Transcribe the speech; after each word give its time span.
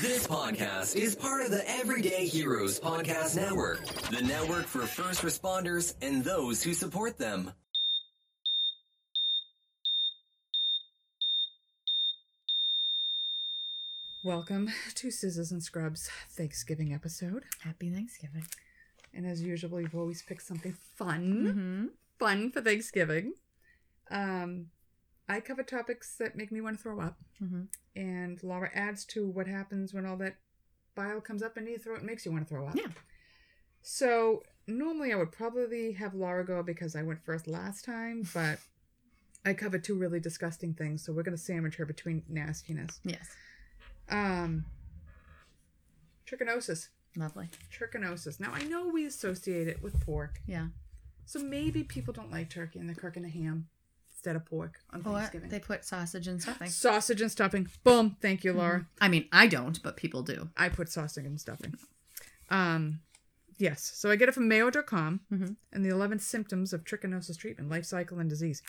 This 0.00 0.26
podcast 0.26 0.94
is 0.96 1.14
part 1.14 1.44
of 1.44 1.50
the 1.50 1.68
Everyday 1.70 2.26
Heroes 2.26 2.78
Podcast 2.78 3.36
Network, 3.36 3.84
the 4.10 4.20
network 4.22 4.66
for 4.66 4.80
first 4.86 5.22
responders 5.22 5.94
and 6.02 6.22
those 6.22 6.62
who 6.62 6.74
support 6.74 7.16
them. 7.18 7.52
Welcome 14.24 14.68
to 14.96 15.10
Scissors 15.10 15.52
and 15.52 15.62
Scrubs 15.62 16.10
Thanksgiving 16.30 16.92
episode. 16.92 17.44
Happy 17.60 17.90
Thanksgiving. 17.90 18.44
And 19.14 19.26
as 19.26 19.40
usual, 19.42 19.80
you've 19.80 19.94
always 19.94 20.22
picked 20.22 20.42
something 20.42 20.76
fun, 20.96 21.44
Mm-hmm. 21.46 21.84
fun 22.18 22.50
for 22.50 22.60
Thanksgiving. 22.60 23.34
Um, 24.10 24.66
I 25.28 25.40
cover 25.40 25.62
topics 25.62 26.16
that 26.18 26.36
make 26.36 26.52
me 26.52 26.60
want 26.60 26.76
to 26.76 26.82
throw 26.82 27.00
up, 27.00 27.16
Mm-hmm. 27.42 27.62
and 27.96 28.42
Laura 28.42 28.70
adds 28.74 29.04
to 29.06 29.26
what 29.26 29.46
happens 29.46 29.92
when 29.92 30.06
all 30.06 30.16
that 30.18 30.36
bile 30.94 31.20
comes 31.20 31.42
up 31.42 31.56
into 31.58 31.70
your 31.70 31.78
throat 31.80 31.98
and 31.98 32.06
makes 32.06 32.24
you 32.24 32.32
want 32.32 32.46
to 32.46 32.48
throw 32.48 32.66
up. 32.66 32.74
Yeah. 32.76 32.86
So 33.82 34.42
normally 34.66 35.12
I 35.12 35.16
would 35.16 35.32
probably 35.32 35.92
have 35.92 36.14
Laura 36.14 36.44
go 36.44 36.62
because 36.62 36.96
I 36.96 37.02
went 37.02 37.24
first 37.24 37.46
last 37.46 37.84
time, 37.84 38.26
but 38.34 38.58
I 39.44 39.52
covered 39.54 39.84
two 39.84 39.94
really 39.96 40.20
disgusting 40.20 40.74
things, 40.74 41.04
so 41.04 41.12
we're 41.12 41.22
gonna 41.22 41.36
sandwich 41.36 41.76
her 41.76 41.86
between 41.86 42.22
nastiness. 42.28 43.00
Yes. 43.04 43.28
Um, 44.08 44.64
trichinosis. 46.26 46.88
Lovely. 47.16 47.48
trichinosis. 47.72 48.38
Now 48.40 48.50
I 48.52 48.62
know 48.64 48.88
we 48.88 49.06
associate 49.06 49.68
it 49.68 49.82
with 49.82 49.98
pork, 50.04 50.40
Yeah. 50.46 50.68
so 51.24 51.38
maybe 51.38 51.82
people 51.82 52.12
don't 52.12 52.30
like 52.30 52.50
turkey 52.50 52.78
and 52.78 52.88
they're 52.88 52.94
cooking 52.96 53.24
a 53.24 53.28
ham 53.30 53.68
instead 54.26 54.34
of 54.36 54.44
pork 54.44 54.80
on 54.90 55.00
Or 55.06 55.18
Thanksgiving. 55.20 55.50
they 55.50 55.60
put 55.60 55.84
sausage 55.84 56.26
and 56.26 56.42
stuffing. 56.42 56.68
Sausage 56.68 57.20
and 57.20 57.30
stuffing. 57.30 57.68
Boom. 57.84 58.16
Thank 58.20 58.42
you, 58.42 58.52
Laura. 58.52 58.86
I 59.00 59.06
mean, 59.08 59.28
I 59.30 59.46
don't, 59.46 59.80
but 59.84 59.96
people 59.96 60.22
do. 60.22 60.50
I 60.56 60.68
put 60.68 60.88
sausage 60.88 61.24
and 61.24 61.40
stuffing. 61.40 61.74
Um, 62.50 63.00
yes. 63.56 63.92
So 63.94 64.10
I 64.10 64.16
get 64.16 64.28
it 64.28 64.32
from 64.32 64.48
Mayo.com 64.48 65.20
Mhm. 65.32 65.56
and 65.72 65.84
the 65.84 65.90
11 65.90 66.18
symptoms 66.18 66.72
of 66.72 66.82
trichinosis 66.82 67.38
treatment, 67.38 67.70
life 67.70 67.84
cycle, 67.84 68.18
and 68.18 68.28
disease. 68.28 68.62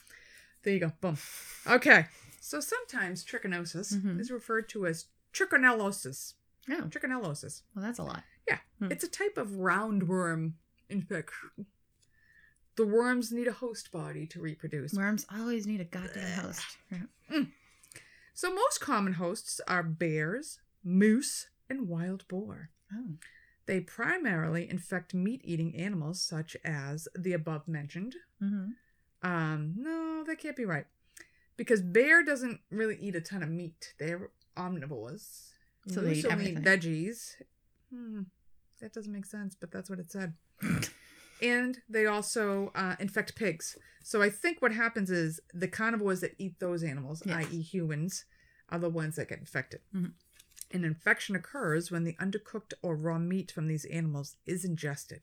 There 0.62 0.74
you 0.74 0.80
go. 0.80 0.92
Boom. 1.02 1.18
Okay. 1.66 2.06
So 2.40 2.60
sometimes 2.60 3.26
trichinosis 3.26 3.94
Mhm. 3.96 4.20
is 4.20 4.30
referred 4.30 4.70
to 4.70 4.86
as 4.86 5.06
trichinellosis. 5.34 6.36
Oh, 6.70 6.84
Trichinellosis. 6.84 7.64
well, 7.74 7.84
that's 7.84 7.98
a 8.00 8.04
lot. 8.04 8.24
Yeah, 8.48 8.60
Hmm. 8.80 8.92
it's 8.92 9.04
a 9.04 9.08
type 9.08 9.38
of 9.38 9.48
roundworm 9.52 10.54
infection. 10.88 11.66
The 12.78 12.86
worms 12.86 13.32
need 13.32 13.48
a 13.48 13.54
host 13.54 13.92
body 13.92 14.26
to 14.28 14.40
reproduce. 14.40 14.94
Worms 14.94 15.26
always 15.34 15.68
need 15.68 15.82
a 15.82 15.86
goddamn 15.86 16.40
host. 16.40 16.64
So 18.38 18.54
most 18.54 18.82
common 18.82 19.14
hosts 19.14 19.60
are 19.68 19.82
bears, 19.82 20.60
moose, 20.84 21.48
and 21.72 21.88
wild 21.88 22.28
boar. 22.28 22.70
Oh. 22.94 23.16
They 23.66 23.80
primarily 23.80 24.70
infect 24.70 25.16
meat-eating 25.16 25.76
animals 25.76 26.22
such 26.22 26.56
as 26.64 27.08
the 27.18 27.34
above 27.34 27.68
mentioned. 27.68 28.14
Mm-hmm. 28.40 29.28
Um, 29.28 29.74
no, 29.76 30.24
that 30.24 30.38
can't 30.38 30.56
be 30.56 30.66
right. 30.66 30.86
Because 31.58 31.82
bear 31.82 32.24
doesn't 32.24 32.60
really 32.70 33.00
eat 33.02 33.16
a 33.16 33.22
ton 33.22 33.42
of 33.42 33.50
meat. 33.50 33.96
They're 33.98 34.30
omnivores. 34.56 35.54
So 35.88 36.02
they 36.02 36.14
eat 36.14 36.26
only 36.26 36.52
everything. 36.52 36.64
veggies. 36.64 37.38
Hmm, 37.92 38.22
that 38.82 38.94
doesn't 38.94 39.12
make 39.12 39.26
sense, 39.26 39.56
but 39.60 39.72
that's 39.72 39.90
what 39.90 39.98
it 39.98 40.12
said. 40.12 40.34
and 41.42 41.80
they 41.90 42.06
also 42.06 42.72
uh, 42.76 42.96
infect 43.00 43.36
pigs. 43.36 43.78
So 44.04 44.22
I 44.22 44.30
think 44.30 44.62
what 44.62 44.72
happens 44.72 45.12
is 45.12 45.40
the 45.54 45.68
carnivores 45.68 46.22
that 46.22 46.36
eat 46.38 46.60
those 46.60 46.84
animals, 46.84 47.22
Yes. 47.26 47.46
i.e., 47.52 47.62
humans, 47.62 48.26
are 48.70 48.80
the 48.80 48.90
ones 48.90 49.16
that 49.16 49.30
get 49.30 49.40
infected. 49.40 49.82
Mhm. 49.94 50.14
An 50.72 50.84
infection 50.84 51.36
occurs 51.36 51.92
when 51.92 52.04
the 52.04 52.14
undercooked 52.14 52.74
or 52.82 52.96
raw 52.96 53.18
meat 53.20 53.52
from 53.52 53.68
these 53.68 53.86
animals 53.86 54.36
is 54.46 54.66
ingested. 54.66 55.22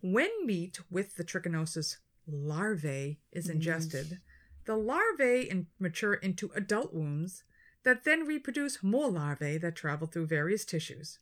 When 0.00 0.30
meat 0.46 0.78
with 0.90 1.16
the 1.16 1.24
trichinosis 1.24 1.96
larvae 2.26 3.20
is 3.32 3.48
ingested, 3.48 4.20
the 4.64 4.76
larvae 4.76 5.48
in- 5.48 5.66
mature 5.78 6.14
into 6.14 6.50
adult 6.54 6.92
wombs 6.94 7.42
that 7.82 8.04
then 8.04 8.26
reproduce 8.26 8.82
more 8.82 9.10
larvae 9.10 9.58
that 9.58 9.76
travel 9.76 10.06
through 10.06 10.26
various 10.26 10.64
tissues. 10.64 11.18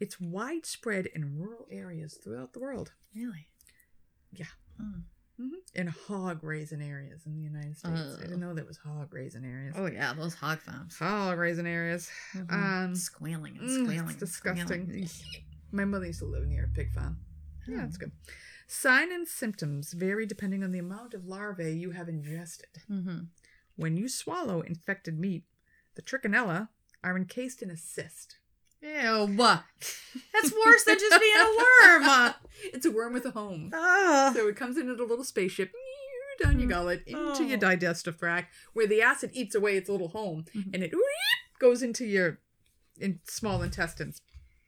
It's 0.00 0.18
widespread 0.20 1.06
in 1.06 1.36
rural 1.38 1.66
areas 1.70 2.14
throughout 2.22 2.52
the 2.54 2.58
world. 2.60 2.92
Really? 3.14 3.48
Yeah. 4.32 4.46
Oh. 4.80 4.94
hmm 5.36 5.48
In 5.74 5.88
hog 5.88 6.42
raising 6.42 6.80
areas 6.82 7.22
in 7.26 7.34
the 7.34 7.42
United 7.42 7.76
States. 7.76 8.16
I 8.18 8.22
didn't 8.22 8.40
know 8.40 8.54
there 8.54 8.64
was 8.64 8.78
hog 8.78 9.12
raising 9.12 9.44
areas. 9.44 9.74
oh, 9.76 9.86
yeah, 9.86 10.12
those 10.14 10.34
hog 10.34 10.58
farms. 10.60 10.96
Hog 10.98 11.38
raising 11.38 11.66
areas. 11.66 12.10
Mhm. 12.34 12.52
Um, 12.52 12.94
squealing 12.96 13.56
and 13.58 13.68
mm, 13.68 13.84
squealing. 13.84 14.08
it's 14.10 14.22
and 14.22 14.28
squealing. 14.28 14.66
disgusting. 15.00 15.42
My 15.72 15.84
mother 15.84 16.06
used 16.06 16.18
to 16.20 16.24
live 16.24 16.46
near 16.48 16.64
a 16.64 16.68
pig 16.68 16.92
farm. 16.92 17.18
Yeah, 17.68 17.76
Oh. 17.76 17.80
that's 17.82 17.96
good. 17.98 18.12
Sign 18.66 19.12
and 19.12 19.26
symptoms 19.28 19.92
vary 19.92 20.26
depending 20.26 20.62
on 20.64 20.72
the 20.72 20.78
amount 20.78 21.12
of 21.14 21.26
larvae 21.26 21.72
you 21.76 21.90
have 21.90 22.08
ingested. 22.08 22.70
Mhm. 22.90 23.28
When 23.76 23.96
you 23.96 24.08
swallow 24.08 24.60
infected 24.62 25.18
meat, 25.18 25.44
the 25.94 26.02
trichinella 26.02 26.68
are 27.04 27.16
encased 27.16 27.62
in 27.62 27.70
a 27.70 27.76
cyst. 27.76 28.38
Ew. 28.82 29.36
That's 29.36 30.52
worse 30.64 30.84
than 30.84 30.98
just 30.98 31.20
being 31.20 31.36
a 31.36 31.56
worm. 31.88 32.34
It's 32.74 32.84
a 32.84 32.90
worm 32.90 33.14
with 33.14 33.24
a 33.24 33.30
home. 33.30 33.70
Oh. 33.72 34.32
So 34.34 34.46
it 34.48 34.54
comes 34.56 34.76
in 34.76 34.90
a 34.90 34.92
little 34.92 35.24
spaceship 35.24 35.72
down 36.42 36.58
your 36.60 36.68
Mm. 36.68 36.72
gullet 36.72 37.02
into 37.06 37.44
your 37.44 37.56
Oh. 37.56 37.60
digestive 37.60 38.18
tract, 38.18 38.52
where 38.74 38.86
the 38.86 39.00
acid 39.00 39.30
eats 39.32 39.54
away 39.54 39.76
its 39.78 39.88
little 39.88 40.08
home, 40.08 40.44
Mhm. 40.54 40.74
and 40.74 40.82
it 40.84 40.92
goes 41.58 41.82
into 41.82 42.04
your 42.04 42.38
in 42.98 43.20
small 43.26 43.62
intestines. 43.62 44.20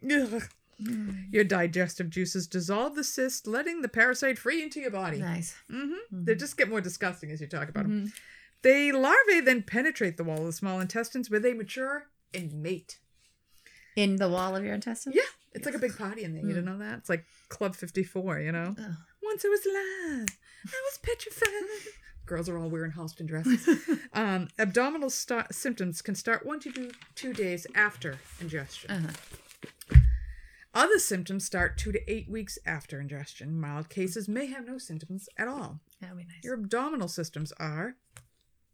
Ugh. 0.05 0.43
Mm. 0.81 1.33
Your 1.33 1.45
digestive 1.45 2.09
juices 2.09 2.47
dissolve 2.47 2.95
the 2.95 3.05
cyst, 3.05 3.47
letting 3.47 3.83
the 3.83 3.89
parasite 3.89 4.39
free 4.39 4.63
into 4.63 4.81
your 4.81 4.91
body. 4.91 5.19
Nice. 5.19 5.55
hmm 5.69 5.93
Mhm. 6.13 6.25
They 6.25 6.35
just 6.35 6.57
get 6.57 6.69
more 6.71 6.81
disgusting 6.81 7.31
as 7.31 7.41
you 7.43 7.47
talk 7.47 7.69
about 7.69 7.85
them. 7.85 8.07
Mhm. 8.09 8.13
The 8.63 8.93
larvae 8.93 9.41
then 9.41 9.63
penetrate 9.65 10.17
the 10.17 10.25
wall 10.25 10.41
of 10.41 10.47
the 10.47 10.53
small 10.53 10.81
intestines, 10.81 11.29
where 11.31 11.41
they 11.41 11.53
mature 11.53 12.09
and 12.33 12.55
mate. 12.63 12.99
In 13.97 14.17
the 14.17 14.29
wall 14.29 14.57
of 14.57 14.65
your 14.65 14.75
intestines? 14.75 15.17
Yeah, 15.17 15.23
it's 15.53 15.67
like 15.67 15.75
a 15.75 15.79
big 15.79 15.97
party 15.97 16.25
in 16.25 16.33
there. 16.33 16.43
You 16.43 16.49
didn't 16.49 16.65
know 16.65 16.79
that? 16.79 16.99
It's 16.99 17.09
like 17.09 17.25
Club 17.49 17.75
54, 17.75 18.41
you 18.41 18.53
know? 18.53 18.75
Ugh. 18.79 18.95
Once 19.23 19.45
I 19.45 19.49
was 19.49 19.67
alive, 19.67 20.29
I 20.67 20.83
was 20.85 20.99
petrified. 21.03 21.93
Girls 22.27 22.49
are 22.49 22.57
all 22.57 22.69
wearing 22.69 22.93
Halston 22.93 23.27
dresses. 23.27 23.69
um, 24.13 24.49
abdominal 24.59 25.11
sta 25.11 25.45
symptoms 25.51 26.01
can 26.01 26.15
start 26.15 26.47
one 26.47 26.61
to 26.61 26.73
two, 26.73 26.91
two 27.15 27.33
days 27.33 27.67
after 27.75 28.19
ingestion. 28.41 28.91
Uh-huh. 28.91 29.99
Other 30.75 30.99
symptoms 30.99 31.45
start 31.45 31.77
two 31.77 31.93
to 31.93 32.11
eight 32.11 32.31
weeks 32.31 32.59
after 32.65 32.99
ingestion. 33.01 33.61
Mild 33.61 33.91
cases 33.91 34.29
may 34.29 34.47
have 34.47 34.67
no 34.67 34.79
symptoms 34.79 35.29
at 35.37 35.49
all. 35.49 35.81
That 36.01 36.11
would 36.11 36.19
be 36.19 36.25
nice. 36.25 36.43
Your 36.43 36.55
abdominal 36.55 37.09
systems 37.09 37.53
are. 37.59 37.97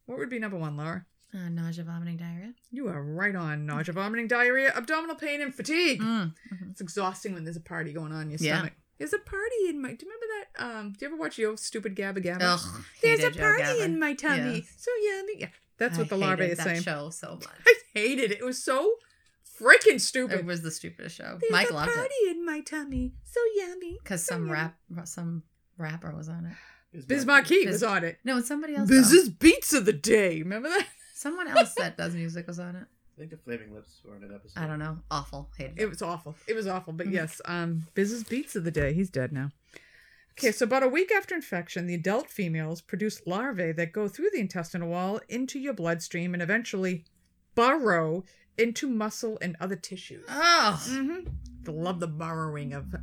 What 0.07 0.19
would 0.19 0.31
be 0.31 0.39
number 0.39 0.57
one, 0.57 0.77
Laura? 0.77 1.07
Uh, 1.35 1.49
nausea, 1.51 1.85
vomiting, 1.85 2.17
diarrhea. 2.17 2.55
You 2.71 2.89
are 2.89 3.03
right 3.03 3.37
on. 3.37 3.67
Nausea, 3.67 3.93
vomiting, 3.93 4.29
diarrhea, 4.29 4.73
abdominal 4.75 5.15
pain, 5.17 5.43
and 5.43 5.55
fatigue. 5.55 6.01
Mm. 6.01 6.33
Mhm. 6.53 6.71
It's 6.71 6.81
exhausting 6.81 7.35
when 7.35 7.45
there's 7.45 7.57
a 7.57 7.61
party 7.61 7.93
going 7.93 8.13
on 8.13 8.23
in 8.23 8.31
your 8.31 8.39
Yeah. 8.41 8.57
stomach. 8.57 8.73
There's 8.99 9.13
a 9.13 9.19
party 9.19 9.69
in 9.69 9.81
my. 9.83 9.93
Do 9.95 10.07
you 10.07 10.11
remember 10.13 10.27
that? 10.57 10.65
Um, 10.65 10.93
do 10.93 10.99
you 11.05 11.07
ever 11.09 11.17
watch 11.17 11.39
Yo 11.39 11.55
Stupid 11.57 11.95
Gabba 11.95 12.19
Gabba? 12.25 12.39
Ugh, 12.43 12.85
There's 13.03 13.23
a 13.23 13.31
party 13.31 13.81
in 13.83 13.99
my 14.01 14.15
tummy. 14.15 14.57
Yeah. 14.61 14.71
So 14.77 14.91
yummy. 15.03 15.35
Yeah, 15.41 15.49
that's 15.77 15.99
what 15.99 16.07
I 16.07 16.09
the 16.09 16.17
larvae 16.17 16.45
is 16.47 16.59
that 16.59 16.65
saying. 16.65 16.83
show 16.83 17.11
so 17.11 17.35
much. 17.35 17.47
I 17.67 17.75
hated 17.95 18.33
it. 18.33 18.39
It 18.41 18.45
was 18.45 18.63
so 18.65 18.95
freaking 19.61 20.01
stupid. 20.01 20.41
It 20.41 20.45
was 20.47 20.63
the 20.63 20.71
stupidest 20.71 21.17
show. 21.17 21.39
There's 21.41 21.53
Mike 21.53 21.71
a 21.71 21.75
loved 21.75 21.93
party 21.95 22.15
it 22.15 22.37
in 22.37 22.45
my 22.45 22.61
tummy. 22.61 23.15
So 23.25 23.41
yummy. 23.57 23.99
because 24.03 24.25
So 24.25 24.35
some 24.35 24.47
yummy. 24.47 24.53
rap, 24.53 24.79
some 25.05 25.43
rapper 25.77 26.15
was 26.17 26.29
on 26.29 26.47
it. 26.47 27.07
Biz 27.07 27.27
Markie 27.27 27.65
Biz- 27.67 27.75
was 27.75 27.83
on 27.83 28.03
it. 28.05 28.19
No, 28.25 28.39
it's 28.39 28.49
somebody 28.49 28.75
else. 28.75 28.89
This 28.89 29.11
though. 29.11 29.17
is 29.19 29.29
beats 29.29 29.73
of 29.75 29.85
the 29.85 29.93
day. 29.93 30.39
Remember 30.43 30.71
that? 30.71 30.87
Someone 31.19 31.49
else 31.49 31.75
that 31.75 31.97
does 31.97 32.15
music 32.15 32.47
was 32.47 32.61
on 32.61 32.77
it. 32.77 32.85
I 32.87 33.19
think 33.19 33.31
the 33.33 33.37
Flaming 33.39 33.75
Lips 33.75 34.01
were 34.05 34.17
in 34.17 34.23
an 34.23 34.33
episode. 34.33 34.61
I 34.61 34.69
don't 34.69 34.79
know. 34.79 34.99
Awful. 35.11 35.51
Hated 35.59 35.77
It 35.77 35.83
it. 35.83 35.89
was 35.91 36.01
awful. 36.01 36.37
It 36.47 36.55
was 36.55 36.69
awful. 36.69 36.93
But 36.93 37.09
Mhm. 37.09 37.13
yes, 37.15 37.41
um, 37.45 37.87
Biz's 37.95 38.23
beats 38.23 38.55
of 38.55 38.63
the 38.63 38.71
day. 38.71 38.93
He's 38.93 39.11
dead 39.11 39.33
now. 39.33 39.51
Okay, 40.39 40.53
so 40.53 40.63
about 40.65 40.85
a 40.85 40.89
week 40.89 41.11
after 41.11 41.35
infection, 41.35 41.89
the 41.89 41.95
adult 41.95 42.31
females 42.31 42.81
produce 42.81 43.27
larvae 43.27 43.73
that 43.73 43.91
go 43.93 44.07
through 44.07 44.31
the 44.33 44.39
intestinal 44.39 44.91
wall 44.91 45.21
into 45.29 45.59
your 45.59 45.73
bloodstream 45.75 46.33
and 46.35 46.41
eventually 46.41 47.05
burrow 47.57 48.25
into 48.57 48.89
muscle 48.89 49.37
and 49.43 49.57
other 49.59 49.75
tissues. 49.75 50.25
Oh. 50.29 50.81
Mm-hmm. 50.89 51.29
They 51.63 51.73
love 51.73 51.99
the 51.99 52.07
burrowing 52.07 52.73
of 52.73 52.95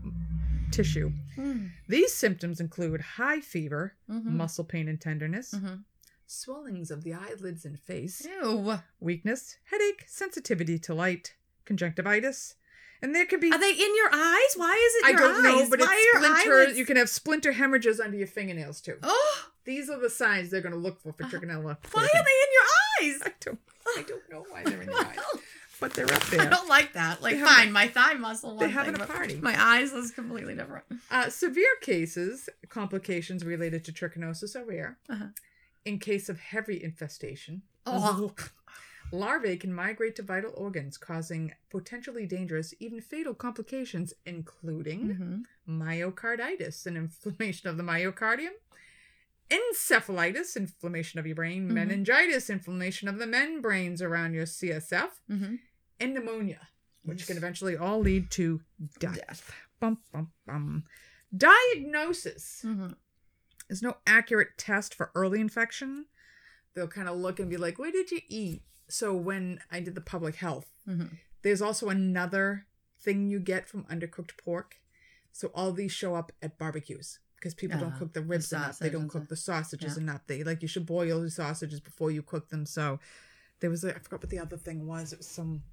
tissue. 0.71 1.11
Mm. 1.35 1.71
These 1.89 2.13
symptoms 2.13 2.61
include 2.61 3.01
high 3.01 3.41
fever, 3.41 3.95
Mhm. 4.09 4.23
muscle 4.27 4.63
pain 4.63 4.87
and 4.87 4.99
tenderness, 5.01 5.53
Mhm. 5.53 5.83
Swellings 6.27 6.91
of 6.91 7.03
the 7.03 7.13
eyelids 7.13 7.65
and 7.65 7.79
face, 7.79 8.25
Ew. 8.25 8.79
weakness, 8.99 9.57
headache, 9.65 10.05
sensitivity 10.07 10.77
to 10.79 10.93
light, 10.93 11.35
conjunctivitis, 11.65 12.55
and 13.01 13.13
there 13.13 13.25
can 13.25 13.39
be 13.39 13.51
Are 13.51 13.59
they 13.59 13.71
in 13.71 13.95
your 13.95 14.09
eyes? 14.13 14.53
Why 14.55 14.73
is 14.73 14.95
it 14.95 15.05
I 15.05 15.09
your 15.11 15.19
don't 15.19 15.43
know, 15.43 15.69
but 15.69 15.79
Why 15.79 15.85
it's 15.85 15.91
are 15.91 15.99
your 15.99 16.33
splinter. 16.33 16.53
eyelids- 16.61 16.77
You 16.79 16.85
can 16.85 16.97
have 16.97 17.09
splinter 17.09 17.51
hemorrhages 17.51 17.99
under 17.99 18.17
your 18.17 18.27
fingernails 18.27 18.81
too. 18.81 18.97
Oh, 19.03 19.49
These 19.65 19.89
are 19.89 19.99
the 19.99 20.09
signs 20.09 20.49
they're 20.51 20.61
going 20.61 20.73
to 20.73 20.79
look 20.79 20.99
for 21.01 21.11
for 21.13 21.23
Uh, 21.25 21.27
trichinella. 21.29 21.77
why 21.91 22.03
are 22.03 22.07
they 22.13 22.19
in 22.19 22.51
your 22.53 23.15
eyes? 23.15 23.21
I 23.25 23.33
don't. 23.39 23.59
I 23.97 24.03
don't 24.07 24.29
know 24.31 24.45
why 24.49 24.63
they're 24.63 24.81
in 24.81 24.89
your 24.89 25.05
eyes. 25.05 25.17
but 25.79 25.93
they're 25.93 26.05
up 26.11 26.23
there. 26.27 26.41
I 26.41 26.43
there. 26.45 26.51
don't 26.51 26.69
like 26.69 26.93
that. 26.93 27.21
Like, 27.21 27.33
They 27.33 27.39
have- 27.39 27.49
fine, 27.49 27.71
my 27.71 27.87
thigh 27.87 28.13
muscle. 28.13 28.57
they're 28.57 28.67
one 28.69 28.73
having 28.73 28.93
thing, 28.93 29.01
a 29.03 29.07
but 29.07 29.15
party. 29.15 29.35
My 29.41 29.55
eyes 29.61 29.91
is 29.91 30.11
completely 30.11 30.55
different. 30.55 30.85
Uh, 31.11 31.29
severe 31.29 31.75
cases, 31.81 32.47
complications 32.69 33.43
related 33.43 33.83
to 33.85 33.91
trichinosis 33.91 34.55
are 34.55 34.63
rare. 34.65 34.97
Uh-huh. 35.09 35.25
In 35.85 35.99
case 35.99 36.29
of 36.29 36.39
heavy 36.39 36.83
infestation, 36.83 37.61
Oh. 37.85 38.33
larvae 39.11 39.55
can 39.55 39.71
migrate 39.71 40.15
to 40.15 40.23
vital 40.23 40.51
organs, 40.57 40.97
causing 40.97 41.53
potentially 41.69 42.25
dangerous, 42.25 42.73
even 42.79 42.99
fatal 43.01 43.35
complications, 43.35 44.11
including 44.25 45.15
Mhm. 45.15 45.45
myocarditis, 45.67 46.87
an 46.87 46.97
inflammation 46.97 47.69
of 47.69 47.77
the 47.77 47.83
myocardium, 47.83 48.53
encephalitis, 49.51 50.55
inflammation 50.57 51.19
of 51.19 51.27
your 51.27 51.35
brain, 51.35 51.69
Mhm. 51.69 51.73
meningitis, 51.73 52.49
inflammation 52.49 53.07
of 53.07 53.19
the 53.19 53.27
membranes 53.27 54.01
around 54.01 54.33
your 54.33 54.47
CSF, 54.47 55.21
Mhm. 55.29 55.59
and 55.99 56.13
pneumonia, 56.15 56.67
which 57.03 57.19
Yes. 57.19 57.27
can 57.27 57.37
eventually 57.37 57.77
all 57.77 57.99
lead 57.99 58.31
to 58.31 58.61
death. 58.99 59.15
Death. 59.27 59.51
Bum, 59.79 60.01
bum, 60.11 60.33
bum. 60.47 60.85
Diagnosis. 61.35 62.65
There's 63.67 63.81
no 63.81 63.97
accurate 64.05 64.57
test 64.57 64.93
for 64.93 65.11
early 65.15 65.39
infection. 65.39 66.05
They'll 66.73 66.87
kind 66.87 67.09
of 67.09 67.17
look 67.17 67.39
and 67.39 67.49
be 67.49 67.57
like, 67.57 67.79
"What 67.79 67.93
did 67.93 68.11
you 68.11 68.21
eat?" 68.27 68.63
So 68.87 69.15
when 69.15 69.59
I 69.71 69.79
did 69.79 69.95
the 69.95 70.01
public 70.01 70.35
health, 70.35 70.71
Mhm. 70.87 71.17
there's 71.41 71.61
also 71.61 71.89
another 71.89 72.67
thing 72.99 73.27
you 73.27 73.39
get 73.39 73.67
from 73.67 73.85
undercooked 73.85 74.37
pork. 74.37 74.81
So 75.31 75.49
all 75.53 75.71
these 75.73 75.91
show 75.91 76.15
up 76.15 76.31
at 76.41 76.57
barbecues 76.57 77.19
because 77.35 77.53
people 77.55 77.77
don't 77.79 77.93
Ah, 77.93 77.97
cook 77.99 78.13
the 78.13 78.21
ribs 78.21 78.51
enough. 78.53 78.79
They 78.79 78.89
don't 78.89 79.07
cook 79.09 79.27
the 79.27 79.35
sausages 79.35 79.95
Yeah. 79.97 80.01
enough. 80.03 80.25
They 80.27 80.43
like 80.43 80.61
you 80.61 80.67
should 80.67 80.85
boil 80.85 81.21
the 81.21 81.29
sausages 81.31 81.79
before 81.79 82.11
you 82.11 82.21
cook 82.23 82.49
them. 82.49 82.65
So 82.65 82.99
there 83.59 83.69
was 83.69 83.83
a, 83.83 83.95
I 83.95 83.99
forgot 83.99 84.21
what 84.21 84.29
the 84.29 84.39
other 84.39 84.57
thing 84.57 84.85
was. 84.85 85.11
It 85.13 85.17
was 85.19 85.27
some 85.27 85.63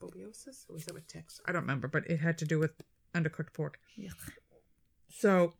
bobiosis 0.00 0.68
or 0.68 0.74
was 0.74 0.84
that 0.86 0.94
with 0.94 1.06
ticks? 1.06 1.40
I 1.44 1.52
don't 1.52 1.62
remember, 1.62 1.88
but 1.88 2.08
it 2.10 2.18
had 2.20 2.38
to 2.38 2.44
do 2.44 2.58
with 2.58 2.72
undercooked 3.14 3.52
pork. 3.52 3.78
Yuck. 3.98 4.32
So 5.10 5.54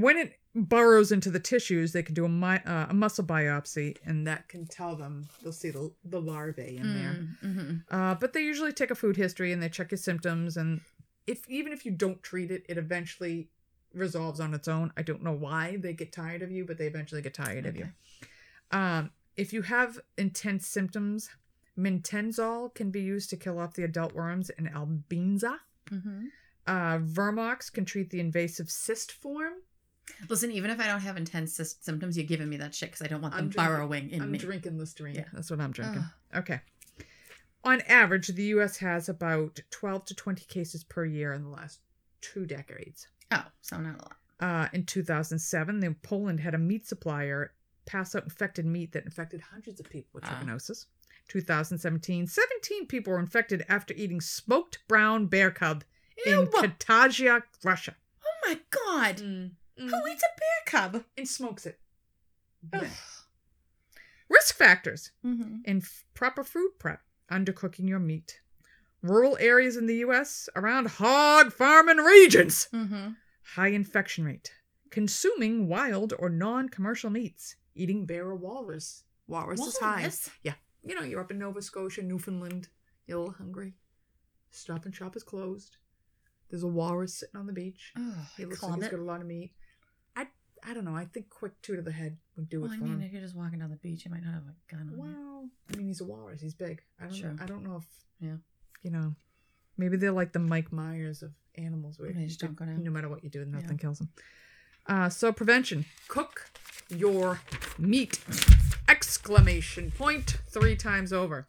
when 0.00 0.16
it 0.18 0.38
burrows 0.54 1.10
into 1.10 1.30
the 1.30 1.40
tissues, 1.40 1.92
they 1.92 2.02
can 2.02 2.14
do 2.14 2.24
a, 2.24 2.28
mi- 2.28 2.64
uh, 2.66 2.86
a 2.90 2.94
muscle 2.94 3.24
biopsy, 3.24 3.96
and 4.04 4.26
that 4.26 4.46
can 4.48 4.66
tell 4.66 4.94
them 4.94 5.26
they'll 5.42 5.52
see 5.52 5.70
the, 5.70 5.90
the 6.04 6.20
larvae 6.20 6.76
in 6.76 6.94
there. 6.94 7.16
Mm, 7.50 7.56
mhm. 7.56 7.82
Uh, 7.90 8.14
but 8.14 8.32
they 8.32 8.40
usually 8.42 8.72
take 8.72 8.90
a 8.90 8.94
food 8.94 9.16
history 9.16 9.52
and 9.52 9.62
they 9.62 9.68
check 9.70 9.90
your 9.90 9.98
symptoms, 9.98 10.56
and 10.56 10.80
if 11.26 11.48
even 11.48 11.72
if 11.72 11.84
you 11.86 11.92
don't 11.92 12.22
treat 12.22 12.50
it, 12.50 12.64
it 12.68 12.76
eventually 12.78 13.48
resolves 13.94 14.38
on 14.40 14.52
its 14.52 14.68
own. 14.68 14.92
I 14.96 15.02
don't 15.02 15.22
know 15.22 15.32
why 15.32 15.76
they 15.78 15.94
get 15.94 16.12
tired 16.12 16.42
of 16.42 16.50
you, 16.50 16.64
but 16.66 16.76
they 16.78 16.86
eventually 16.86 17.22
get 17.22 17.34
tired 17.34 17.64
of 17.66 17.76
you. 17.76 17.88
Um, 18.70 19.10
if 19.36 19.52
you 19.52 19.62
have 19.62 19.98
intense 20.18 20.66
symptoms, 20.66 21.30
Mintezol 21.78 22.74
can 22.74 22.90
be 22.90 23.00
used 23.00 23.30
to 23.30 23.36
kill 23.36 23.58
off 23.58 23.74
the 23.74 23.84
adult 23.84 24.12
worms 24.14 24.50
in 24.50 24.66
Albenza. 24.68 25.58
Mhm. 25.90 26.24
Uh, 26.66 26.98
Vermox 26.98 27.72
can 27.72 27.84
treat 27.84 28.10
the 28.10 28.20
invasive 28.20 28.70
cyst 28.70 29.12
form. 29.12 29.54
Listen, 30.28 30.50
even 30.52 30.70
if 30.70 30.80
I 30.80 30.86
don't 30.86 31.00
have 31.00 31.16
intense 31.16 31.60
symptoms, 31.80 32.16
you're 32.16 32.26
giving 32.26 32.48
me 32.48 32.56
that 32.58 32.74
shit 32.74 32.90
because 32.90 33.02
I 33.04 33.08
don't 33.08 33.20
want 33.22 33.34
them 33.34 33.44
I'm 33.44 33.50
drinking- 33.50 33.74
burrowing 33.74 34.10
in 34.10 34.22
I'm 34.22 34.30
me. 34.30 34.38
drinking 34.38 34.78
Listerine. 34.78 35.14
Yeah. 35.16 35.24
That's 35.32 35.50
what 35.50 35.60
I'm 35.60 35.72
drinking. 35.72 36.04
Okay. 36.34 36.60
On 37.64 37.80
average, 37.82 38.28
the 38.28 38.44
U.S. 38.44 38.76
has 38.76 39.08
about 39.08 39.60
12 39.70 40.04
to 40.06 40.14
20 40.14 40.44
cases 40.44 40.84
per 40.84 41.04
year 41.04 41.32
in 41.32 41.42
the 41.42 41.48
last 41.48 41.80
two 42.20 42.46
decades. 42.46 43.08
Oh, 43.32 43.44
so 43.60 43.78
not 43.78 43.96
a 43.96 44.02
lot. 44.02 44.16
Uh, 44.38 44.68
in 44.72 44.84
2007, 44.86 45.80
the 45.80 45.94
Poland 46.02 46.38
had 46.40 46.54
a 46.54 46.58
meat 46.58 46.86
supplier 46.86 47.52
pass 47.86 48.14
out 48.14 48.22
infected 48.24 48.66
meat 48.66 48.92
that 48.92 49.04
infected 49.04 49.40
hundreds 49.40 49.80
of 49.80 49.88
people 49.90 50.10
with 50.12 50.24
Ah. 50.24 50.40
trichinosis. 50.44 50.86
2017, 51.28 52.26
17 52.28 52.86
people 52.86 53.12
were 53.12 53.18
infected 53.18 53.64
after 53.68 53.92
eating 53.94 54.20
smoked 54.20 54.78
brown 54.86 55.26
bear 55.26 55.50
cub 55.50 55.82
in 56.24 56.32
Ew. 56.40 56.46
Katajia, 56.46 57.42
Russia. 57.64 57.96
Oh 58.24 58.48
my 58.48 58.60
god! 58.70 59.50
Who 59.76 60.06
eats 60.08 60.22
a 60.22 60.38
bear 60.38 60.62
cub? 60.66 61.04
And 61.16 61.28
smokes 61.28 61.66
it. 61.66 61.78
Risk 64.28 64.54
factors. 64.56 65.12
Mhm. 65.24 65.60
in 65.64 65.78
f- 65.78 66.04
proper 66.14 66.42
food 66.42 66.78
prep, 66.78 67.02
undercooking 67.30 67.88
your 67.88 67.98
meat. 68.00 68.40
Rural 69.02 69.36
areas 69.38 69.76
in 69.76 69.86
the 69.86 69.96
U.S. 69.98 70.48
around 70.56 70.86
hog 70.88 71.52
farming 71.52 71.98
regions, 71.98 72.68
Mhm. 72.72 73.16
high 73.54 73.68
infection 73.68 74.24
rate. 74.24 74.52
Consuming 74.90 75.68
wild 75.68 76.12
or 76.18 76.28
non-commercial 76.28 77.10
meats, 77.10 77.56
eating 77.74 78.06
bear 78.06 78.26
or 78.26 78.34
walrus. 78.34 79.04
Walrus 79.28 79.60
is 79.60 79.76
high. 79.78 79.98
Walrus? 80.00 80.30
Yeah, 80.42 80.54
you 80.82 80.94
know 80.94 81.02
you're 81.02 81.20
up 81.20 81.30
in 81.30 81.38
Nova 81.38 81.60
Scotia, 81.62 82.02
Newfoundland. 82.02 82.68
You're 83.06 83.18
a 83.18 83.20
little 83.20 83.34
hungry. 83.34 83.76
Stop 84.50 84.86
and 84.86 84.94
Shop 84.94 85.14
is 85.14 85.22
closed. 85.22 85.76
There's 86.48 86.62
a 86.62 86.68
walrus 86.68 87.14
sitting 87.18 87.36
on 87.36 87.46
the 87.46 87.52
beach. 87.52 87.92
Ugh, 87.96 88.26
He 88.36 88.44
looks 88.44 88.62
like 88.62 88.76
he's 88.76 88.84
it. 88.86 88.90
got 88.92 89.00
a 89.00 89.02
lot 89.02 89.20
of 89.20 89.26
meat. 89.26 89.52
I 90.64 90.74
don't 90.74 90.84
know. 90.84 90.94
I 90.96 91.04
think 91.04 91.28
quick 91.30 91.52
two 91.62 91.76
to 91.76 91.82
the 91.82 91.92
head 91.92 92.16
would 92.36 92.48
do 92.48 92.62
Well, 92.62 92.70
it 92.72 92.74
I 92.74 92.78
mean, 92.78 92.92
him. 92.94 93.02
if 93.02 93.12
you're 93.12 93.22
just 93.22 93.34
walking 93.36 93.58
down 93.60 93.70
the 93.70 93.76
beach, 93.76 94.04
you 94.04 94.10
might 94.10 94.22
not 94.24 94.34
have 94.34 94.42
a 94.44 94.54
gun 94.74 94.80
on 94.82 94.90
you. 94.90 94.98
Well, 94.98 95.48
I 95.72 95.76
mean, 95.76 95.86
he's 95.86 96.00
a 96.00 96.04
walrus. 96.04 96.40
He's 96.40 96.54
big. 96.54 96.82
I 97.00 97.04
don't. 97.04 97.14
Sure. 97.14 97.32
Know, 97.32 97.42
I 97.42 97.46
don't 97.46 97.62
know 97.64 97.76
if. 97.76 97.84
Yeah. 98.20 98.36
You 98.82 98.90
know, 98.90 99.14
maybe 99.76 99.96
they're 99.96 100.12
like 100.12 100.32
the 100.32 100.38
Mike 100.38 100.72
Myers 100.72 101.22
of 101.22 101.32
animals, 101.56 101.98
where 101.98 102.12
They 102.12 102.20
you 102.20 102.26
just 102.28 102.40
don't 102.40 102.54
go 102.56 102.64
down. 102.64 102.82
no 102.84 102.90
matter 102.90 103.08
what 103.08 103.24
you 103.24 103.30
do, 103.30 103.44
nothing 103.44 103.78
kills 103.78 103.98
them. 103.98 104.10
Uh, 104.86 105.08
so 105.08 105.32
prevention: 105.32 105.84
cook 106.08 106.50
your 106.88 107.40
meat! 107.78 108.20
Exclamation 108.88 109.90
point 109.90 110.38
three 110.48 110.76
times 110.76 111.12
over. 111.12 111.48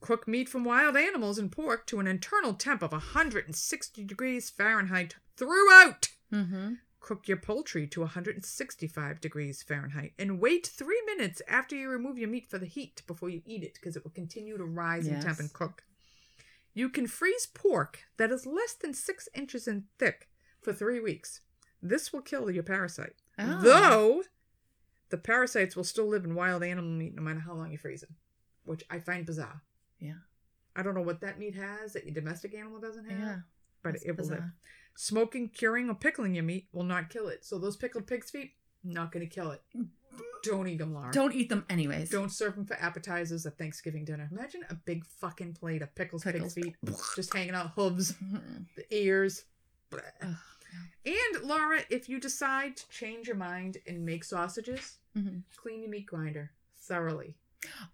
Cook 0.00 0.26
meat 0.28 0.48
from 0.48 0.64
wild 0.64 0.96
animals 0.96 1.38
and 1.38 1.50
pork 1.52 1.86
to 1.86 2.00
an 2.00 2.06
internal 2.06 2.54
temp 2.54 2.82
of 2.82 2.92
160 2.92 4.04
degrees 4.04 4.50
Fahrenheit 4.50 5.16
throughout. 5.36 6.08
Mm-hmm. 6.32 6.74
Cook 7.06 7.28
your 7.28 7.36
poultry 7.36 7.86
to 7.86 8.00
165 8.00 9.20
degrees 9.20 9.62
Fahrenheit 9.62 10.12
and 10.18 10.40
wait 10.40 10.66
three 10.66 11.00
minutes 11.06 11.40
after 11.46 11.76
you 11.76 11.88
remove 11.88 12.18
your 12.18 12.28
meat 12.28 12.50
for 12.50 12.58
the 12.58 12.66
heat 12.66 13.02
before 13.06 13.30
you 13.30 13.42
eat 13.46 13.62
it 13.62 13.74
because 13.74 13.94
it 13.94 14.02
will 14.02 14.10
continue 14.10 14.58
to 14.58 14.64
rise 14.64 15.06
in 15.06 15.20
temp 15.20 15.38
and 15.38 15.52
cook. 15.52 15.84
You 16.74 16.88
can 16.88 17.06
freeze 17.06 17.46
pork 17.46 18.00
that 18.16 18.32
is 18.32 18.44
less 18.44 18.72
than 18.74 18.92
six 18.92 19.28
inches 19.36 19.68
in 19.68 19.84
thick 20.00 20.28
for 20.60 20.72
three 20.72 20.98
weeks. 20.98 21.42
This 21.80 22.12
will 22.12 22.22
kill 22.22 22.50
your 22.50 22.64
parasite. 22.64 23.14
Oh. 23.38 23.60
Though 23.60 24.22
the 25.10 25.16
parasites 25.18 25.76
will 25.76 25.84
still 25.84 26.08
live 26.08 26.24
in 26.24 26.34
wild 26.34 26.64
animal 26.64 26.90
meat 26.90 27.14
no 27.14 27.22
matter 27.22 27.38
how 27.38 27.54
long 27.54 27.70
you 27.70 27.78
freeze 27.78 28.02
it, 28.02 28.10
which 28.64 28.82
I 28.90 28.98
find 28.98 29.24
bizarre. 29.24 29.62
Yeah. 30.00 30.14
I 30.74 30.82
don't 30.82 30.96
know 30.96 31.02
what 31.02 31.20
that 31.20 31.38
meat 31.38 31.54
has 31.54 31.92
that 31.92 32.04
your 32.04 32.14
domestic 32.14 32.52
animal 32.52 32.80
doesn't 32.80 33.08
have, 33.08 33.20
Yeah. 33.20 33.36
but 33.84 33.94
it 34.04 34.16
will 34.16 34.26
live. 34.26 34.42
Smoking, 34.96 35.48
curing, 35.50 35.88
or 35.90 35.94
pickling 35.94 36.34
your 36.34 36.44
meat 36.44 36.68
will 36.72 36.82
not 36.84 37.10
kill 37.10 37.28
it. 37.28 37.44
So 37.44 37.58
those 37.58 37.76
pickled 37.76 38.06
pig's 38.06 38.30
feet, 38.30 38.52
not 38.82 39.12
going 39.12 39.26
to 39.28 39.32
kill 39.34 39.50
it. 39.52 39.62
Don't 40.42 40.66
eat 40.68 40.78
them, 40.78 40.94
Laura. 40.94 41.12
Don't 41.12 41.34
eat 41.34 41.48
them 41.48 41.64
anyways. 41.68 42.08
Don't 42.08 42.30
serve 42.30 42.54
them 42.54 42.64
for 42.64 42.74
appetizers 42.80 43.44
at 43.46 43.58
Thanksgiving 43.58 44.04
dinner. 44.04 44.28
Imagine 44.32 44.62
a 44.70 44.74
big 44.74 45.04
fucking 45.04 45.52
plate 45.54 45.82
of 45.82 45.94
pickles, 45.94 46.22
Pickles. 46.24 46.54
pig's 46.54 46.66
feet, 46.66 46.76
just 47.14 47.34
hanging 47.34 47.54
out 47.54 47.72
hooves, 47.74 48.12
Mhm. 48.12 48.66
the 48.76 48.94
ears. 48.96 49.44
Bleh. 49.90 50.00
Ugh. 50.22 50.34
And 51.04 51.44
Laura, 51.44 51.80
if 51.90 52.08
you 52.08 52.18
decide 52.20 52.76
to 52.76 52.88
change 52.88 53.26
your 53.26 53.36
mind 53.36 53.78
and 53.86 54.04
make 54.04 54.24
sausages, 54.24 54.98
Mhm. 55.16 55.42
clean 55.56 55.80
your 55.82 55.90
meat 55.90 56.06
grinder 56.06 56.52
thoroughly. 56.76 57.36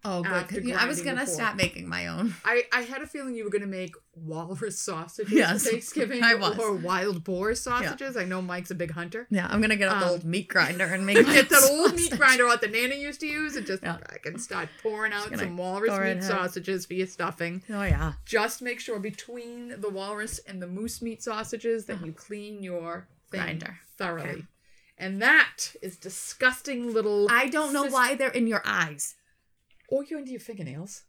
Oh, 0.05 0.21
good. 0.21 0.71
I 0.73 0.85
was 0.87 1.01
gonna 1.01 1.25
pork. 1.25 1.29
start 1.29 1.55
making 1.55 1.87
my 1.87 2.07
own. 2.07 2.35
I, 2.45 2.63
I 2.71 2.81
had 2.81 3.01
a 3.01 3.07
feeling 3.07 3.35
you 3.35 3.43
were 3.43 3.49
going 3.49 3.61
to 3.61 3.67
make 3.67 3.95
walrus 4.15 4.79
sausages 4.79 5.31
Yes, 5.33 5.63
for 5.65 5.71
Thanksgiving 5.71 6.23
I 6.23 6.35
was. 6.35 6.59
or 6.59 6.73
wild 6.73 7.23
boar 7.23 7.55
sausages. 7.55 8.15
I 8.17 8.25
know 8.25 8.41
Mike's 8.41 8.69
a 8.71 8.75
big 8.75 8.91
hunter. 8.91 9.25
Yeah, 9.29 9.47
I'm 9.49 9.61
gonna 9.61 9.75
get 9.75 9.91
an 9.91 10.03
Um, 10.03 10.09
old 10.09 10.25
meat 10.25 10.47
grinder 10.49 10.85
and 10.85 11.05
make 11.07 11.17
Get 11.25 11.49
that 11.49 11.67
old 11.71 11.95
meat 11.95 12.15
grinder 12.17 12.47
out 12.47 12.61
the 12.61 12.67
Nana 12.67 12.95
used 12.95 13.21
to 13.21 13.27
use 13.27 13.55
and 13.55 13.65
just 13.65 13.81
Yeah. 13.81 13.97
I 14.11 14.17
can 14.17 14.37
start 14.37 14.69
pouring 14.81 15.13
out 15.13 15.35
some 15.35 15.57
walrus 15.57 15.97
meat 15.99 16.23
sausages 16.23 16.85
for 16.85 16.93
your 16.93 17.07
stuffing. 17.07 17.63
Oh 17.69 17.83
yeah. 17.83 18.13
Just 18.25 18.61
make 18.61 18.79
sure 18.79 18.99
between 18.99 19.79
the 19.81 19.89
walrus 19.89 20.39
and 20.47 20.61
the 20.61 20.67
moose 20.67 21.01
meat 21.01 21.23
sausages 21.23 21.85
that 21.85 22.05
you 22.05 22.11
clean 22.11 22.61
your 22.61 23.07
thing 23.31 23.41
Grinder. 23.41 23.79
thoroughly. 23.97 24.29
Okay. 24.29 24.43
And 24.97 25.21
that 25.21 25.73
is 25.81 25.97
disgusting 25.97 26.93
little 26.93 27.27
I 27.31 27.47
don't 27.47 27.73
know 27.73 27.85
sis- 27.85 27.93
why 27.93 28.15
they're 28.15 28.29
in 28.29 28.45
your 28.47 28.61
eyes. 28.65 29.15
Or 29.93 30.03
you're 30.03 30.19
into 30.19 30.31
your 30.31 30.39
fingernails. 30.39 31.03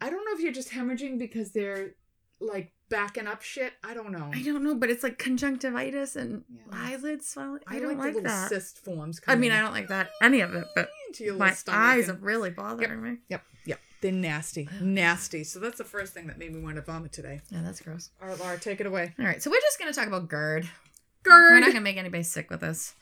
I 0.00 0.10
don't 0.10 0.24
know 0.24 0.32
if 0.34 0.40
you're 0.40 0.52
just 0.52 0.70
hemorrhaging 0.70 1.18
because 1.18 1.52
they're 1.52 1.94
like 2.40 2.72
backing 2.88 3.26
up 3.26 3.42
shit. 3.42 3.72
I 3.84 3.94
don't 3.94 4.12
know. 4.12 4.30
I 4.34 4.42
don't 4.42 4.62
know, 4.64 4.74
but 4.74 4.90
it's 4.90 5.02
like 5.02 5.18
conjunctivitis 5.18 6.16
and 6.16 6.44
Yeah. 6.48 6.62
eyelids 6.72 7.28
swelling. 7.28 7.60
I, 7.66 7.76
I 7.76 7.78
don't 7.80 7.88
like, 7.90 7.98
like, 7.98 8.06
little 8.14 8.22
that. 8.22 8.48
cyst 8.48 8.78
forms. 8.78 9.20
I 9.26 9.36
mean, 9.36 9.52
I 9.52 9.60
don't 9.60 9.72
like 9.72 9.88
that 9.88 10.10
any 10.22 10.40
of 10.40 10.54
it, 10.54 10.66
but 10.74 10.88
my 11.38 11.54
eyes 11.68 12.08
and- 12.08 12.18
are 12.18 12.20
really 12.24 12.50
bothering 12.50 13.02
me. 13.02 13.18
Yep, 13.28 13.42
yep. 13.66 13.80
They're 14.00 14.12
nasty, 14.12 14.68
nasty. 14.80 15.44
So 15.44 15.60
that's 15.60 15.78
the 15.78 15.84
first 15.84 16.14
thing 16.14 16.26
that 16.28 16.38
made 16.38 16.54
me 16.54 16.60
want 16.62 16.76
to 16.76 16.82
vomit 16.82 17.12
today. 17.12 17.40
Yeah, 17.50 17.60
that's 17.62 17.80
gross. 17.80 18.10
All 18.22 18.28
right, 18.28 18.38
Laura, 18.38 18.58
take 18.58 18.80
it 18.80 18.86
away. 18.86 19.14
All 19.18 19.24
right, 19.26 19.42
so 19.42 19.50
we're 19.50 19.60
just 19.60 19.78
gonna 19.78 19.92
talk 19.92 20.06
about 20.08 20.28
GERD. 20.28 20.68
GERD. 21.22 21.52
We're 21.52 21.60
not 21.60 21.68
gonna 21.72 21.80
make 21.82 21.98
anybody 21.98 22.22
sick 22.22 22.50
with 22.50 22.60
this. 22.60 22.94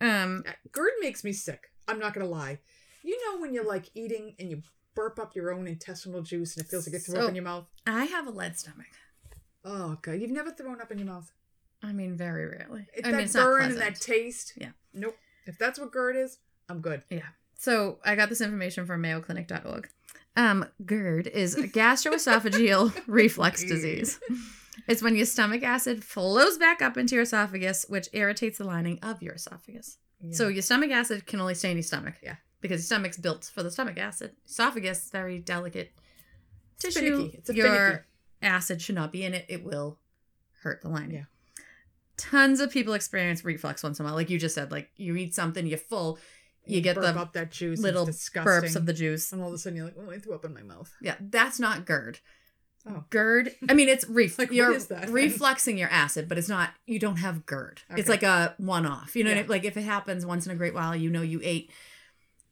Um, 0.00 0.42
GERD 0.72 0.92
makes 1.00 1.22
me 1.22 1.32
sick. 1.32 1.70
I'm 1.86 1.98
not 2.00 2.12
gonna 2.14 2.26
lie. 2.26 2.58
You 3.02 3.18
know 3.26 3.40
when 3.40 3.52
you're 3.54 3.66
like 3.66 3.90
eating 3.94 4.34
and 4.38 4.50
you 4.50 4.62
burp 4.94 5.18
up 5.18 5.34
your 5.34 5.52
own 5.52 5.66
intestinal 5.66 6.22
juice 6.22 6.56
and 6.56 6.64
it 6.64 6.68
feels 6.68 6.86
like 6.86 6.94
it 6.94 7.00
threw 7.02 7.14
So- 7.16 7.22
up 7.22 7.28
in 7.28 7.34
your 7.34 7.44
mouth? 7.44 7.66
I 7.86 8.04
have 8.04 8.26
a 8.26 8.30
lead 8.30 8.58
stomach. 8.58 8.86
Oh 9.64 9.98
god, 10.02 10.12
you've 10.20 10.30
never 10.30 10.50
thrown 10.50 10.80
up 10.80 10.90
in 10.90 10.98
your 10.98 11.06
mouth. 11.06 11.30
I 11.82 11.92
mean, 11.92 12.14
very 12.16 12.46
rarely. 12.46 12.86
It, 12.94 13.06
I 13.06 13.10
that 13.10 13.16
mean, 13.16 13.24
it's 13.24 13.32
burn 13.34 13.62
and 13.64 13.76
that 13.80 13.94
taste. 14.00 14.52
Yeah. 14.56 14.70
Nope. 14.92 15.16
If 15.46 15.58
that's 15.58 15.78
what 15.78 15.92
GERD 15.92 16.16
is, 16.16 16.38
I'm 16.68 16.80
good. 16.80 17.02
Yeah. 17.10 17.20
So 17.56 17.98
I 18.04 18.14
got 18.16 18.28
this 18.28 18.40
information 18.40 18.84
from 18.86 19.02
mayoclinic.org. 19.02 19.88
Um, 20.36 20.66
GERD 20.84 21.26
is 21.28 21.56
gastroesophageal 21.56 23.02
reflux 23.06 23.64
disease. 23.64 24.20
It's 24.86 25.02
when 25.02 25.16
your 25.16 25.26
stomach 25.26 25.62
acid 25.62 26.04
flows 26.04 26.56
back 26.58 26.80
up 26.82 26.96
into 26.96 27.14
your 27.16 27.22
esophagus, 27.22 27.86
which 27.88 28.08
irritates 28.12 28.58
the 28.58 28.64
lining 28.64 28.98
of 29.02 29.22
your 29.22 29.34
esophagus. 29.34 29.98
So 30.32 30.48
your 30.48 30.62
stomach 30.62 30.90
acid 30.90 31.26
can 31.26 31.40
only 31.40 31.54
stay 31.54 31.70
in 31.70 31.78
your 31.78 31.82
stomach. 31.82 32.14
Yeah. 32.22 32.36
Because 32.60 32.80
your 32.80 32.84
stomach's 32.98 33.16
built 33.16 33.50
for 33.52 33.62
the 33.62 33.70
stomach 33.70 33.98
acid. 33.98 34.32
Esophagus, 34.48 35.08
very 35.10 35.38
delicate 35.38 35.92
tissue. 36.78 37.00
finicky. 37.00 37.36
It's 37.38 37.50
a 37.50 37.54
your 37.54 37.66
finicky. 37.66 38.04
acid 38.42 38.82
should 38.82 38.94
not 38.94 39.12
be 39.12 39.24
in 39.24 39.34
it. 39.34 39.46
It 39.48 39.64
will 39.64 39.98
hurt 40.62 40.82
the 40.82 40.88
lining. 40.88 41.12
Yeah. 41.16 41.24
Tons 42.16 42.60
of 42.60 42.70
people 42.70 42.92
experience 42.92 43.44
reflux 43.44 43.82
once 43.82 43.98
in 43.98 44.04
a 44.04 44.08
while. 44.08 44.14
Like 44.14 44.28
you 44.28 44.38
just 44.38 44.54
said, 44.54 44.70
like 44.70 44.90
you 44.96 45.16
eat 45.16 45.34
something, 45.34 45.66
you're 45.66 45.78
full, 45.78 46.18
you 46.66 46.82
get 46.82 46.96
burp 46.96 47.14
the 47.14 47.20
up 47.20 47.32
that 47.32 47.50
juice. 47.50 47.80
little 47.80 48.06
it's 48.06 48.28
burps 48.28 48.76
of 48.76 48.84
the 48.84 48.92
juice. 48.92 49.32
and 49.32 49.40
all 49.40 49.48
of 49.48 49.54
a 49.54 49.58
sudden 49.58 49.76
you're 49.76 49.86
like, 49.86 49.96
oh, 49.98 50.10
I 50.10 50.18
threw 50.18 50.34
up 50.34 50.44
in 50.44 50.52
my 50.52 50.62
mouth. 50.62 50.92
Yeah, 51.00 51.14
that's 51.18 51.58
not 51.58 51.86
GERD. 51.86 52.18
Oh. 52.86 53.04
GERD. 53.10 53.54
I 53.68 53.74
mean, 53.74 53.88
it's 53.88 54.06
ref- 54.08 54.38
Like, 54.38 54.48
what 54.48 54.54
you're 54.56 54.72
is 54.72 54.86
that 54.88 55.08
refluxing 55.08 55.78
your 55.78 55.88
acid, 55.88 56.28
but 56.28 56.36
it's 56.36 56.48
not. 56.48 56.70
You 56.86 56.98
don't 56.98 57.16
have 57.16 57.46
GERD. 57.46 57.80
It's 57.96 58.08
like 58.08 58.22
a 58.22 58.54
one-off. 58.58 59.16
You 59.16 59.24
know, 59.24 59.30
what 59.30 59.38
I- 59.38 59.40
Yeah. 59.40 59.46
like 59.48 59.64
if 59.64 59.76
it 59.78 59.82
happens 59.84 60.26
once 60.26 60.44
in 60.46 60.52
a 60.52 60.56
great 60.56 60.74
while, 60.74 60.94
you 60.94 61.08
know, 61.10 61.22
you 61.22 61.40
ate, 61.42 61.70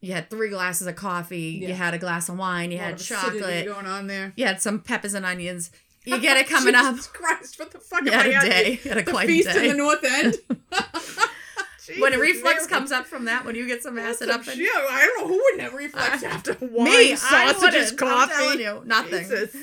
you 0.01 0.13
had 0.13 0.31
three 0.31 0.51
glasses 0.51 0.87
of 0.87 0.97
coffee, 0.97 1.59
you 1.67 1.75
had 1.75 1.95
a 1.95 1.99
glass 1.99 2.29
of 2.29 2.39
wine, 2.39 2.71
you 2.71 2.79
had 2.79 2.99
chocolate, 2.99 3.67
going 3.67 3.87
on 3.87 4.07
there. 4.07 4.33
you 4.37 4.47
had 4.47 4.61
some 4.63 4.81
peppers 4.81 5.15
and 5.15 5.25
onions. 5.27 5.71
You 6.05 6.19
get 6.21 6.37
it 6.37 6.49
coming 6.49 6.75
up. 6.75 6.95
Jesus 6.95 7.07
Christ, 7.09 7.59
what 7.59 7.71
the 7.73 7.79
fuck 7.81 8.05
You 8.05 8.13
had 8.13 8.27
a 8.27 8.49
day. 8.49 8.81
You 8.83 8.89
had 8.91 8.99
a 8.99 9.03
The 9.05 9.11
quite 9.11 9.27
feast 9.27 9.49
day. 9.53 9.65
in 9.69 9.73
the 9.73 9.77
North 9.77 10.05
End. 10.05 10.37
when 11.99 12.13
a 12.13 12.17
Jesus 12.17 12.37
reflux 12.43 12.67
comes 12.67 12.93
up 12.93 13.07
from 13.07 13.25
that, 13.27 13.45
when 13.45 13.55
you 13.55 13.67
get 13.67 13.83
some 13.83 13.99
acid 13.99 14.29
up 14.31 14.47
in 14.47 14.55
shit. 14.57 14.69
I 14.75 15.01
don't 15.17 15.29
know 15.29 15.35
who 15.35 15.43
would 15.53 15.61
have 15.61 15.75
reflux 15.75 16.23
after 16.23 16.57
wine, 16.61 16.85
me, 16.85 17.17
sausages, 17.17 17.93
wouldn't. 17.93 18.03
I'm 18.03 18.29
coffee. 18.29 18.33
telling 18.35 18.61
you, 18.61 18.83
nothing. 18.85 19.19
Jesus. 19.21 19.57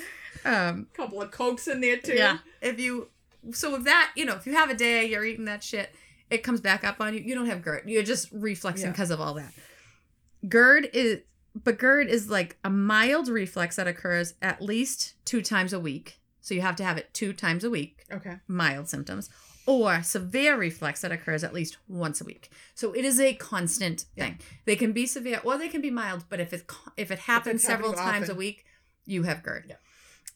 Um, 0.44 0.88
couple 0.94 1.22
of 1.22 1.32
cokes 1.32 1.68
in 1.68 1.82
there 1.82 1.98
too. 1.98 2.14
Yeah. 2.14 2.38
If 2.62 2.80
you 2.80 3.10
so 3.52 3.76
if 3.76 3.84
that, 3.86 4.12
you 4.16 4.26
know, 4.26 4.36
if 4.36 4.46
you 4.46 4.54
have 4.54 4.70
a 4.70 4.76
day, 4.76 5.06
you're 5.06 5.24
eating 5.26 5.46
that 5.46 5.64
shit, 5.64 5.94
it 6.30 6.40
comes 6.40 6.62
back 6.62 6.84
up 6.84 7.00
on 7.00 7.14
you. 7.14 7.22
You 7.22 7.36
don't 7.36 7.46
have 7.48 7.62
GERD. 7.64 7.84
You're 7.88 8.04
just 8.04 8.30
reflexing 8.32 8.88
Yeah. 8.88 8.92
because 8.92 9.12
of 9.12 9.22
all 9.22 9.34
that. 9.36 9.52
GERD 10.48 10.90
is 10.94 11.20
but 11.64 11.78
GERD 11.80 12.10
is 12.10 12.30
like 12.30 12.58
a 12.64 12.70
mild 12.70 13.30
reflex 13.30 13.78
that 13.78 13.88
occurs 13.88 14.34
at 14.42 14.62
least 14.62 15.14
two 15.26 15.42
times 15.42 15.72
a 15.74 15.80
week. 15.80 16.20
So 16.42 16.54
you 16.54 16.62
have 16.62 16.76
to 16.76 16.84
have 16.84 16.98
it 16.98 17.14
two 17.14 17.34
times 17.34 17.64
a 17.64 17.70
week, 17.70 18.04
Okay. 18.12 18.36
mild 18.48 18.88
symptoms, 18.90 19.30
or 19.66 20.04
severe 20.04 20.56
reflex 20.58 21.02
that 21.02 21.12
occurs 21.12 21.44
at 21.44 21.54
least 21.54 21.78
once 21.88 22.22
a 22.22 22.24
week. 22.26 22.50
So 22.76 22.94
it 22.94 23.04
is 23.06 23.20
a 23.20 23.34
constant 23.34 24.02
thing. 24.16 24.38
They 24.66 24.76
can 24.76 24.92
be 24.92 25.06
severe 25.08 25.42
or 25.44 25.58
they 25.58 25.70
can 25.70 25.82
be 25.82 25.90
mild, 25.90 26.26
but 26.30 26.40
if 26.40 26.54
it 26.54 26.70
if 26.98 27.10
it 27.10 27.20
happens 27.20 27.64
several 27.64 27.94
times 27.94 28.30
a 28.30 28.36
week, 28.36 28.66
you 29.06 29.24
have 29.24 29.42
GERD. 29.42 29.74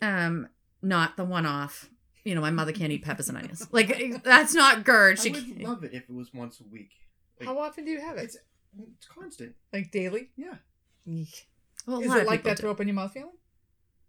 Yeah. 0.02 0.26
Um, 0.26 0.48
not 0.82 1.18
the 1.18 1.26
one 1.26 1.46
off. 1.46 1.90
You 2.24 2.34
know, 2.36 2.42
my 2.42 2.52
mother 2.52 2.72
can't 2.72 2.92
eat 2.92 3.04
peppers 3.04 3.30
and 3.30 3.38
onions. 3.38 3.68
Like 3.72 4.24
that's 4.24 4.54
not 4.54 4.84
GERD. 4.86 5.20
I 5.20 5.30
would 5.32 5.62
love 5.62 5.84
it 5.84 5.94
if 5.94 6.04
it 6.10 6.14
was 6.16 6.34
once 6.34 6.60
a 6.60 6.64
week. 6.64 6.92
Like, 7.40 7.48
How 7.48 7.60
often 7.60 7.86
do 7.86 7.92
you 7.92 8.02
have 8.02 8.18
it? 8.18 8.24
It's 8.24 8.38
it's 8.78 9.08
constant. 9.08 9.56
Like 9.74 9.92
daily? 9.92 10.30
Yeah. 10.36 10.56
Eek. 11.06 11.48
Well, 11.88 11.98
a 11.98 12.02
Is 12.02 12.08
lot 12.08 12.18
it 12.18 12.22
of 12.22 12.28
like 12.28 12.40
people 12.40 12.52
that 12.52 12.58
do. 12.58 12.62
throw 12.62 12.72
up 12.72 12.80
in 12.82 12.88
your 12.88 12.96
mouth 12.96 13.14
feeling? 13.14 13.32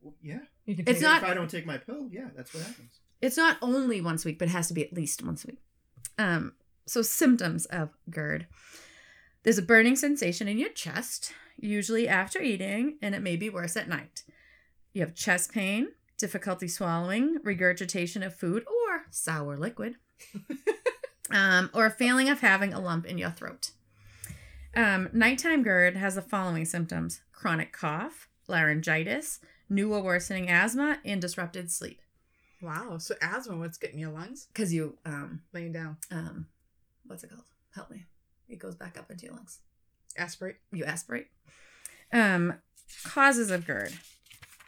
Well, 0.00 0.14
yeah. 0.22 0.40
You 0.66 0.76
can 0.76 0.84
It's 0.88 1.00
take 1.00 1.08
not- 1.08 1.22
If 1.22 1.28
I 1.28 1.34
don't 1.34 1.50
take 1.50 1.66
my 1.66 1.78
pill, 1.78 2.08
yeah, 2.10 2.28
that's 2.36 2.52
what 2.54 2.62
happens. 2.64 3.00
It's 3.20 3.36
not 3.36 3.58
only 3.62 4.00
once 4.00 4.24
a 4.24 4.28
week, 4.28 4.38
but 4.38 4.48
it 4.48 4.52
has 4.52 4.68
to 4.68 4.74
be 4.74 4.84
at 4.84 4.92
least 4.92 5.22
once 5.24 5.44
a 5.44 5.48
week. 5.48 5.58
Um, 6.18 6.54
so 6.86 7.02
symptoms 7.02 7.66
of 7.66 7.90
GERD. 8.08 8.46
There's 9.42 9.58
a 9.58 9.62
burning 9.62 9.96
sensation 9.96 10.48
in 10.48 10.58
your 10.58 10.70
chest, 10.70 11.32
usually 11.58 12.08
after 12.08 12.40
eating, 12.40 12.98
and 13.02 13.14
it 13.14 13.20
may 13.20 13.36
be 13.36 13.48
worse 13.50 13.76
at 13.76 13.88
night. 13.88 14.22
You 14.92 15.02
have 15.02 15.14
chest 15.14 15.52
pain, 15.52 15.88
difficulty 16.18 16.66
swallowing, 16.68 17.36
regurgitation 17.44 18.22
of 18.22 18.34
food 18.34 18.64
or 18.66 19.02
sour 19.10 19.56
liquid, 19.56 19.96
um, 21.30 21.70
or 21.72 21.86
a 21.86 21.90
feeling 21.90 22.28
of 22.28 22.40
having 22.40 22.72
a 22.74 22.80
lump 22.80 23.06
in 23.06 23.18
your 23.18 23.30
throat. 23.30 23.70
Um, 24.74 25.08
nighttime 25.12 25.62
GERD 25.62 25.96
has 25.96 26.14
the 26.14 26.22
following 26.22 26.64
symptoms 26.64 27.20
chronic 27.32 27.72
cough, 27.72 28.28
laryngitis, 28.46 29.40
new 29.68 29.92
or 29.92 30.02
worsening 30.02 30.48
asthma, 30.48 30.98
and 31.04 31.20
disrupted 31.20 31.70
sleep. 31.70 32.00
Wow. 32.62 32.98
So 32.98 33.14
asthma, 33.22 33.56
what's 33.56 33.78
getting 33.78 33.98
your 33.98 34.10
lungs? 34.12 34.46
Because 34.52 34.72
you, 34.72 34.98
um, 35.06 35.42
Laying 35.52 35.72
down. 35.72 35.96
um, 36.10 36.46
what's 37.06 37.24
it 37.24 37.30
called? 37.30 37.44
Help 37.74 37.90
me. 37.90 38.04
It 38.48 38.58
goes 38.58 38.74
back 38.74 38.98
up 38.98 39.10
into 39.10 39.26
your 39.26 39.34
lungs. 39.34 39.60
Aspirate. 40.18 40.56
You 40.72 40.84
aspirate. 40.84 41.28
Um, 42.12 42.54
causes 43.04 43.50
of 43.50 43.66
GERD. 43.66 43.92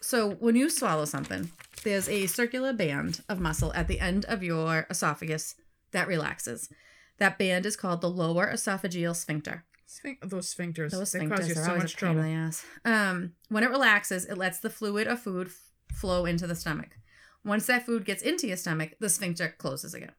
So 0.00 0.30
when 0.32 0.56
you 0.56 0.70
swallow 0.70 1.04
something, 1.04 1.50
there's 1.84 2.08
a 2.08 2.26
circular 2.26 2.72
band 2.72 3.22
of 3.28 3.40
muscle 3.40 3.72
at 3.74 3.88
the 3.88 4.00
end 4.00 4.24
of 4.24 4.42
your 4.42 4.86
esophagus 4.88 5.56
that 5.90 6.08
relaxes. 6.08 6.70
That 7.18 7.38
band 7.38 7.66
is 7.66 7.76
called 7.76 8.00
the 8.00 8.08
lower 8.10 8.50
esophageal 8.52 9.14
sphincter. 9.14 9.64
Sphin- 9.92 10.18
those 10.22 10.54
sphincters. 10.54 10.90
Those 10.90 11.12
they 11.12 11.26
cause 11.26 11.46
you 11.48 11.54
are 11.54 11.64
so 11.64 11.70
always 11.70 11.82
much 11.82 11.94
a 11.94 12.06
pain 12.06 12.18
in 12.18 12.22
the 12.24 12.30
ass. 12.30 12.64
Um, 12.84 13.34
when 13.50 13.62
it 13.62 13.70
relaxes, 13.70 14.24
it 14.24 14.38
lets 14.38 14.58
the 14.58 14.70
fluid 14.70 15.06
of 15.06 15.20
food 15.20 15.48
f- 15.48 15.70
flow 15.94 16.24
into 16.24 16.46
the 16.46 16.54
stomach. 16.54 16.96
Once 17.44 17.66
that 17.66 17.84
food 17.84 18.04
gets 18.04 18.22
into 18.22 18.46
your 18.46 18.56
stomach, 18.56 18.94
the 19.00 19.10
sphincter 19.10 19.54
closes 19.58 19.92
again. 19.92 20.12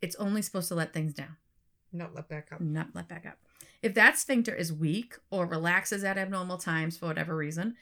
It's 0.00 0.16
only 0.16 0.42
supposed 0.42 0.68
to 0.68 0.74
let 0.74 0.92
things 0.92 1.14
down. 1.14 1.36
Not 1.92 2.14
let 2.14 2.28
back 2.28 2.48
up. 2.52 2.60
not 2.60 2.88
let 2.94 3.08
back 3.08 3.26
up. 3.26 3.38
If 3.80 3.94
that 3.94 4.18
sphincter 4.18 4.54
is 4.54 4.72
weak 4.72 5.14
or 5.30 5.46
relaxes 5.46 6.02
at 6.02 6.18
abnormal 6.18 6.58
times 6.58 6.96
for 6.98 7.06
whatever 7.06 7.36
reason, 7.36 7.76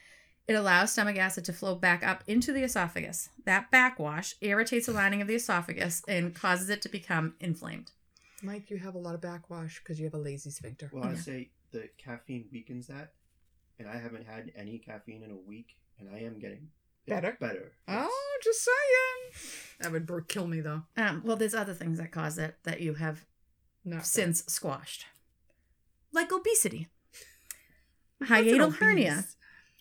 it 0.46 0.54
allows 0.54 0.92
stomach 0.92 1.16
acid 1.16 1.44
to 1.46 1.52
flow 1.52 1.74
back 1.74 2.06
up 2.06 2.22
into 2.26 2.52
the 2.52 2.62
esophagus. 2.62 3.30
That 3.46 3.70
backwash 3.70 4.34
irritates 4.40 4.86
the 4.86 4.92
lining 4.92 5.22
of 5.22 5.28
the 5.28 5.34
esophagus 5.34 6.02
and 6.06 6.34
causes 6.34 6.68
it 6.68 6.82
to 6.82 6.88
become 6.88 7.34
inflamed. 7.40 7.92
Mike, 8.42 8.70
you 8.70 8.76
have 8.78 8.94
a 8.94 8.98
lot 8.98 9.14
of 9.14 9.20
backwash 9.20 9.78
because 9.80 9.98
you 9.98 10.04
have 10.04 10.14
a 10.14 10.18
lazy 10.18 10.50
sphincter. 10.50 10.90
Well, 10.92 11.04
I'd 11.04 11.18
say 11.18 11.50
the 11.72 11.88
caffeine 11.98 12.46
weakens 12.52 12.86
that, 12.88 13.12
and 13.78 13.88
I 13.88 13.96
haven't 13.98 14.26
had 14.26 14.52
any 14.56 14.78
caffeine 14.78 15.22
in 15.22 15.30
a 15.30 15.36
week, 15.36 15.76
and 15.98 16.08
I 16.14 16.20
am 16.20 16.38
getting 16.38 16.68
Better? 17.06 17.36
Better. 17.40 17.72
yes. 17.88 18.08
Oh, 18.10 18.38
just 18.42 18.64
saying. 18.64 19.70
That 19.80 19.92
would 19.92 20.06
br- 20.06 20.20
kill 20.20 20.48
me 20.48 20.60
though. 20.60 20.82
Um, 20.96 21.22
well, 21.24 21.36
there's 21.36 21.54
other 21.54 21.72
things 21.72 21.98
that 21.98 22.10
cause 22.10 22.36
it 22.36 22.56
that 22.64 22.80
you 22.80 22.94
have 22.94 23.24
Not 23.84 24.00
that. 24.00 24.06
since 24.06 24.44
squashed, 24.46 25.06
like 26.12 26.32
obesity, 26.32 26.88
What's 28.18 28.30
an 28.32 28.44
hiatal 28.44 28.64
obese? 28.66 28.78
hernia. 28.80 29.24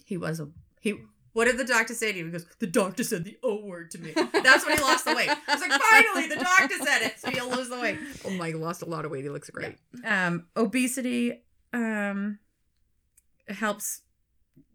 He 0.05 0.17
was 0.17 0.39
a 0.39 0.49
he. 0.79 0.99
What 1.35 1.45
did 1.45 1.57
the 1.57 1.65
doctor 1.65 1.93
say 1.93 2.13
to 2.13 2.17
you? 2.17 2.25
He 2.27 2.31
goes, 2.31 2.45
the 2.59 2.67
doctor 2.67 3.03
said 3.03 3.25
the 3.25 3.37
O 3.43 3.57
word 3.65 3.91
to 3.91 3.97
me. 3.99 4.11
That's 4.15 4.65
when 4.65 4.77
he 4.77 4.81
lost 4.81 5.03
the 5.03 5.13
weight. 5.13 5.29
I 5.29 5.53
was 5.53 5.59
like, 5.59 5.81
finally, 5.81 6.29
the 6.29 6.35
doctor 6.37 6.75
said 6.81 7.01
it, 7.01 7.19
so 7.19 7.29
he'll 7.29 7.49
lose 7.49 7.67
the 7.67 7.77
weight. 7.77 7.97
Oh, 8.23 8.29
Mike 8.29 8.55
lost 8.55 8.81
a 8.83 8.85
lot 8.85 9.03
of 9.03 9.11
weight. 9.11 9.23
He 9.25 9.29
looks 9.29 9.49
great. 9.49 9.75
Um, 10.05 10.45
obesity 10.55 11.41
um, 11.73 12.39
helps 13.49 14.01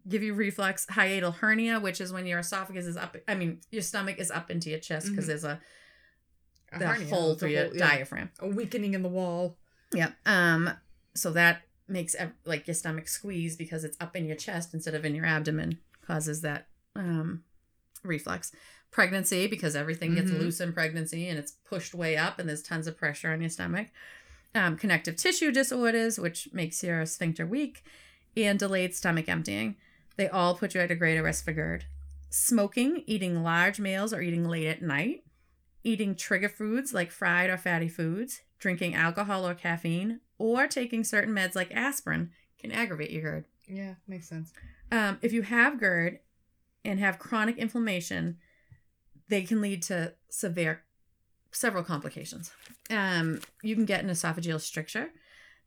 give 0.07 0.21
you 0.21 0.35
reflux. 0.35 0.85
Hiatal 0.85 1.33
hernia, 1.33 1.79
which 1.79 1.99
is 1.99 2.13
when 2.13 2.27
your 2.27 2.37
esophagus 2.37 2.85
is 2.85 2.95
up. 2.95 3.17
I 3.27 3.33
mean, 3.33 3.61
your 3.71 3.81
stomach 3.81 4.19
is 4.19 4.29
up 4.29 4.51
into 4.51 4.69
your 4.69 4.77
chest 4.79 5.07
because 5.09 5.25
Mhm. 5.25 5.27
there's 5.27 5.43
a 5.43 5.59
A 6.73 6.77
the 6.79 6.87
hernia, 6.87 7.07
hole 7.07 7.33
through 7.33 7.49
your 7.49 7.73
yeah. 7.73 7.89
diaphragm. 7.89 8.29
A 8.39 8.47
weakening 8.47 8.93
in 8.93 9.01
the 9.01 9.09
wall. 9.09 9.57
Yeah. 9.93 10.11
Um. 10.27 10.69
So 11.15 11.31
that 11.31 11.63
makes 11.87 12.15
like 12.45 12.67
your 12.67 12.75
stomach 12.75 13.07
squeeze 13.07 13.57
because 13.57 13.83
it's 13.83 13.97
up 13.99 14.15
in 14.15 14.25
your 14.27 14.37
chest 14.37 14.73
instead 14.75 14.93
of 14.93 15.03
in 15.05 15.13
your 15.15 15.25
abdomen, 15.25 15.79
causes 16.11 16.41
that 16.41 16.67
um 16.95 17.43
reflux. 18.03 18.51
Pregnancy 18.89 19.47
because 19.47 19.75
everything 19.75 20.15
gets 20.15 20.31
Mhm. 20.31 20.39
loose 20.39 20.59
in 20.59 20.73
pregnancy 20.73 21.29
and 21.29 21.39
it's 21.39 21.53
pushed 21.63 21.93
way 21.93 22.17
up 22.17 22.39
and 22.39 22.49
there's 22.49 22.61
tons 22.63 22.87
of 22.87 22.97
pressure 22.97 23.31
on 23.31 23.39
your 23.39 23.49
stomach. 23.49 23.87
Um, 24.53 24.75
connective 24.75 25.15
tissue 25.15 25.51
disorders, 25.51 26.19
which 26.19 26.49
makes 26.51 26.83
your 26.83 27.05
sphincter 27.05 27.45
weak, 27.45 27.85
and 28.35 28.59
delayed 28.59 28.93
stomach 28.93 29.29
emptying. 29.29 29.77
They 30.17 30.27
all 30.27 30.55
put 30.55 30.73
you 30.75 30.81
at 30.81 30.91
a 30.91 30.95
greater 30.95 31.23
risk 31.23 31.45
for 31.45 31.53
GERD. 31.53 31.85
Smoking, 32.29 33.03
eating 33.07 33.43
large 33.43 33.79
meals 33.79 34.11
or 34.13 34.21
eating 34.21 34.45
late 34.49 34.67
at 34.67 34.81
night, 34.81 35.23
eating 35.85 36.15
trigger 36.15 36.49
foods 36.49 36.93
like 36.93 37.11
fried 37.11 37.49
or 37.49 37.57
fatty 37.57 37.87
foods, 37.87 38.41
drinking 38.59 38.93
alcohol 38.93 39.47
or 39.47 39.55
caffeine, 39.55 40.19
or 40.37 40.67
taking 40.67 41.05
certain 41.05 41.33
meds 41.33 41.55
like 41.55 41.71
aspirin 41.71 42.31
can 42.59 42.71
aggravate 42.73 43.11
your 43.11 43.21
GERD. 43.21 43.45
Yeah, 43.67 43.95
makes 44.05 44.27
sense. 44.27 44.51
Um, 44.91 45.17
if 45.21 45.31
you 45.33 45.41
have 45.43 45.79
GERD 45.79 46.19
and 46.83 46.99
have 46.99 47.19
chronic 47.19 47.57
inflammation, 47.57 48.37
they 49.29 49.43
can 49.43 49.61
lead 49.61 49.81
to 49.83 50.13
severe, 50.29 50.83
several 51.51 51.83
complications. 51.83 52.51
Um, 52.89 53.41
you 53.63 53.75
can 53.75 53.85
get 53.85 54.03
an 54.03 54.09
esophageal 54.09 54.59
stricture. 54.59 55.09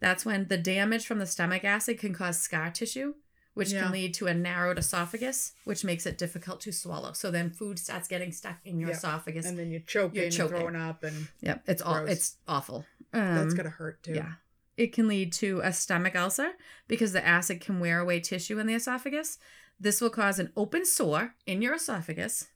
That's 0.01 0.27
when 0.27 0.49
the 0.49 0.59
damage 0.59 1.07
from 1.07 1.19
the 1.19 1.27
stomach 1.27 1.65
acid 1.65 1.99
can 1.99 2.13
cause 2.13 2.39
scar 2.39 2.71
tissue, 2.71 3.15
which 3.55 3.71
Yeah. 3.73 3.85
can 3.85 3.93
lead 3.93 4.13
to 4.15 4.27
a 4.27 4.35
narrowed 4.35 4.79
esophagus, 4.79 5.53
which 5.65 5.85
makes 5.85 6.05
it 6.05 6.19
difficult 6.19 6.61
to 6.63 6.73
swallow. 6.73 7.13
So 7.13 7.31
then 7.31 7.51
food 7.51 7.79
starts 7.79 8.09
getting 8.09 8.33
stuck 8.33 8.59
in 8.67 8.79
your 8.79 8.91
Yeah. 8.91 8.97
esophagus. 8.97 9.47
And 9.47 9.59
then 9.59 9.71
you're 9.71 9.81
choking, 9.81 10.17
You're 10.17 10.25
and 10.27 10.35
choking. 10.35 10.57
throwing 10.59 10.77
up, 10.77 11.05
and 11.05 11.29
yep, 11.41 11.63
it's 11.67 11.81
all 11.81 12.05
it's 12.07 12.37
awful. 12.47 12.85
Um, 13.15 13.37
that's 13.37 13.55
gonna 13.55 13.71
hurt 13.71 14.03
too. 14.03 14.13
yeah. 14.15 14.33
It 14.77 14.93
can 14.93 15.07
lead 15.09 15.33
to 15.35 15.61
a 15.63 15.73
stomach 15.73 16.17
ulcer 16.17 16.53
because 16.89 17.13
the 17.13 17.25
acid 17.25 17.61
can 17.61 17.79
wear 17.81 18.01
away 18.01 18.21
tissue 18.21 18.59
in 18.59 18.67
the 18.67 18.75
esophagus. 18.75 19.39
This 19.79 20.01
will 20.01 20.11
cause 20.11 20.39
an 20.39 20.53
open 20.57 20.85
sore 20.85 21.35
in 21.47 21.63
your 21.63 21.75
esophagus, 21.75 22.49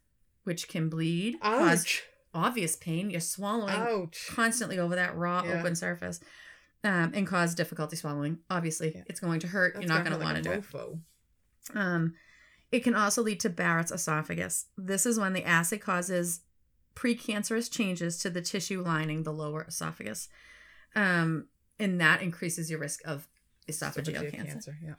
which 0.44 0.68
can 0.68 0.88
bleed, 0.88 1.40
cause 1.40 2.00
obvious 2.34 2.76
pain. 2.76 3.10
You're 3.10 3.20
swallowing 3.20 3.74
Ouch! 3.74 4.28
constantly 4.30 4.78
over 4.78 4.94
that 4.96 5.16
raw 5.16 5.42
Yeah. 5.44 5.60
open 5.60 5.74
surface 5.76 6.20
um, 6.84 7.12
and 7.14 7.26
cause 7.26 7.54
difficulty 7.54 7.96
swallowing. 7.96 8.38
Obviously, 8.50 8.92
Yeah. 8.94 9.02
it's 9.06 9.20
going 9.20 9.40
to 9.40 9.48
hurt. 9.48 9.74
That's 9.74 9.86
You're 9.86 9.94
not 9.94 10.04
going 10.04 10.18
to 10.18 10.24
want 10.24 10.36
to 10.36 10.42
do 10.42 10.52
it. 10.52 10.64
Um, 11.74 12.14
it 12.70 12.80
can 12.84 12.94
also 12.94 13.22
lead 13.22 13.40
to 13.40 13.50
Barrett's 13.50 13.92
esophagus. 13.92 14.66
This 14.76 15.06
is 15.06 15.18
when 15.18 15.32
the 15.32 15.44
acid 15.44 15.80
causes 15.80 16.40
precancerous 16.94 17.70
changes 17.70 18.18
to 18.18 18.30
the 18.30 18.42
tissue 18.42 18.82
lining 18.82 19.22
the 19.22 19.32
lower 19.32 19.64
esophagus. 19.64 20.28
Um, 20.94 21.46
and 21.78 22.00
that 22.00 22.22
increases 22.22 22.70
your 22.70 22.80
risk 22.80 23.00
of 23.04 23.28
esophageal 23.68 24.14
Esophageal 24.14 24.32
cancer. 24.32 24.76
Yeah. 24.84 24.94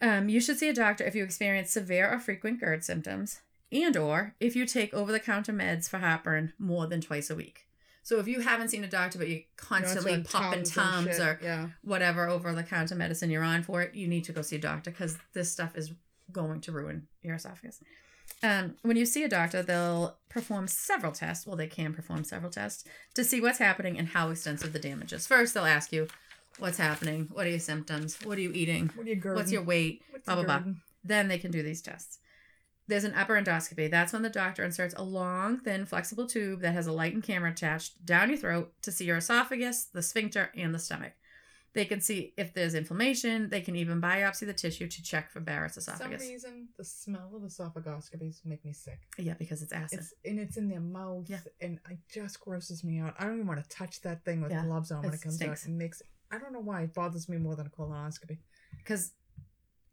Um, 0.00 0.28
you 0.28 0.40
should 0.40 0.58
see 0.58 0.68
a 0.68 0.74
doctor 0.74 1.04
if 1.04 1.14
you 1.14 1.24
experience 1.24 1.70
severe 1.70 2.12
or 2.12 2.18
frequent 2.18 2.60
GERD 2.60 2.84
symptoms 2.84 3.40
and 3.72 3.96
or 3.96 4.34
if 4.40 4.54
you 4.54 4.66
take 4.66 4.92
over-the-counter 4.92 5.52
meds 5.52 5.88
for 5.88 5.98
heartburn 5.98 6.52
more 6.58 6.86
than 6.86 7.00
twice 7.00 7.30
a 7.30 7.34
week. 7.34 7.66
So 8.02 8.18
if 8.18 8.28
you 8.28 8.40
haven't 8.40 8.68
seen 8.68 8.84
a 8.84 8.88
doctor 8.88 9.18
but 9.18 9.28
you're 9.28 9.40
constantly 9.56 10.10
You 10.12 10.16
know, 10.18 10.22
it's 10.24 10.34
on 10.34 10.42
popping 10.42 10.64
Tums 10.64 10.74
Tums 10.74 11.20
or 11.20 11.40
yeah. 11.42 11.68
whatever 11.82 12.28
over-the-counter 12.28 12.94
medicine 12.96 13.30
you're 13.30 13.42
on 13.42 13.62
for 13.62 13.80
it, 13.80 13.94
you 13.94 14.06
need 14.06 14.24
to 14.24 14.32
go 14.32 14.42
see 14.42 14.56
a 14.56 14.60
doctor 14.60 14.90
because 14.90 15.16
this 15.32 15.50
stuff 15.50 15.76
is 15.76 15.92
going 16.30 16.60
to 16.62 16.72
ruin 16.72 17.06
your 17.22 17.36
esophagus. 17.36 17.80
Um, 18.44 18.76
when 18.82 18.98
you 18.98 19.06
see 19.06 19.24
a 19.24 19.28
doctor, 19.28 19.62
they'll 19.62 20.18
perform 20.28 20.68
several 20.68 21.12
tests. 21.12 21.46
Well, 21.46 21.56
they 21.56 21.66
can 21.66 21.94
perform 21.94 22.24
several 22.24 22.50
tests 22.50 22.84
to 23.14 23.24
see 23.24 23.40
what's 23.40 23.58
happening 23.58 23.98
and 23.98 24.08
how 24.08 24.28
extensive 24.28 24.74
the 24.74 24.78
damage 24.78 25.14
is. 25.14 25.26
First, 25.26 25.54
they'll 25.54 25.64
ask 25.64 25.92
you, 25.92 26.08
"What's 26.58 26.76
happening? 26.76 27.28
What 27.32 27.46
are 27.46 27.50
your 27.50 27.58
symptoms? 27.58 28.18
What 28.22 28.36
are 28.36 28.42
you 28.42 28.52
eating? 28.52 28.90
What 28.94 29.06
are 29.06 29.14
you? 29.14 29.20
What's 29.34 29.50
your 29.50 29.62
weight?" 29.62 30.02
What's 30.10 30.26
blah, 30.26 30.34
blah, 30.34 30.44
blah. 30.44 30.72
Then 31.02 31.28
they 31.28 31.38
can 31.38 31.52
do 31.52 31.62
these 31.62 31.80
tests. 31.80 32.18
There's 32.86 33.04
an 33.04 33.14
upper 33.14 33.40
endoscopy. 33.40 33.90
That's 33.90 34.12
when 34.12 34.20
the 34.20 34.28
doctor 34.28 34.62
inserts 34.62 34.94
a 34.98 35.02
long, 35.02 35.58
thin, 35.58 35.86
flexible 35.86 36.26
tube 36.26 36.60
that 36.60 36.74
has 36.74 36.86
a 36.86 36.92
light 36.92 37.14
and 37.14 37.22
camera 37.22 37.50
attached 37.50 38.04
down 38.04 38.28
your 38.28 38.36
throat 38.36 38.74
to 38.82 38.92
see 38.92 39.06
your 39.06 39.16
esophagus, 39.16 39.84
the 39.84 40.02
sphincter, 40.02 40.50
and 40.54 40.74
the 40.74 40.78
stomach. 40.78 41.12
They 41.74 41.84
can 41.84 42.00
see 42.00 42.32
if 42.36 42.54
there's 42.54 42.74
inflammation. 42.74 43.48
They 43.48 43.60
can 43.60 43.74
even 43.74 44.00
biopsy 44.00 44.46
the 44.46 44.52
tissue 44.52 44.86
to 44.86 45.02
check 45.02 45.30
for 45.30 45.40
Barrett's 45.40 45.74
For 45.74 45.80
some 45.80 46.10
reason, 46.12 46.68
the 46.78 46.84
smell 46.84 47.32
of 47.34 47.42
esophagoscopies 47.42 48.44
make 48.44 48.64
me 48.64 48.72
sick. 48.72 49.00
Yeah, 49.18 49.34
because 49.34 49.60
it's 49.60 49.72
acid. 49.72 49.98
It's 49.98 50.14
and 50.24 50.38
it's 50.38 50.56
in 50.56 50.68
their 50.68 50.80
mouth, 50.80 51.24
Yeah. 51.28 51.40
and 51.60 51.80
it 51.90 51.98
just 52.08 52.38
grosses 52.40 52.84
me 52.84 53.00
out. 53.00 53.14
I 53.18 53.24
don't 53.24 53.34
even 53.34 53.46
want 53.48 53.62
to 53.62 53.68
touch 53.68 54.00
that 54.02 54.24
thing 54.24 54.40
with 54.40 54.52
Yeah, 54.52 54.64
gloves 54.64 54.92
on 54.92 55.02
when 55.02 55.12
it 55.12 55.16
it 55.16 55.22
comes 55.22 55.34
stinks. 55.34 55.64
out. 55.64 55.68
It 55.70 55.72
makes 55.74 56.00
I 56.30 56.38
don't 56.38 56.52
know 56.52 56.60
why 56.60 56.82
it 56.82 56.94
bothers 56.94 57.28
me 57.28 57.36
more 57.38 57.56
than 57.56 57.66
a 57.66 57.70
colonoscopy. 57.70 58.38
Because 58.78 59.12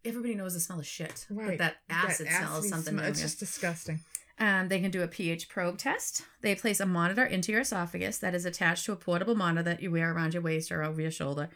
everybody 0.06 0.36
knows 0.36 0.54
the 0.54 0.60
smell 0.60 0.80
of 0.80 0.86
shit. 0.88 1.26
But 1.30 1.36
Right. 1.38 1.58
that 1.58 1.78
acid 1.90 2.28
smell 2.28 2.58
is 2.60 2.70
something 2.70 2.94
smell- 2.96 3.06
It's 3.06 3.22
just 3.22 3.40
disgusting. 3.40 4.00
Um, 4.42 4.70
they 4.70 4.80
can 4.82 4.90
do 4.90 5.04
a 5.04 5.08
pH 5.08 5.50
probe 5.50 5.78
test. 5.78 6.24
They 6.42 6.56
place 6.56 6.80
a 6.80 6.86
monitor 6.88 7.24
into 7.24 7.52
your 7.52 7.62
esophagus 7.62 8.18
that 8.18 8.34
is 8.34 8.44
attached 8.44 8.86
to 8.86 8.92
a 8.92 8.96
portable 8.96 9.36
monitor 9.36 9.62
that 9.70 9.84
you 9.84 9.92
wear 9.92 10.12
around 10.12 10.34
your 10.34 10.42
waist 10.42 10.72
or 10.72 10.82
over 10.84 11.00
your 11.00 11.12
shoulder. 11.12 11.50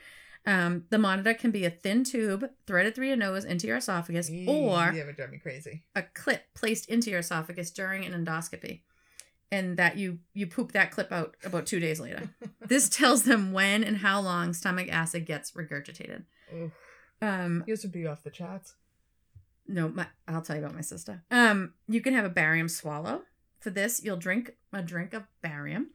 Um, 0.45 0.83
the 0.91 0.99
monitor 0.99 1.33
can 1.33 1.49
be 1.49 1.65
a 1.65 1.71
thin 1.71 2.03
tube 2.03 2.47
threaded 2.67 2.93
through 2.93 3.07
your 3.07 3.17
nose 3.17 3.43
into 3.43 3.65
your 3.65 3.77
esophagus 3.77 4.29
Eee, 4.29 4.45
or 4.47 4.93
would 4.93 5.15
drive 5.15 5.31
me 5.31 5.39
crazy. 5.39 5.83
a 5.95 6.03
clip 6.03 6.43
placed 6.53 6.87
into 6.87 7.09
your 7.09 7.19
esophagus 7.21 7.71
during 7.71 8.05
an 8.05 8.13
endoscopy. 8.13 8.81
And 9.51 9.77
that 9.77 9.97
you 9.97 10.19
you 10.33 10.45
poop 10.45 10.71
that 10.73 10.91
clip 10.91 11.11
out 11.11 11.35
about 11.43 11.65
two 11.65 11.79
days 11.79 11.99
later. 11.99 12.29
this 12.67 12.87
tells 12.87 13.23
them 13.23 13.51
when 13.51 13.83
and 13.83 13.97
how 13.97 14.19
long 14.19 14.53
stomach 14.53 14.89
acid 14.91 15.25
gets 15.25 15.51
regurgitated. 15.53 16.25
Oof. 16.53 16.71
Um, 17.21 17.63
Yours 17.65 17.81
would 17.83 17.91
be 17.91 18.05
off 18.05 18.23
the 18.23 18.29
charts. 18.29 18.75
No, 19.67 19.89
my, 19.89 20.07
I'll 20.27 20.41
tell 20.41 20.55
you 20.55 20.61
about 20.63 20.75
my 20.75 20.81
sister. 20.81 21.23
Um, 21.31 21.73
you 21.87 22.01
can 22.01 22.13
have 22.13 22.25
a 22.25 22.29
barium 22.29 22.69
swallow. 22.69 23.23
For 23.59 23.69
this, 23.71 24.03
you'll 24.03 24.17
drink 24.17 24.51
a 24.71 24.81
drink 24.81 25.13
of 25.13 25.23
barium. 25.41 25.89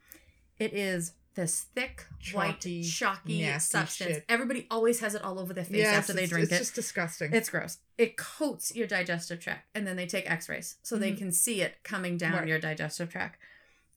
It 0.58 0.72
is 0.74 1.12
this 1.36 1.66
thick, 1.76 2.06
Chalky, 2.18 2.80
white, 2.80 2.84
chalky 2.84 3.58
substance. 3.60 4.14
shit. 4.16 4.24
Everybody 4.28 4.66
always 4.70 4.98
has 5.00 5.14
it 5.14 5.22
all 5.22 5.38
over 5.38 5.54
their 5.54 5.64
face 5.64 5.76
Yes, 5.76 5.94
after 5.96 6.12
they 6.12 6.26
drink 6.26 6.44
it's 6.44 6.52
it. 6.52 6.56
It's 6.56 6.64
just 6.70 6.74
disgusting. 6.74 7.32
It's 7.32 7.48
gross. 7.48 7.78
It 7.96 8.16
coats 8.16 8.74
your 8.74 8.88
digestive 8.88 9.38
tract, 9.38 9.68
and 9.74 9.86
then 9.86 9.94
they 9.96 10.06
take 10.06 10.28
X-rays 10.28 10.76
so 10.82 10.96
they 10.96 11.12
Mhm. 11.12 11.18
can 11.18 11.32
see 11.32 11.60
it 11.62 11.76
coming 11.84 12.16
down 12.16 12.32
Right. 12.32 12.48
your 12.48 12.58
digestive 12.58 13.08
tract. 13.10 13.38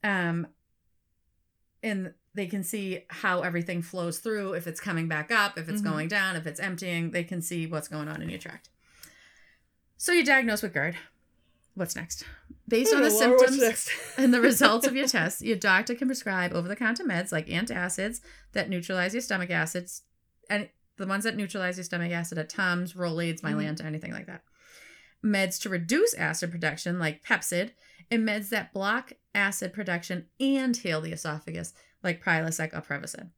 Um, 0.03 0.47
and 1.81 2.13
they 2.35 2.45
can 2.45 2.63
see 2.63 3.03
how 3.09 3.41
everything 3.41 3.81
flows 3.81 4.19
through. 4.19 4.53
If 4.53 4.67
it's 4.67 4.79
coming 4.79 5.07
back 5.07 5.31
up, 5.31 5.57
if 5.57 5.67
it's 5.67 5.81
Mhm. 5.81 5.85
going 5.85 6.07
down, 6.07 6.35
if 6.35 6.45
it's 6.47 6.59
emptying, 6.59 7.11
they 7.11 7.23
can 7.23 7.41
see 7.41 7.65
what's 7.65 7.87
going 7.87 8.07
on 8.07 8.21
in 8.21 8.29
your 8.29 8.39
tract. 8.39 8.69
So 10.03 10.11
you're 10.11 10.25
diagnosed 10.25 10.63
with 10.63 10.73
GERD. 10.73 10.97
What's 11.75 11.95
next? 11.95 12.25
Based 12.67 12.93
on 12.93 13.03
the 13.03 13.09
symptoms 13.09 13.89
and 14.17 14.33
the 14.33 14.41
results 14.41 14.85
of 14.85 14.97
your 14.97 15.07
tests, 15.07 15.41
your 15.41 15.55
doctor 15.55 15.95
can 15.95 16.09
prescribe 16.09 16.51
over 16.51 16.67
the 16.67 16.75
counter 16.75 17.05
meds 17.05 17.31
like 17.31 17.47
antacids 17.47 18.19
that 18.51 18.67
neutralize 18.67 19.13
your 19.13 19.21
stomach 19.21 19.49
acids 19.49 20.01
and 20.49 20.67
the 20.97 21.07
ones 21.07 21.23
that 21.23 21.37
neutralize 21.37 21.77
your 21.77 21.85
stomach 21.85 22.11
acid 22.11 22.37
are 22.37 22.43
Tums, 22.43 22.95
Rolaids. 22.95 23.39
Mylanta, 23.39 23.85
anything 23.85 24.11
like 24.11 24.27
that. 24.27 24.43
Meds 25.23 25.57
to 25.61 25.69
reduce 25.69 26.13
acid 26.15 26.51
production 26.51 26.99
like 26.99 27.23
Pepcid 27.23 27.71
and 28.11 28.27
meds 28.27 28.49
that 28.49 28.73
block 28.73 29.13
acid 29.33 29.71
production 29.71 30.25
and 30.37 30.75
heal 30.75 30.99
the 30.99 31.13
esophagus 31.13 31.73
like 32.03 32.21
Prilosec 32.21 32.73
or 32.73 32.81
Prevacid. 32.81 33.29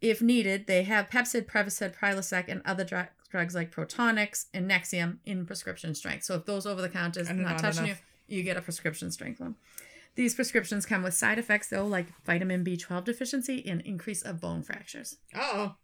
If 0.00 0.22
needed, 0.22 0.68
they 0.68 0.84
have 0.84 1.10
Pepcid, 1.10 1.46
Prevacid, 1.46 1.96
Prilosec, 1.96 2.44
and 2.46 2.62
other 2.64 2.84
dr- 2.84 3.10
drugs 3.30 3.54
like 3.54 3.70
Protonix 3.70 4.46
and 4.54 4.70
Nexium 4.70 5.18
in 5.24 5.46
prescription 5.46 5.94
strength. 5.94 6.24
So 6.24 6.34
if 6.36 6.46
those 6.46 6.66
over 6.66 6.80
the 6.80 6.88
counter 6.88 7.20
is 7.20 7.28
not 7.28 7.36
not 7.38 7.58
touching 7.58 7.86
enough. 7.86 8.02
you, 8.26 8.38
you 8.38 8.42
get 8.42 8.56
a 8.56 8.62
prescription 8.62 9.10
strength 9.10 9.40
one. 9.40 9.56
These 10.14 10.34
prescriptions 10.34 10.84
come 10.84 11.02
with 11.02 11.14
side 11.14 11.38
effects 11.38 11.68
though, 11.68 11.86
like 11.86 12.06
vitamin 12.24 12.64
B12 12.64 13.04
deficiency 13.04 13.64
and 13.66 13.80
increase 13.82 14.22
of 14.22 14.40
bone 14.40 14.62
fractures. 14.62 15.16
Oh, 15.34 15.76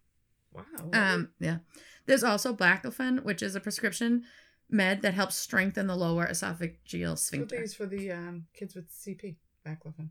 wow. 0.51 0.63
Um, 0.91 1.29
yeah. 1.39 1.59
There's 2.05 2.23
also 2.23 2.53
Baclofen, 2.53 3.23
which 3.23 3.41
is 3.41 3.55
a 3.55 3.59
prescription 3.59 4.23
med 4.69 5.01
that 5.03 5.13
helps 5.13 5.35
strengthen 5.35 5.87
the 5.87 5.95
lower 5.95 6.25
esophageal 6.27 7.11
so 7.11 7.15
sphincter. 7.15 7.59
these 7.59 7.73
for 7.73 7.85
the 7.85 8.11
um, 8.11 8.45
kids 8.53 8.75
with 8.75 8.91
CP 8.91 9.35
baclofen 9.65 10.09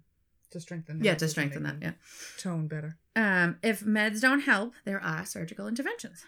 to 0.51 0.61
strengthen. 0.61 1.03
Yeah, 1.03 1.15
to 1.17 1.29
strengthen 1.29 1.65
that. 1.65 1.77
yeah 1.83 1.93
Tone 2.39 2.69
better. 2.69 2.97
Um, 3.17 3.59
if 3.63 3.81
meds 3.81 4.21
don't 4.21 4.41
help, 4.41 4.73
there 4.85 5.03
are 5.03 5.25
surgical 5.27 5.69
interventions. 5.69 6.25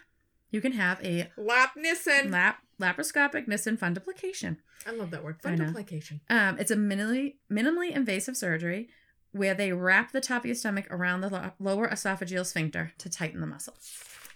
You 0.51 0.61
can 0.61 0.71
have 0.73 1.03
a 1.03 1.29
Lap 1.37 1.71
Nissen. 1.75 2.31
lap 2.31 2.59
laparoscopic 2.81 3.47
Nissen 3.47 3.77
fundoplication. 3.77 4.57
I 4.85 4.91
love 4.91 5.11
that 5.11 5.23
word. 5.23 5.41
Fundoplication. 5.41 6.21
Um, 6.29 6.57
it's 6.59 6.71
a 6.71 6.75
minimally 6.75 7.35
minimally 7.51 7.91
invasive 7.95 8.37
surgery 8.37 8.89
where 9.31 9.53
they 9.53 9.73
wrap 9.73 10.11
the 10.11 10.21
top 10.21 10.43
of 10.43 10.45
your 10.45 10.55
stomach 10.55 10.87
around 10.89 11.21
the 11.21 11.29
lo- 11.29 11.51
lower 11.59 11.87
esophageal 11.89 12.45
sphincter 12.45 12.93
to 12.97 13.09
tighten 13.09 13.41
the 13.41 13.47
muscle. 13.47 13.73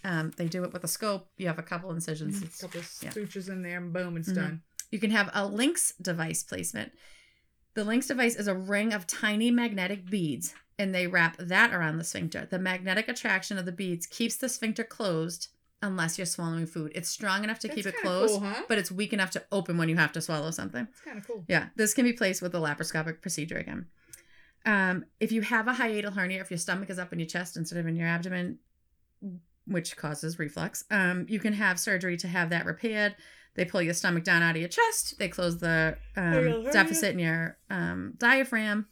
Um, 0.03 0.31
they 0.35 0.47
do 0.47 0.63
it 0.63 0.73
with 0.73 0.83
a 0.83 0.87
scope. 0.87 1.29
You 1.37 1.47
have 1.47 1.59
a 1.59 1.63
couple 1.63 1.91
incisions. 1.91 2.41
A 2.41 2.61
couple 2.61 2.79
of 2.81 2.91
yeah. 3.01 3.11
stooches 3.11 3.49
in 3.49 3.61
there, 3.61 3.77
and 3.77 3.93
boom, 3.93 4.17
it's 4.17 4.29
Mhm. 4.31 4.35
done. 4.35 4.61
You 4.89 4.99
can 4.99 5.11
have 5.11 5.29
a 5.33 5.47
LINX 5.47 5.93
device 6.01 6.43
placement. 6.43 6.91
The 7.75 7.85
LINX 7.85 8.07
device 8.07 8.35
is 8.35 8.47
a 8.47 8.55
ring 8.55 8.93
of 8.93 9.07
tiny 9.07 9.49
magnetic 9.51 10.09
beads, 10.09 10.53
and 10.77 10.93
they 10.93 11.07
wrap 11.07 11.37
that 11.37 11.71
around 11.73 11.97
the 11.97 12.03
sphincter. 12.03 12.45
The 12.49 12.59
magnetic 12.59 13.07
attraction 13.07 13.57
of 13.57 13.65
the 13.65 13.71
beads 13.71 14.05
keeps 14.07 14.35
the 14.35 14.49
sphincter 14.49 14.83
closed 14.83 15.47
unless 15.81 16.17
you're 16.17 16.25
swallowing 16.27 16.65
food. 16.67 16.91
It's 16.95 17.09
strong 17.09 17.43
enough 17.43 17.59
to 17.59 17.69
keep 17.69 17.85
it 17.85 17.95
closed, 18.01 18.39
cool, 18.39 18.47
huh? 18.49 18.63
but 18.67 18.77
it's 18.77 18.91
weak 18.91 19.13
enough 19.13 19.31
to 19.31 19.43
open 19.51 19.77
when 19.77 19.89
you 19.89 19.95
have 19.97 20.11
to 20.13 20.21
swallow 20.21 20.51
something. 20.51 20.87
It's 20.91 21.01
kind 21.01 21.17
of 21.17 21.25
cool. 21.27 21.43
Yeah, 21.47 21.67
this 21.75 21.93
can 21.93 22.05
be 22.05 22.13
placed 22.13 22.41
with 22.41 22.53
a 22.55 22.59
laparoscopic 22.59 23.21
procedure 23.21 23.57
again. 23.57 23.87
Um, 24.65 25.05
if 25.19 25.31
you 25.31 25.41
have 25.41 25.67
a 25.67 25.73
hiatal 25.73 26.13
hernia, 26.13 26.41
if 26.41 26.51
your 26.51 26.57
stomach 26.59 26.89
is 26.89 26.99
up 26.99 27.11
in 27.13 27.19
your 27.19 27.27
chest 27.27 27.57
instead 27.57 27.79
of 27.79 27.87
in 27.87 27.95
your 27.95 28.07
abdomen, 28.07 28.59
which 29.65 29.95
causes 29.97 30.37
reflux, 30.39 30.83
um, 30.91 31.25
you 31.29 31.39
can 31.39 31.53
have 31.53 31.79
surgery 31.79 32.17
to 32.17 32.27
have 32.27 32.49
that 32.51 32.65
repaired. 32.65 33.15
They 33.55 33.65
pull 33.65 33.81
your 33.81 33.93
stomach 33.93 34.23
down 34.23 34.41
out 34.43 34.55
of 34.55 34.59
your 34.61 34.69
chest. 34.69 35.17
They 35.19 35.27
close 35.27 35.57
the 35.59 35.97
um, 36.15 36.63
deficit 36.71 37.13
in 37.13 37.19
your 37.19 37.57
um, 37.69 38.13
diaphragm, 38.17 38.87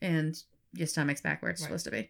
and 0.00 0.40
your 0.72 0.86
stomach's 0.86 1.20
back 1.20 1.42
where 1.42 1.50
it's 1.50 1.60
Right. 1.60 1.66
supposed 1.66 1.84
to 1.86 1.90
be. 1.90 2.08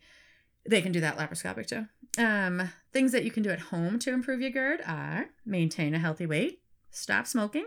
They 0.68 0.80
can 0.80 0.92
do 0.92 1.00
that 1.00 1.16
laparoscopic 1.18 1.66
too. 1.66 1.86
Um, 2.18 2.70
things 2.92 3.12
that 3.12 3.24
you 3.24 3.30
can 3.30 3.42
do 3.42 3.50
at 3.50 3.58
home 3.58 3.98
to 4.00 4.12
improve 4.12 4.40
your 4.40 4.50
GERD 4.50 4.82
are 4.86 5.30
maintain 5.46 5.94
a 5.94 5.98
healthy 5.98 6.26
weight, 6.26 6.60
stop 6.90 7.26
smoking, 7.26 7.66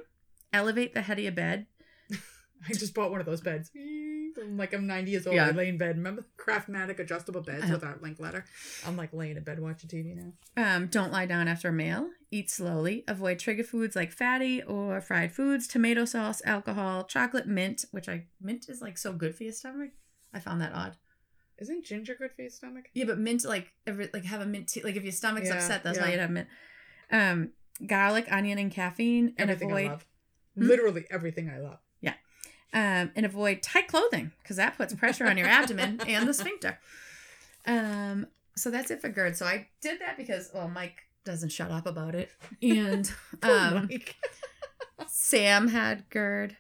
elevate 0.54 0.94
the 0.94 1.02
head 1.02 1.18
of 1.18 1.24
your 1.24 1.34
bed, 1.34 1.66
I 2.70 2.74
just 2.74 2.94
bought 2.94 3.12
one 3.12 3.20
of 3.20 3.26
those 3.26 3.42
beds. 3.42 3.72
I'm 3.76 4.58
like 4.58 4.74
I'm 4.74 4.88
90 4.88 5.12
years 5.12 5.28
old. 5.28 5.36
Yeah. 5.36 5.48
I 5.48 5.52
lay 5.52 5.70
in 5.70 5.78
bed. 5.78 5.98
Remember 5.98 6.26
Craftmatic 6.38 7.00
adjustable 7.00 7.42
beds 7.42 7.70
with 7.70 7.84
our 7.84 7.98
link 8.02 8.20
ladder? 8.20 8.44
I'm 8.86 8.98
like 8.98 9.14
laying 9.14 9.38
in 9.38 9.44
bed 9.44 9.60
watching 9.60 9.90
TV 9.90 10.16
now. 10.16 10.34
Um, 10.58 10.88
don't 10.88 11.12
lie 11.12 11.26
down 11.26 11.48
after 11.48 11.70
a 11.70 11.74
meal. 11.74 12.10
Eat 12.32 12.50
slowly. 12.50 13.04
Avoid 13.08 13.40
trigger 13.40 13.64
foods 13.64 13.96
like 13.96 14.12
fatty 14.12 14.62
or 14.62 15.00
fried 15.00 15.32
foods, 15.32 15.68
tomato 15.68 16.06
sauce, 16.06 16.42
alcohol, 16.46 17.06
chocolate, 17.06 17.48
mint, 17.48 17.86
which 17.92 18.10
I 18.10 18.26
mint 18.42 18.68
is 18.68 18.82
like 18.82 18.98
so 18.98 19.14
good 19.14 19.36
for 19.36 19.44
your 19.44 19.54
stomach. 19.54 19.92
I 20.34 20.40
found 20.40 20.60
that 20.62 20.74
odd. 20.74 20.98
Isn't 21.58 21.86
ginger 21.86 22.16
good 22.16 22.32
for 22.34 22.42
your 22.42 22.52
stomach? 22.52 22.90
Yeah, 22.94 23.06
but 23.06 23.18
mint 23.18 23.46
like 23.46 23.72
every 23.88 24.10
like 24.14 24.26
have 24.26 24.42
a 24.42 24.46
mint 24.46 24.68
tea. 24.68 24.82
Like 24.84 24.96
if 24.96 25.04
your 25.04 25.12
stomach's 25.14 25.48
Yeah, 25.50 25.56
upset, 25.56 25.84
that's 25.84 25.98
yeah. 25.98 26.04
why 26.04 26.12
you'd 26.12 26.20
have 26.20 26.30
mint. 26.32 26.48
Um, 27.12 27.50
garlic, 27.86 28.28
onion, 28.30 28.58
and 28.58 28.72
caffeine, 28.72 29.34
and 29.38 29.50
Everything 29.50 29.72
I 29.74 29.80
avoid 29.82 29.92
love. 29.92 30.06
Hmm? 30.58 30.68
Literally 30.68 31.06
everything 31.10 31.50
I 31.50 31.60
love. 31.60 31.80
Yeah, 32.02 32.14
um, 32.74 33.12
and 33.16 33.26
avoid 33.26 33.62
tight 33.62 33.88
clothing 33.88 34.32
because 34.42 34.58
that 34.58 34.76
puts 34.78 34.94
pressure 34.94 35.28
on 35.28 35.38
your 35.38 35.48
abdomen 35.48 36.02
and 36.08 36.28
the 36.28 36.34
sphincter. 36.34 36.78
Um, 37.66 38.28
so 38.56 38.70
that's 38.70 38.92
it 38.92 39.02
for 39.02 39.10
GERD. 39.10 39.38
So 39.38 39.46
I 39.46 39.68
did 39.82 40.00
that 40.02 40.18
because 40.18 40.52
well, 40.54 40.68
Mike 40.68 41.04
doesn't 41.24 41.50
shut 41.50 41.72
up 41.72 41.86
about 41.86 42.16
it, 42.16 42.32
and 42.62 43.10
um, 43.44 43.90
Sam 45.08 45.68
had 45.70 46.10
GERD 46.10 46.58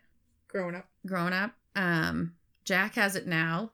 growing 0.47 0.75
up. 0.75 0.87
growing 1.05 1.33
up. 1.33 1.51
Um, 1.75 2.35
Jack 2.63 2.95
has 2.95 3.15
it 3.15 3.27
now. 3.27 3.71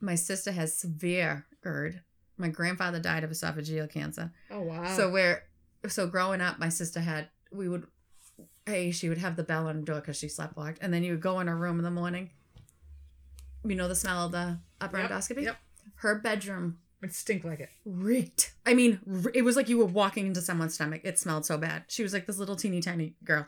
My 0.00 0.14
sister 0.14 0.52
has 0.52 0.76
severe 0.76 1.46
GERD. 1.62 2.00
My 2.38 2.48
grandfather 2.48 3.00
died 3.00 3.24
of 3.24 3.30
esophageal 3.30 3.90
cancer. 3.90 4.32
Oh 4.50 4.60
wow. 4.60 4.94
So 4.96 5.10
where, 5.10 5.44
so 5.88 6.06
growing 6.06 6.40
up, 6.40 6.58
my 6.58 6.68
sister 6.68 7.00
had 7.00 7.28
we 7.52 7.68
would, 7.68 7.86
hey, 8.66 8.90
she 8.90 9.08
would 9.08 9.18
have 9.18 9.36
the 9.36 9.42
bell 9.42 9.66
on 9.68 9.76
her 9.76 9.82
door 9.82 10.00
because 10.00 10.18
she 10.18 10.26
sleepwalked, 10.26 10.78
and 10.80 10.92
then 10.92 11.02
you 11.02 11.12
would 11.12 11.20
go 11.22 11.40
in 11.40 11.46
her 11.46 11.56
room 11.56 11.78
in 11.78 11.84
the 11.84 11.90
morning. 11.90 12.30
You 13.64 13.74
know 13.74 13.88
the 13.88 13.94
smell 13.96 14.26
of 14.26 14.32
the 14.32 14.58
upper 14.80 14.98
Yep, 14.98 15.10
endoscopy. 15.10 15.42
yep. 15.44 15.56
Her 15.96 16.16
bedroom 16.20 16.78
it 17.02 17.12
stink 17.14 17.44
like 17.44 17.60
it. 17.60 17.68
reeked. 17.84 18.52
I 18.64 18.74
mean, 18.74 19.00
it 19.34 19.42
was 19.42 19.54
like 19.56 19.68
you 19.68 19.78
were 19.78 19.84
walking 19.86 20.26
into 20.26 20.40
someone's 20.42 20.74
stomach. 20.74 21.02
It 21.04 21.18
smelled 21.18 21.46
so 21.46 21.56
bad. 21.58 21.84
She 21.88 22.02
was 22.02 22.12
like 22.12 22.26
this 22.26 22.38
little 22.38 22.56
teeny 22.56 22.80
tiny 22.80 23.14
girl. 23.24 23.46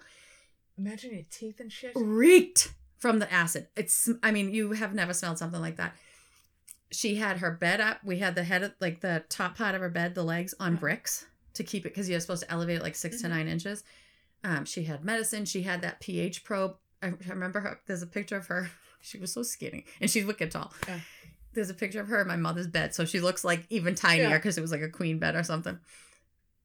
Imagine 0.78 1.12
your 1.14 1.22
teeth 1.30 1.58
and 1.61 1.70
shit. 1.72 1.92
reeked 1.96 2.72
from 2.98 3.18
the 3.18 3.32
acid. 3.32 3.68
It's 3.76 4.08
I 4.22 4.30
mean, 4.30 4.52
you 4.54 4.72
have 4.72 4.94
never 4.94 5.12
smelled 5.12 5.38
something 5.38 5.61
like 5.61 5.76
that. 5.76 5.94
She 6.90 7.16
had 7.16 7.38
her 7.38 7.51
bed 7.51 7.81
up. 7.81 8.03
We 8.05 8.18
had 8.18 8.35
the 8.35 8.44
head 8.44 8.62
of 8.62 8.72
like 8.81 9.01
the 9.01 9.24
top 9.29 9.57
part 9.59 9.74
of 9.74 9.81
her 9.81 9.90
bed, 9.90 10.14
the 10.14 10.22
legs 10.24 10.55
on 10.59 10.77
bricks 10.77 11.27
to 11.55 11.62
keep 11.64 11.85
it 11.85 11.90
because 11.90 12.09
you're 12.09 12.20
supposed 12.20 12.42
to 12.44 12.51
elevate 12.51 12.77
it 12.79 12.83
like 12.83 12.94
6 12.94 13.20
to 13.20 13.27
Mhm. 13.27 13.31
nine 13.31 13.48
inches. 13.48 13.85
Um, 14.44 14.64
she 14.64 14.85
had 14.85 15.05
medicine. 15.05 15.44
She 15.44 15.62
had 15.62 15.83
that 15.83 16.01
pH 16.01 16.44
probe. 16.44 16.77
I 17.03 17.09
I 17.09 17.29
remember 17.29 17.61
her. 17.61 17.81
There's 17.87 18.03
a 18.03 18.07
picture 18.07 18.37
of 18.37 18.46
her. 18.46 18.70
She 19.01 19.16
was 19.16 19.33
so 19.33 19.44
skinny, 19.44 19.85
and 20.01 20.11
she's 20.11 20.24
wicked 20.24 20.51
tall. 20.51 20.74
Yeah. 20.88 20.98
There's 21.53 21.70
a 21.70 21.74
picture 21.74 22.01
of 22.01 22.09
her 22.09 22.20
in 22.20 22.27
my 22.27 22.35
mother's 22.37 22.66
bed, 22.66 22.96
so 22.96 23.05
she 23.05 23.20
looks 23.20 23.44
like 23.44 23.64
even 23.70 23.94
tinier 23.94 24.29
Yeah. 24.29 24.37
because 24.38 24.59
it 24.59 24.61
was 24.61 24.72
like 24.72 24.81
a 24.83 24.88
queen 24.88 25.20
bed 25.20 25.37
or 25.37 25.44
something. 25.44 25.79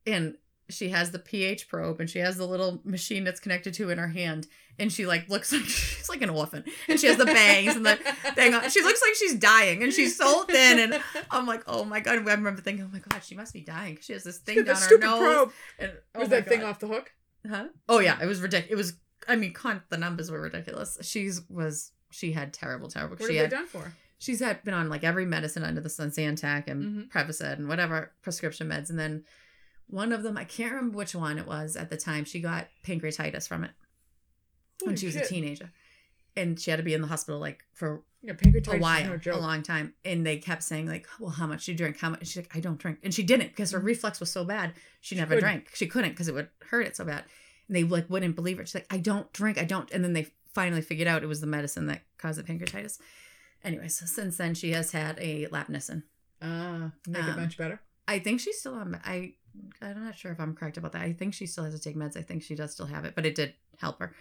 And 0.07 0.35
she 0.73 0.89
has 0.89 1.11
the 1.11 1.19
pH 1.19 1.67
probe, 1.69 1.99
and 1.99 2.09
she 2.09 2.19
has 2.19 2.37
the 2.37 2.45
little 2.47 2.81
machine 2.83 3.23
that's 3.23 3.39
connected 3.39 3.73
to 3.75 3.89
in 3.89 3.97
her 3.97 4.07
hand, 4.09 4.47
and 4.79 4.91
she 4.91 5.05
like 5.05 5.29
looks 5.29 5.51
like 5.53 5.61
she's 5.65 6.09
like 6.09 6.21
an 6.21 6.29
orphan, 6.29 6.63
and 6.87 6.99
she 6.99 7.07
has 7.07 7.17
the 7.17 7.25
bangs 7.25 7.75
and 7.75 7.85
the 7.85 7.95
thing 8.35 8.53
on. 8.53 8.69
She 8.69 8.81
looks 8.81 9.01
like 9.01 9.15
she's 9.15 9.35
dying, 9.35 9.83
and 9.83 9.93
she's 9.93 10.17
so 10.17 10.43
thin, 10.43 10.79
and 10.79 11.01
I'm 11.31 11.45
like, 11.45 11.63
oh 11.67 11.85
my 11.85 11.99
god. 11.99 12.13
I 12.27 12.33
remember 12.33 12.61
thinking, 12.61 12.85
oh 12.85 12.89
my 12.91 12.99
god, 12.99 13.23
she 13.23 13.35
must 13.35 13.53
be 13.53 13.61
dying. 13.61 13.97
She 14.01 14.13
has 14.13 14.23
this 14.23 14.39
thing 14.39 14.63
down 14.63 14.75
her 14.75 14.97
nose. 14.97 15.19
probe. 15.19 15.51
And, 15.79 15.91
oh 16.15 16.19
Was 16.21 16.29
that 16.29 16.47
thing 16.47 16.63
off 16.63 16.79
the 16.79 16.87
hook? 16.87 17.11
Huh? 17.49 17.67
Oh 17.87 17.99
yeah, 17.99 18.21
it 18.21 18.25
was 18.25 18.41
ridiculous. 18.41 18.71
It 18.71 18.75
was. 18.75 18.93
I 19.27 19.35
mean, 19.37 19.53
con- 19.53 19.83
the 19.89 19.97
numbers 19.97 20.29
were 20.29 20.41
ridiculous. 20.41 20.97
She's 21.01 21.41
was 21.49 21.91
she 22.11 22.31
had 22.33 22.53
terrible, 22.53 22.89
terrible. 22.89 23.15
What 23.17 23.29
she 23.29 23.37
had 23.37 23.49
they 23.49 23.55
done 23.55 23.67
for? 23.67 23.93
she's 24.19 24.39
had 24.39 24.63
been 24.63 24.73
on 24.73 24.87
like 24.87 25.03
every 25.03 25.25
medicine 25.25 25.63
under 25.63 25.81
the 25.81 25.89
sun, 25.89 26.09
Zantac 26.11 26.67
and 26.67 26.83
Mhm. 26.83 27.09
Prevacid 27.11 27.53
and 27.53 27.67
whatever 27.67 28.13
prescription 28.21 28.69
meds, 28.69 28.89
and 28.89 28.97
then 28.97 29.23
one 29.87 30.11
of 30.11 30.23
them 30.23 30.37
I 30.37 30.43
can't 30.45 30.71
remember 30.73 30.97
which 30.97 31.13
one 31.15 31.37
it 31.37 31.47
was 31.47 31.75
at 31.75 31.89
the 31.89 31.97
time. 31.97 32.25
She 32.25 32.39
got 32.39 32.67
pancreatitis 32.85 33.47
from 33.47 33.63
it 33.63 33.71
when 34.81 34.89
Holy 34.91 34.97
she 34.97 35.05
was 35.07 35.15
shit. 35.15 35.25
a 35.25 35.27
teenager, 35.27 35.71
and 36.35 36.59
she 36.59 36.71
had 36.71 36.77
to 36.77 36.83
be 36.83 36.93
in 36.93 37.01
the 37.01 37.07
hospital 37.07 37.39
like 37.39 37.63
for 37.73 38.03
Yeah, 38.21 38.33
pancreatitis 38.33 38.75
a 38.75 38.79
while, 38.79 39.19
no 39.25 39.35
a 39.35 39.37
long 39.39 39.61
time, 39.63 39.93
and 40.03 40.25
they 40.25 40.37
kept 40.37 40.63
saying 40.63 40.87
like, 40.87 41.07
"Well, 41.19 41.29
how 41.31 41.47
much 41.47 41.65
do 41.65 41.71
you 41.71 41.77
drink? 41.77 41.99
How 41.99 42.09
much?" 42.09 42.27
She's 42.27 42.37
like, 42.37 42.55
"I 42.55 42.59
don't 42.59 42.79
drink," 42.79 42.99
and 43.03 43.13
she 43.13 43.23
didn't 43.23 43.49
because 43.49 43.71
her 43.71 43.79
reflux 43.79 44.19
was 44.19 44.31
so 44.31 44.43
bad. 44.43 44.73
She 45.01 45.15
never 45.15 45.35
couldn't. 45.35 45.41
drank. 45.43 45.69
She 45.75 45.87
couldn't 45.87 46.11
because 46.11 46.27
it 46.27 46.33
would 46.33 46.49
hurt 46.69 46.87
it 46.87 46.95
so 46.95 47.05
bad. 47.05 47.23
And 47.67 47.75
they 47.77 47.83
like 47.83 48.09
wouldn't 48.09 48.35
believe 48.35 48.59
it. 48.59 48.67
She's 48.67 48.75
like, 48.75 48.87
"I 48.91 48.97
don't 48.97 49.31
drink. 49.33 49.57
I 49.57 49.63
don't." 49.65 49.89
And 49.91 50.03
then 50.03 50.13
they 50.13 50.27
finally 50.53 50.81
figured 50.81 51.07
out 51.07 51.23
it 51.23 51.27
was 51.27 51.41
the 51.41 51.47
medicine 51.47 51.87
that 51.87 52.01
caused 52.17 52.37
the 52.39 52.43
pancreatitis. 52.43 52.99
Anyway, 53.63 53.87
so 53.87 54.05
since 54.05 54.37
then 54.37 54.53
she 54.53 54.71
has 54.71 54.91
had 54.91 55.17
a 55.21 55.47
lap 55.47 55.69
Nissen. 55.69 56.03
Ah, 56.41 56.91
make 57.07 57.23
it 57.23 57.29
Um, 57.29 57.35
much 57.39 57.57
better. 57.57 57.79
I 58.07 58.19
think 58.19 58.41
she's 58.41 58.59
still 58.59 58.73
on. 58.75 58.99
I 59.05 59.35
I'm 59.81 60.03
not 60.03 60.17
sure 60.17 60.31
if 60.31 60.39
I'm 60.39 60.55
correct 60.55 60.77
about 60.77 60.93
that. 60.93 61.01
I 61.01 61.13
think 61.13 61.33
she 61.33 61.45
still 61.45 61.63
has 61.63 61.73
to 61.73 61.79
take 61.79 61.95
meds. 61.95 62.17
I 62.17 62.21
think 62.21 62.43
she 62.43 62.55
does 62.55 62.71
still 62.71 62.85
have 62.85 63.05
it, 63.05 63.15
but 63.15 63.25
it 63.25 63.35
did 63.35 63.53
help 63.77 63.99
her. 63.99 64.15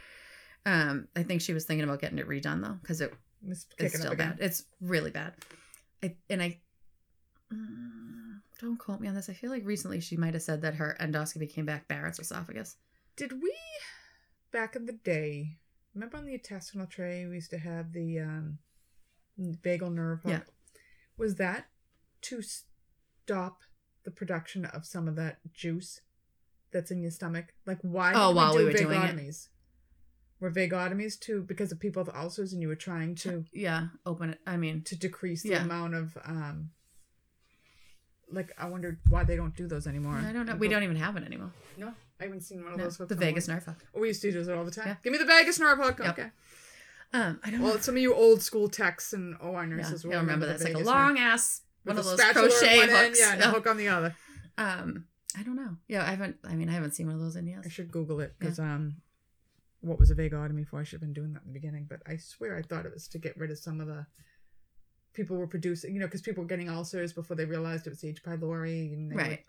Um, 0.65 1.09
I 1.17 1.23
think 1.23 1.41
she 1.41 1.55
was 1.55 1.65
thinking 1.65 1.85
about 1.85 2.01
getting 2.01 2.19
it 2.19 2.29
redone 2.29 2.63
though 2.63 2.79
because 2.81 3.01
it 3.01 3.13
It's 3.47 3.67
it's 3.79 3.99
still 3.99 4.15
bad. 4.15 4.39
It's 4.41 4.65
really 4.81 5.11
bad. 5.11 5.35
I, 6.03 6.17
and 6.31 6.43
I 6.43 6.61
mm, 7.53 8.41
don't 8.61 8.79
quote 8.79 9.01
me 9.01 9.09
on 9.09 9.15
this. 9.15 9.29
I 9.29 9.33
feel 9.33 9.51
like 9.51 9.65
recently 9.65 10.01
she 10.01 10.17
might 10.17 10.35
have 10.35 10.43
said 10.43 10.63
that 10.63 10.75
her 10.75 10.97
endoscopy 11.01 11.49
came 11.49 11.67
back 11.67 11.89
Barrett's 11.89 12.19
esophagus. 12.19 12.77
Did 13.17 13.43
we 13.43 13.55
back 14.53 14.77
in 14.77 14.87
the 14.87 14.93
day? 14.93 15.59
Remember 15.95 16.17
on 16.17 16.27
the 16.27 16.35
intestinal 16.35 16.87
tray 16.87 17.27
we 17.27 17.37
used 17.37 17.51
to 17.51 17.59
have 17.59 17.93
the 17.93 18.21
um, 18.21 18.59
vagal 19.39 19.93
nerve 19.93 20.23
hook? 20.23 20.33
Yeah. 20.33 20.41
Was 21.19 21.37
that 21.37 21.67
to 22.23 22.43
stop 22.43 23.63
the 24.05 24.11
production 24.11 24.65
of 24.65 24.85
some 24.87 25.09
of 25.09 25.17
that 25.17 25.39
juice 25.53 26.01
that's 26.73 26.91
in 26.91 27.01
your 27.03 27.11
stomach? 27.11 27.55
Like 27.67 27.79
why? 27.83 28.13
Oh, 28.15 28.33
while 28.33 28.53
we, 28.55 28.61
we 28.65 28.65
were 28.67 28.73
doing 28.73 29.01
it. 29.03 29.17
vagotomies? 29.17 29.49
Were 30.41 30.51
vagotomies 30.51 31.19
too 31.21 31.43
because 31.43 31.71
of 31.71 31.79
people 31.79 32.03
with 32.03 32.15
ulcers 32.15 32.53
and 32.53 32.61
you 32.61 32.69
were 32.69 32.75
trying 32.75 33.15
to 33.17 33.45
Yeah, 33.53 33.89
open 34.05 34.31
it. 34.31 34.39
I 34.47 34.57
mean, 34.57 34.83
to 34.85 34.97
decrease 34.97 35.43
the 35.43 35.51
Yeah. 35.51 35.63
amount 35.63 35.95
of 35.95 36.17
um. 36.25 36.71
Like 38.31 38.51
I 38.57 38.67
wondered 38.69 38.99
why 39.09 39.25
they 39.25 39.37
don't 39.37 39.55
do 39.55 39.67
those 39.69 39.87
anymore. 39.87 40.17
I 40.17 40.33
don't 40.33 40.47
know. 40.47 40.57
We 40.57 40.69
don't 40.69 40.83
even 40.83 40.97
have 40.97 41.17
it 41.17 41.25
anymore. 41.25 41.53
No, 41.77 41.93
I 42.19 42.25
haven't 42.25 42.41
seen 42.41 42.65
one 42.65 42.73
of 42.73 42.79
No, 42.79 42.85
those. 42.85 42.97
the 42.97 43.15
vagus 43.15 43.47
nerve 43.47 43.65
hook. 43.65 43.85
We 43.95 44.09
used 44.09 44.23
to 44.23 44.33
do 44.33 44.41
it 44.41 44.49
all 44.49 44.65
the 44.65 44.71
time. 44.71 44.87
Yeah. 44.89 44.97
Give 45.05 45.13
me 45.13 45.19
the 45.19 45.27
vagus 45.27 45.61
nerve 45.61 45.79
hook. 45.79 45.99
Yep. 46.03 46.19
Okay. 46.19 46.31
Um, 47.13 47.41
I 47.45 47.51
don't 47.51 47.61
Well, 47.61 47.75
know. 47.75 47.81
some 47.81 47.97
of 47.97 48.01
you 48.01 48.15
old 48.15 48.41
school 48.41 48.71
techs 48.71 49.13
and 49.13 49.37
OR 49.39 49.65
Yeah, 49.65 49.67
nurses 49.77 50.03
will 50.05 50.13
you'll 50.13 50.21
remember 50.23 50.47
the 50.47 50.53
that. 50.55 50.63
It's 50.63 50.75
like 50.75 50.83
a 50.83 50.87
long 50.87 51.19
ass 51.19 51.61
one 51.85 51.99
of 51.99 52.07
a 52.07 52.09
those 52.11 52.21
crochet 52.21 52.77
one 52.79 52.91
end, 52.91 53.07
hooks. 53.09 53.21
yeah, 53.21 53.33
and 53.35 53.43
a 53.43 53.49
hook 53.51 53.67
on 53.67 53.77
the 53.77 53.89
other. 53.89 54.15
Um, 54.59 55.07
I 55.39 55.43
don't 55.43 55.57
know. 55.57 55.77
Yeah, 55.89 56.03
I 56.03 56.11
haven't. 56.11 56.37
I 56.45 56.55
mean, 56.55 56.69
I 56.69 56.73
haven't 56.73 56.93
seen 56.93 57.07
one 57.07 57.17
of 57.17 57.21
those 57.23 57.37
in 57.37 57.47
years. 57.47 57.65
I 57.65 57.69
should 57.69 57.91
Google 57.91 58.21
it 58.21 58.35
because 58.39 58.59
um, 58.59 58.97
what 59.81 59.99
was 59.99 60.11
a 60.11 60.15
vagotomy 60.15 60.67
for? 60.67 60.81
I 60.81 60.85
should 60.85 61.01
have 61.01 61.01
been 61.01 61.13
doing 61.13 61.33
that 61.33 61.43
in 61.43 61.49
the 61.49 61.59
beginning, 61.59 61.87
but 61.89 62.01
I 62.07 62.17
swear 62.17 62.57
I 62.57 62.63
thought 62.63 62.87
it 62.87 62.93
was 62.93 63.09
to 63.09 63.19
get 63.19 63.37
rid 63.37 63.51
of 63.51 63.59
some 63.59 63.81
of 63.81 63.87
the 63.87 64.07
people 65.15 65.37
were 65.37 65.47
producing, 65.47 65.95
you 65.95 66.01
know, 66.01 66.07
because 66.07 66.23
people 66.23 66.43
were 66.43 66.49
getting 66.49 66.69
ulcers 66.71 67.13
before 67.13 67.37
they 67.37 67.45
realized 67.45 67.87
it 67.87 67.91
was 67.91 68.05
H. 68.05 68.23
pylori, 68.23 68.93
and 68.93 69.11
they 69.11 69.17
Right. 69.17 69.45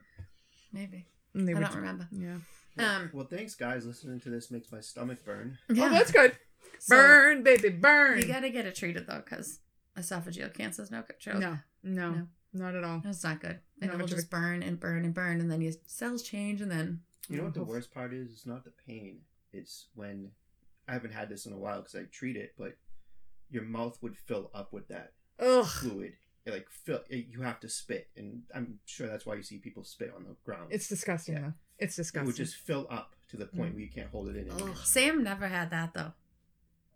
Maybe. 0.71 1.05
And 1.33 1.47
they 1.47 1.51
I 1.53 1.55
were 1.55 1.61
don't 1.61 1.75
remember. 1.75 2.07
Yeah. 2.11 2.37
Um. 2.79 3.11
Well, 3.13 3.27
thanks, 3.27 3.53
guys. 3.55 3.85
Listening 3.85 4.19
to 4.21 4.29
this 4.29 4.49
makes 4.49 4.71
my 4.71 4.79
stomach 4.79 5.23
burn. 5.25 5.57
Yeah. 5.69 5.85
Oh, 5.85 5.89
that's 5.89 6.11
good. 6.11 6.35
So, 6.79 6.95
burn, 6.95 7.43
baby, 7.43 7.69
burn. 7.69 8.19
You 8.19 8.25
gotta 8.25 8.49
get 8.49 8.65
it 8.65 8.75
treated 8.75 9.05
though, 9.07 9.21
because 9.23 9.59
esophageal 9.97 10.53
cancer 10.53 10.81
is 10.83 10.91
no 10.91 11.01
good 11.01 11.19
joke. 11.19 11.35
no, 11.39 11.59
no, 11.83 12.11
No. 12.11 12.27
not 12.53 12.75
at 12.75 12.83
all. 12.83 13.01
It's 13.05 13.23
not 13.23 13.39
good. 13.41 13.59
And 13.81 13.91
Not 13.91 13.95
it'll 14.01 14.07
just 14.07 14.29
burn 14.29 14.63
and 14.63 14.79
burn 14.79 15.03
and 15.05 15.13
burn, 15.13 15.39
and 15.41 15.51
then 15.51 15.61
your 15.61 15.73
cells 15.87 16.23
change, 16.23 16.61
and 16.61 16.71
then 16.71 17.01
You 17.29 17.37
know 17.37 17.43
what 17.45 17.53
the 17.53 17.63
worst 17.63 17.93
part 17.93 18.13
is? 18.13 18.31
It's 18.31 18.45
not 18.45 18.63
the 18.63 18.71
pain. 18.71 19.21
It's 19.51 19.87
when 19.95 20.31
I 20.87 20.93
haven't 20.93 21.13
had 21.13 21.29
this 21.29 21.45
in 21.45 21.53
a 21.53 21.57
while 21.57 21.79
because 21.81 21.95
I 21.95 22.03
treat 22.11 22.35
it, 22.35 22.53
but 22.57 22.75
your 23.49 23.63
mouth 23.63 23.97
would 24.01 24.17
fill 24.17 24.49
up 24.53 24.73
with 24.73 24.87
that 24.89 25.13
Ugh. 25.39 25.65
fluid. 25.65 26.13
It, 26.45 26.51
like 26.51 26.69
fill, 26.69 26.99
it, 27.09 27.27
you 27.29 27.41
have 27.41 27.59
to 27.61 27.69
spit, 27.69 28.09
and 28.17 28.43
I'm 28.53 28.79
sure 28.85 29.07
that's 29.07 29.25
why 29.25 29.35
you 29.35 29.43
see 29.43 29.59
people 29.59 29.83
spit 29.85 30.11
on 30.15 30.23
the 30.25 30.35
ground. 30.43 30.67
It's 30.71 30.87
disgusting 30.89 31.35
Yeah. 31.35 31.41
though. 31.41 31.53
It's 31.79 31.93
it 31.97 32.01
disgusting. 32.01 32.27
would 32.27 32.35
just 32.35 32.55
fill 32.55 32.85
up 32.89 33.15
to 33.29 33.37
the 33.37 33.45
point 33.45 33.71
Mm. 33.71 33.75
where 33.75 33.83
you 33.83 33.89
can't 33.89 34.09
hold 34.09 34.27
it 34.29 34.35
in. 34.35 34.49
anymore. 34.51 34.75
Sam 34.83 35.23
never 35.23 35.47
had 35.47 35.69
that 35.69 35.93
though. 35.93 36.11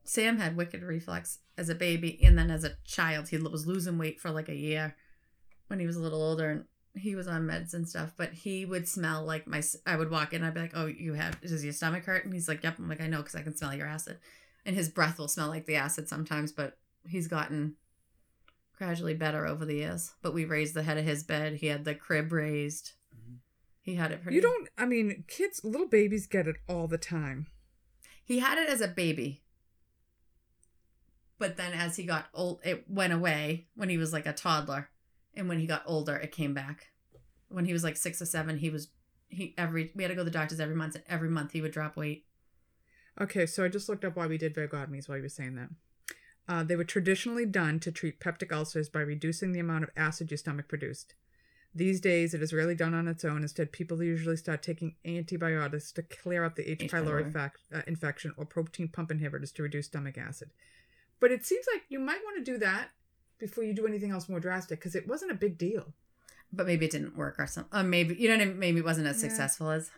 Sam 0.08 0.38
had 0.38 0.56
wicked 0.56 0.84
reflux 0.84 1.40
as 1.58 1.68
a 1.68 1.76
baby, 1.76 2.18
and 2.24 2.38
then 2.38 2.50
as 2.50 2.64
a 2.64 2.78
child, 2.86 3.28
he 3.28 3.38
was 3.38 3.68
losing 3.68 3.98
weight 3.98 4.22
for 4.22 4.32
like 4.32 4.48
a 4.48 4.56
year 4.56 4.96
when 5.68 5.80
he 5.80 5.86
was 5.86 5.98
a 5.98 6.02
little 6.02 6.22
older, 6.22 6.50
and 6.50 6.66
he 6.96 7.14
was 7.14 7.28
on 7.28 7.46
meds 7.46 7.74
and 7.74 7.88
stuff. 7.88 8.14
But 8.16 8.32
he 8.32 8.66
would 8.66 8.88
smell 8.88 9.26
like 9.26 9.48
my. 9.48 9.62
I 9.86 9.98
would 9.98 10.10
walk 10.10 10.34
in, 10.34 10.44
I'd 10.44 10.54
be 10.54 10.62
like, 10.62 10.72
"Oh, 10.74 10.86
you 10.86 11.14
have? 11.14 11.42
Does 11.42 11.64
your 11.64 11.74
stomach 11.74 12.06
hurt?" 12.06 12.24
And 12.24 12.34
he's 12.34 12.48
like, 12.48 12.64
"Yep." 12.64 12.80
I'm 12.80 12.88
like, 12.88 13.02
"I 13.02 13.08
know, 13.08 13.18
because 13.18 13.36
I 13.36 13.42
can 13.42 13.56
smell 13.58 13.76
your 13.76 13.86
acid." 13.86 14.20
And 14.66 14.78
his 14.78 14.88
breath 14.88 15.20
will 15.20 15.28
smell 15.28 15.50
like 15.50 15.66
the 15.66 15.76
acid 15.76 16.08
sometimes, 16.08 16.54
but 16.54 16.78
he's 17.06 17.28
gotten 17.28 17.76
gradually 18.78 19.14
better 19.14 19.46
over 19.46 19.66
the 19.66 19.76
years. 19.76 20.14
But 20.22 20.34
we 20.34 20.46
raised 20.46 20.74
the 20.74 20.84
head 20.84 20.98
of 20.98 21.04
his 21.04 21.24
bed. 21.24 21.56
He 21.56 21.68
had 21.68 21.84
the 21.84 21.96
crib 21.96 22.32
raised. 22.32 22.94
Mhm. 23.14 23.40
He 23.82 23.96
had 23.96 24.14
it 24.14 24.22
pretty. 24.24 24.36
You 24.38 24.42
don't. 24.42 24.70
I 24.78 24.86
mean, 24.86 25.26
kids, 25.28 25.66
little 25.66 25.88
babies 25.88 26.28
get 26.28 26.48
it 26.48 26.56
all 26.70 26.88
the 26.88 26.98
time. 26.98 27.48
He 28.24 28.40
had 28.40 28.58
it 28.58 28.70
as 28.70 28.80
a 28.80 28.88
baby. 28.88 29.44
But 31.40 31.58
then 31.58 31.74
as 31.74 31.96
he 31.96 32.04
got 32.04 32.28
old, 32.34 32.62
it 32.64 32.90
went 32.90 33.14
away 33.14 33.68
when 33.76 33.90
he 33.90 33.98
was 33.98 34.12
like 34.14 34.26
a 34.26 34.34
toddler. 34.34 34.90
And 35.36 35.48
when 35.48 35.60
he 35.60 35.68
got 35.68 35.84
older, 35.86 36.16
it 36.16 36.32
came 36.32 36.54
back. 36.54 36.88
When 37.50 37.66
he 37.66 37.74
was 37.74 37.84
like 37.84 37.96
six 37.96 38.22
or 38.22 38.26
seven, 38.26 38.58
he 38.58 38.70
was 38.70 38.90
he 39.30 39.54
every 39.58 39.92
we 39.96 40.04
had 40.04 40.10
to 40.10 40.16
go 40.16 40.22
to 40.22 40.26
the 40.26 40.32
doctors 40.32 40.60
every 40.60 40.76
month, 40.76 40.96
and 40.96 41.04
every 41.08 41.30
month 41.30 41.52
he 41.52 41.62
would 41.62 41.72
drop 41.72 41.96
weight. 41.96 42.26
Okay, 43.20 43.46
so 43.46 43.64
I 43.64 43.68
just 43.68 43.90
looked 43.90 44.06
up 44.06 44.16
why 44.16 44.28
we 44.28 44.38
did 44.38 44.56
vagotomies 44.56 45.08
while 45.08 45.18
you 45.18 45.24
were 45.24 45.30
saying 45.30 45.56
that. 45.56 45.70
Uh, 46.48 46.64
they 46.64 46.76
were 46.76 46.84
traditionally 46.84 47.46
done 47.46 47.80
to 47.80 47.92
treat 47.92 48.20
peptic 48.20 48.52
ulcers 48.52 48.90
by 48.90 49.02
reducing 49.02 49.52
the 49.52 49.60
amount 49.60 49.84
of 49.84 49.90
acid 49.98 50.32
your 50.32 50.38
stomach 50.38 50.68
produced. 50.68 51.14
These 51.76 52.00
days, 52.00 52.34
it 52.34 52.42
is 52.42 52.54
rarely 52.54 52.76
done 52.76 52.94
on 52.94 53.08
its 53.08 53.26
own. 53.26 53.42
Instead, 53.42 53.72
people 53.72 54.02
usually 54.02 54.38
start 54.38 54.64
taking 54.64 54.96
antibiotics 55.06 55.92
to 55.94 56.04
clear 56.04 56.44
out 56.44 56.56
the 56.56 56.70
H. 56.70 56.84
H. 56.84 56.92
pylori 56.92 57.26
pylori. 57.26 57.34
fac- 57.34 57.60
uh, 57.74 57.82
infection 57.86 58.34
or 58.38 58.46
protein 58.46 58.88
pump 58.88 59.10
inhibitors 59.10 59.54
to 59.56 59.64
reduce 59.64 59.88
stomach 59.88 60.18
acid. 60.18 60.52
But 61.20 61.32
it 61.32 61.46
seems 61.46 61.66
like 61.74 61.84
you 61.90 62.00
might 62.00 62.20
want 62.24 62.38
to 62.38 62.44
do 62.52 62.58
that 62.60 62.90
before 63.40 63.64
you 63.64 63.74
do 63.74 63.88
anything 63.88 64.12
else 64.12 64.30
more 64.30 64.40
drastic 64.40 64.80
because 64.80 64.96
it 64.96 65.08
wasn't 65.08 65.32
a 65.32 65.36
big 65.36 65.58
deal. 65.58 65.94
But 66.54 66.66
maybe 66.68 66.86
it 66.86 66.92
didn't 66.92 67.18
work, 67.18 67.36
or 67.40 67.48
something. 67.48 67.78
Uh, 67.78 67.84
maybe 67.84 68.16
you 68.16 68.28
know, 68.30 68.36
what 68.38 68.42
I 68.42 68.46
mean? 68.46 68.60
maybe 68.60 68.80
it 68.80 68.86
wasn't 68.86 69.08
as 69.08 69.22
Yeah. 69.22 69.30
successful 69.30 69.70
as 69.72 69.92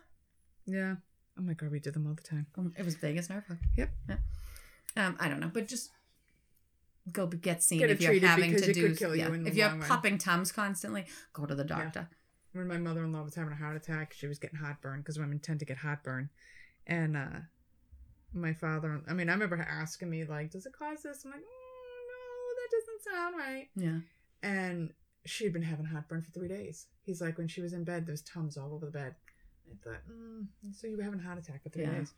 Yeah. 0.66 0.96
Oh 1.38 1.42
my 1.42 1.54
god, 1.54 1.70
we 1.70 1.78
did 1.80 1.94
them 1.94 2.06
all 2.06 2.14
the 2.14 2.22
time. 2.22 2.46
um, 2.58 2.72
it 2.76 2.84
was 2.84 2.96
vagus 2.96 3.30
nerve. 3.30 3.44
Yep. 3.76 3.90
Yeah. 4.08 4.16
Um, 4.96 5.16
I 5.20 5.28
don't 5.28 5.40
know, 5.40 5.50
but 5.52 5.68
just 5.68 5.90
go 7.12 7.26
get 7.26 7.62
seen 7.62 7.78
Get 7.78 7.90
if 7.90 8.00
you're 8.00 8.18
having 8.20 8.52
to 8.56 8.72
do. 8.72 8.80
you 8.88 9.14
yeah. 9.14 9.28
the 9.30 9.46
if 9.46 9.54
you're 9.56 9.76
popping 9.82 10.18
tums 10.18 10.52
constantly, 10.52 11.06
go 11.32 11.46
to 11.46 11.54
the 11.54 11.64
doctor. 11.64 12.08
when 12.52 12.66
my 12.68 12.76
mother-in-law 12.78 13.22
was 13.22 13.34
having 13.36 13.52
a 13.52 13.56
heart 13.56 13.76
attack 13.76 14.12
she 14.12 14.26
was 14.26 14.38
getting 14.40 14.58
heartburn 14.58 15.00
because 15.00 15.18
women 15.18 15.38
tend 15.38 15.60
to 15.60 15.64
get 15.64 15.78
heartburn 15.78 16.28
and 16.86 17.16
uh 17.16 17.38
my 18.32 18.52
father 18.52 19.00
i 19.08 19.12
mean 19.12 19.28
i 19.28 19.32
remember 19.32 19.56
asking 19.68 20.08
me 20.10 20.24
like 20.24 20.50
does 20.50 20.66
it 20.66 20.72
cause 20.72 21.02
this 21.02 21.24
i'm 21.24 21.30
like 21.32 21.40
mm, 21.40 21.42
no 21.42 22.54
that 22.56 22.70
doesn't 22.70 23.14
sound 23.14 23.34
right 23.36 23.68
Yeah. 23.76 24.00
and 24.42 24.92
she'd 25.26 25.52
been 25.52 25.62
having 25.62 25.86
heartburn 25.86 26.22
for 26.22 26.30
three 26.30 26.48
days 26.48 26.86
he's 27.02 27.20
like 27.20 27.38
when 27.38 27.48
she 27.48 27.60
was 27.60 27.72
in 27.72 27.84
bed 27.84 28.06
there's 28.06 28.22
tums 28.22 28.56
all 28.56 28.72
over 28.74 28.86
the 28.86 28.92
bed 28.92 29.14
i 29.70 29.74
thought 29.82 30.00
mm, 30.10 30.46
so 30.72 30.86
you 30.86 30.96
were 30.96 31.02
having 31.02 31.20
a 31.20 31.22
heart 31.22 31.38
attack 31.38 31.62
for 31.62 31.68
three 31.70 31.82
Yeah. 31.82 31.94
days 31.98 32.14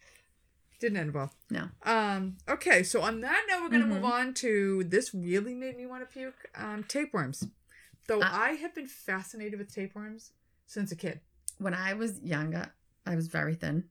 didn't 0.81 0.98
end 0.98 1.14
well 1.14 1.33
No. 1.51 1.68
um 1.85 2.37
okay 2.48 2.83
so 2.83 3.01
on 3.03 3.20
that 3.22 3.44
note 3.48 3.62
we're 3.62 3.68
gonna 3.70 3.85
Mhm. 3.87 3.94
move 3.96 4.05
on 4.05 4.35
to 4.35 4.85
this 4.85 5.14
really 5.14 5.55
made 5.55 5.77
me 5.77 5.87
want 5.87 6.03
to 6.03 6.12
puke 6.12 6.51
um 6.55 6.85
tapeworms 6.85 7.46
though 8.09 8.20
Uh, 8.20 8.29
i 8.31 8.51
have 8.53 8.75
been 8.75 8.88
fascinated 8.88 9.59
with 9.59 9.72
tapeworms 9.72 10.33
since 10.66 10.90
a 10.92 10.96
kid 10.96 11.20
When 11.59 11.75
I 11.75 11.92
was 11.94 12.20
younger, 12.20 12.72
I 13.07 13.14
was 13.14 13.29
very 13.29 13.55
thin. 13.55 13.88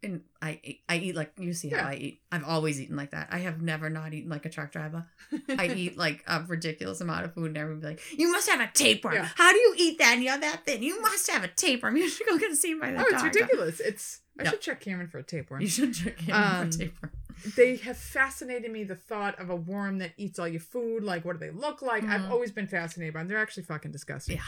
And 0.00 0.22
I 0.40 0.60
eat, 0.62 0.80
I 0.88 0.96
eat 0.98 1.16
like 1.16 1.32
you 1.38 1.52
see 1.52 1.70
Yeah. 1.70 1.82
how 1.82 1.88
I 1.88 1.94
eat. 1.94 2.20
I've 2.30 2.44
always 2.44 2.80
eaten 2.80 2.94
like 2.94 3.10
that. 3.10 3.28
I 3.32 3.38
have 3.38 3.60
never 3.60 3.90
not 3.90 4.14
eaten 4.14 4.30
like 4.30 4.46
a 4.46 4.48
truck 4.48 4.70
driver. 4.70 5.06
I 5.48 5.66
eat 5.76 5.98
like 5.98 6.22
a 6.28 6.44
ridiculous 6.46 7.00
amount 7.00 7.24
of 7.24 7.34
food, 7.34 7.46
and 7.46 7.56
everyone 7.58 7.80
be 7.80 7.86
like, 7.88 8.00
"You 8.16 8.30
must 8.30 8.48
have 8.48 8.60
a 8.60 8.70
tapeworm. 8.72 9.14
Yeah. 9.16 9.28
How 9.34 9.50
do 9.50 9.58
you 9.58 9.74
eat 9.76 9.98
that? 9.98 10.14
And 10.14 10.22
you're 10.22 10.38
that 10.38 10.64
thin. 10.64 10.84
You 10.84 11.00
must 11.02 11.28
have 11.30 11.42
a 11.42 11.48
tapeworm. 11.48 11.96
You 11.98 12.08
should 12.08 12.28
go 12.28 12.38
get 12.38 12.54
seen 12.54 12.78
by 12.78 12.92
the 12.92 13.00
Oh, 13.00 13.04
it's 13.08 13.22
ridiculous. 13.24 13.80
It's 13.80 14.20
I 14.38 14.44
should 14.48 14.60
check 14.60 14.80
Cameron 14.80 15.08
for 15.08 15.18
a 15.18 15.22
tapeworm. 15.24 15.62
You 15.62 15.68
should 15.68 15.92
check 15.94 16.20
him 16.20 16.32
Um, 16.34 16.70
for 16.70 16.76
a 16.76 16.78
tapeworm. 16.78 17.12
They 17.56 17.76
have 17.76 17.96
fascinated 17.96 18.70
me 18.70 18.84
the 18.84 18.94
thought 18.94 19.38
of 19.40 19.50
a 19.50 19.56
worm 19.56 19.98
that 19.98 20.12
eats 20.16 20.38
all 20.38 20.46
your 20.48 20.60
food. 20.60 21.02
Like, 21.02 21.24
what 21.24 21.34
do 21.40 21.44
they 21.44 21.50
look 21.52 21.82
like? 21.82 22.04
I've 22.04 22.20
Mhm. 22.22 22.30
always 22.30 22.52
been 22.52 22.66
fascinated 22.68 23.14
by 23.14 23.20
them. 23.20 23.28
They're 23.28 23.38
actually 23.38 23.64
fucking 23.64 23.90
disgusting. 23.90 24.36
Yeah. 24.36 24.42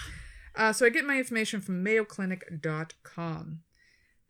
Uh, 0.55 0.73
so 0.73 0.87
I 0.87 0.91
get 0.91 1.05
my 1.05 1.17
information 1.19 1.61
from 1.61 1.85
mayoclinic.com. 1.85 3.61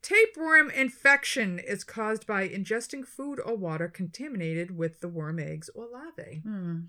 Tapeworm 0.03 0.71
infection 0.71 1.59
is 1.59 1.85
caused 1.85 2.27
by 2.27 2.49
ingesting 2.49 3.07
food 3.07 3.39
or 3.45 3.55
water 3.57 3.87
contaminated 3.89 4.77
with 4.77 5.01
the 5.01 5.09
worm 5.09 5.39
eggs 5.39 5.69
or 5.75 5.87
larvae. 5.87 6.41
Hmm. 6.43 6.81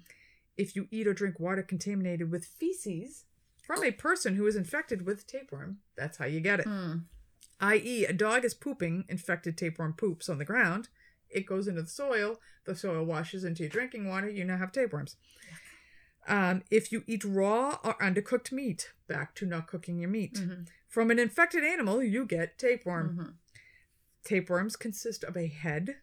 If 0.58 0.76
you 0.76 0.88
eat 0.91 1.08
or 1.08 1.13
drink 1.13 1.39
water 1.39 1.63
contaminated 1.63 2.32
with 2.32 2.45
feces 2.45 3.26
from 3.62 3.84
a 3.84 3.91
person 3.91 4.36
who 4.36 4.47
is 4.47 4.56
infected 4.56 5.06
with 5.06 5.28
tapeworm, 5.28 5.80
that's 5.97 6.17
how 6.17 6.26
you 6.26 6.39
get 6.39 6.62
it. 6.62 6.65
Hmm. 6.67 6.93
i.e., 7.60 8.06
a 8.06 8.13
dog 8.13 8.43
is 8.45 8.54
pooping 8.54 9.06
infected 9.10 9.58
tapeworm 9.58 9.93
poops 9.93 10.30
on 10.30 10.38
the 10.38 10.45
ground. 10.45 10.88
It 11.30 11.45
goes 11.45 11.67
into 11.67 11.82
the 11.84 11.88
soil. 11.89 12.39
The 12.65 12.76
soil 12.76 13.04
washes 13.06 13.43
into 13.43 13.63
your 13.63 13.69
drinking 13.69 14.08
water. 14.08 14.30
You 14.30 14.43
now 14.45 14.58
have 14.58 14.71
tapeworms. 14.71 15.15
Um, 16.28 16.63
if 16.69 16.91
you 16.91 17.04
eat 17.08 17.24
raw 17.24 17.80
or 17.84 17.95
undercooked 17.95 18.52
meat, 18.52 18.91
back 19.08 19.34
to 19.36 19.45
not 19.45 19.67
cooking 19.67 20.00
your 20.00 20.10
meat, 20.10 20.36
Mhm. 20.36 20.67
From 20.92 21.10
an 21.10 21.20
infected 21.20 21.64
animal, 21.64 22.04
you 22.04 22.26
get 22.26 22.60
tapeworm. 22.60 23.18
Mhm. 23.18 23.34
Tapeworms 24.26 24.76
consist 24.76 25.24
of 25.24 25.38
a 25.38 25.48
head, 25.48 26.02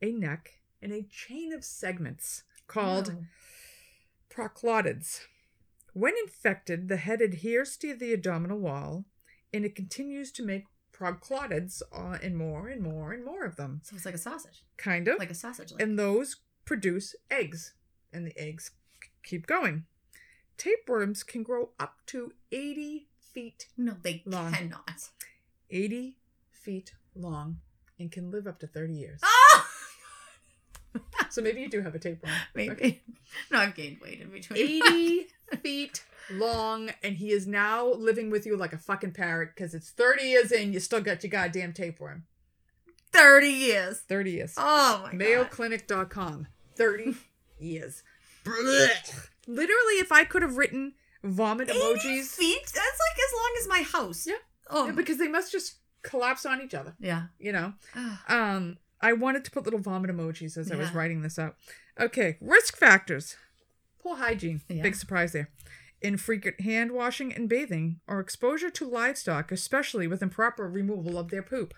a 0.00 0.10
neck, 0.12 0.60
and 0.80 0.92
a 0.94 1.02
chain 1.02 1.52
of 1.52 1.62
segments 1.62 2.44
called 2.66 3.10
Oh. 3.10 3.26
proglottids. 4.30 5.26
When 5.92 6.14
infected, 6.16 6.88
the 6.88 6.96
head 6.96 7.20
adheres 7.20 7.76
to 7.78 7.94
the 7.94 8.14
abdominal 8.14 8.58
wall 8.58 9.04
and 9.52 9.66
it 9.66 9.74
continues 9.76 10.32
to 10.32 10.42
make 10.42 10.64
proglottids 10.90 11.82
uh, 11.92 12.18
and 12.22 12.34
more 12.38 12.68
and 12.68 12.80
more 12.82 13.12
and 13.12 13.22
more 13.22 13.44
of 13.44 13.56
them. 13.56 13.82
So 13.84 13.94
it's 13.94 14.06
like 14.06 14.14
a 14.14 14.18
sausage, 14.18 14.64
Kind 14.78 15.06
of. 15.06 15.18
like 15.18 15.30
a 15.30 15.34
sausage. 15.34 15.74
And 15.78 15.98
those 15.98 16.36
produce 16.64 17.14
eggs, 17.30 17.74
and 18.10 18.26
the 18.26 18.38
eggs 18.38 18.70
keep 19.22 19.46
going. 19.46 19.84
Tapeworms 20.56 21.22
can 21.24 21.42
grow 21.42 21.74
up 21.78 22.06
to 22.06 22.32
80 22.52 23.09
feet, 23.32 23.66
no, 23.76 23.94
they 24.02 24.22
Long. 24.26 24.52
cannot. 24.52 25.08
80 25.70 26.16
feet 26.50 26.94
long, 27.14 27.58
and 27.98 28.10
can 28.10 28.30
live 28.30 28.46
up 28.46 28.58
to 28.60 28.66
30 28.66 28.92
years. 28.94 29.20
Ah, 29.22 29.68
So 31.30 31.40
maybe 31.42 31.60
you 31.60 31.68
do 31.68 31.80
have 31.82 31.94
a 31.94 31.98
tapeworm. 31.98 32.32
maybe. 32.54 32.70
Okay. 32.72 33.00
No, 33.52 33.58
I've 33.58 33.74
gained 33.76 33.98
weight 34.02 34.20
in 34.20 34.30
between. 34.30 34.58
80 34.82 35.26
feet 35.62 36.04
long, 36.32 36.90
and 37.04 37.16
he 37.16 37.30
is 37.30 37.46
now 37.46 37.86
living 37.86 38.30
with 38.30 38.44
you 38.46 38.56
like 38.56 38.72
a 38.72 38.78
fucking 38.78 39.12
parrot 39.12 39.50
because 39.54 39.72
it's 39.74 39.90
30 39.90 40.22
years 40.24 40.50
in, 40.52 40.72
you 40.72 40.80
still 40.80 41.00
got 41.00 41.22
your 41.22 41.30
goddamn 41.30 41.72
tapeworm. 41.72 42.24
Thirty 43.12 43.48
years. 43.48 44.00
30 44.08 44.30
years. 44.30 44.54
Oh 44.56 45.00
my 45.04 45.10
god. 45.12 45.20
MayoClinic.com. 45.50 46.46
30 46.76 47.16
years. 47.58 48.02
Blech. 48.44 49.28
Literally, 49.48 49.94
if 49.98 50.12
I 50.12 50.22
could 50.24 50.42
have 50.42 50.56
written 50.56 50.94
vomit 51.22 51.68
80 51.68 51.78
emojis. 51.78 52.26
feet. 52.26 52.62
That's 52.62 52.74
like 52.74 53.18
as 53.18 53.32
long 53.34 53.54
as 53.60 53.68
my 53.68 53.82
house. 53.82 54.26
Yeah. 54.26 54.34
Oh. 54.68 54.86
Yeah, 54.86 54.92
because 54.92 55.18
they 55.18 55.28
must 55.28 55.52
just 55.52 55.76
collapse 56.02 56.46
on 56.46 56.60
each 56.62 56.74
other, 56.74 56.94
yeah. 56.98 57.24
you 57.38 57.52
know? 57.52 57.74
Um, 58.28 58.78
I 59.00 59.12
wanted 59.12 59.44
to 59.44 59.50
put 59.50 59.64
little 59.64 59.80
vomit 59.80 60.10
emojis 60.10 60.56
as 60.56 60.70
I 60.70 60.76
was 60.76 60.92
writing 60.92 61.22
this 61.22 61.38
out. 61.38 61.56
Okay, 61.98 62.36
risk 62.40 62.76
factors. 62.76 63.36
Poor 64.02 64.16
hygiene. 64.16 64.62
Yeah. 64.68 64.82
Big 64.82 64.94
surprise 64.94 65.32
there. 65.32 65.50
Infrequent 66.00 66.60
hand 66.62 66.92
washing 66.92 67.32
and 67.34 67.48
bathing, 67.48 68.00
or 68.06 68.20
exposure 68.20 68.70
to 68.70 68.88
livestock, 68.88 69.52
especially 69.52 70.06
with 70.06 70.22
improper 70.22 70.68
removal 70.68 71.18
of 71.18 71.28
their 71.30 71.42
poop. 71.42 71.74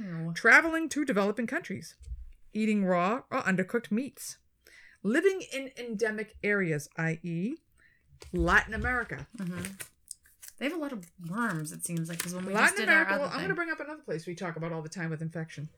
Oh. 0.00 0.32
Traveling 0.32 0.88
to 0.90 1.04
developing 1.04 1.46
countries. 1.46 1.94
Eating 2.52 2.84
raw 2.84 3.22
or 3.30 3.42
undercooked 3.42 3.90
meats. 3.90 4.38
Living 5.02 5.42
in 5.52 5.70
endemic 5.78 6.36
areas, 6.42 6.88
i.e., 6.96 7.56
Latin 8.32 8.74
America. 8.74 9.26
Mhm. 9.36 9.80
They 10.58 10.66
have 10.66 10.74
a 10.74 10.80
lot 10.80 10.92
of 10.92 11.04
worms. 11.28 11.72
It 11.72 11.84
seems 11.84 12.08
like 12.08 12.18
because 12.18 12.34
when 12.34 12.46
we 12.46 12.52
Latin 12.54 12.66
just 12.68 12.76
did 12.76 12.88
America, 12.88 13.18
well, 13.18 13.28
I'm 13.28 13.38
going 13.38 13.48
to 13.48 13.54
bring 13.54 13.70
up 13.70 13.80
another 13.80 14.02
place 14.02 14.26
we 14.26 14.34
talk 14.34 14.56
about 14.56 14.72
all 14.72 14.82
the 14.82 14.88
time 14.88 15.10
with 15.10 15.20
infection. 15.20 15.68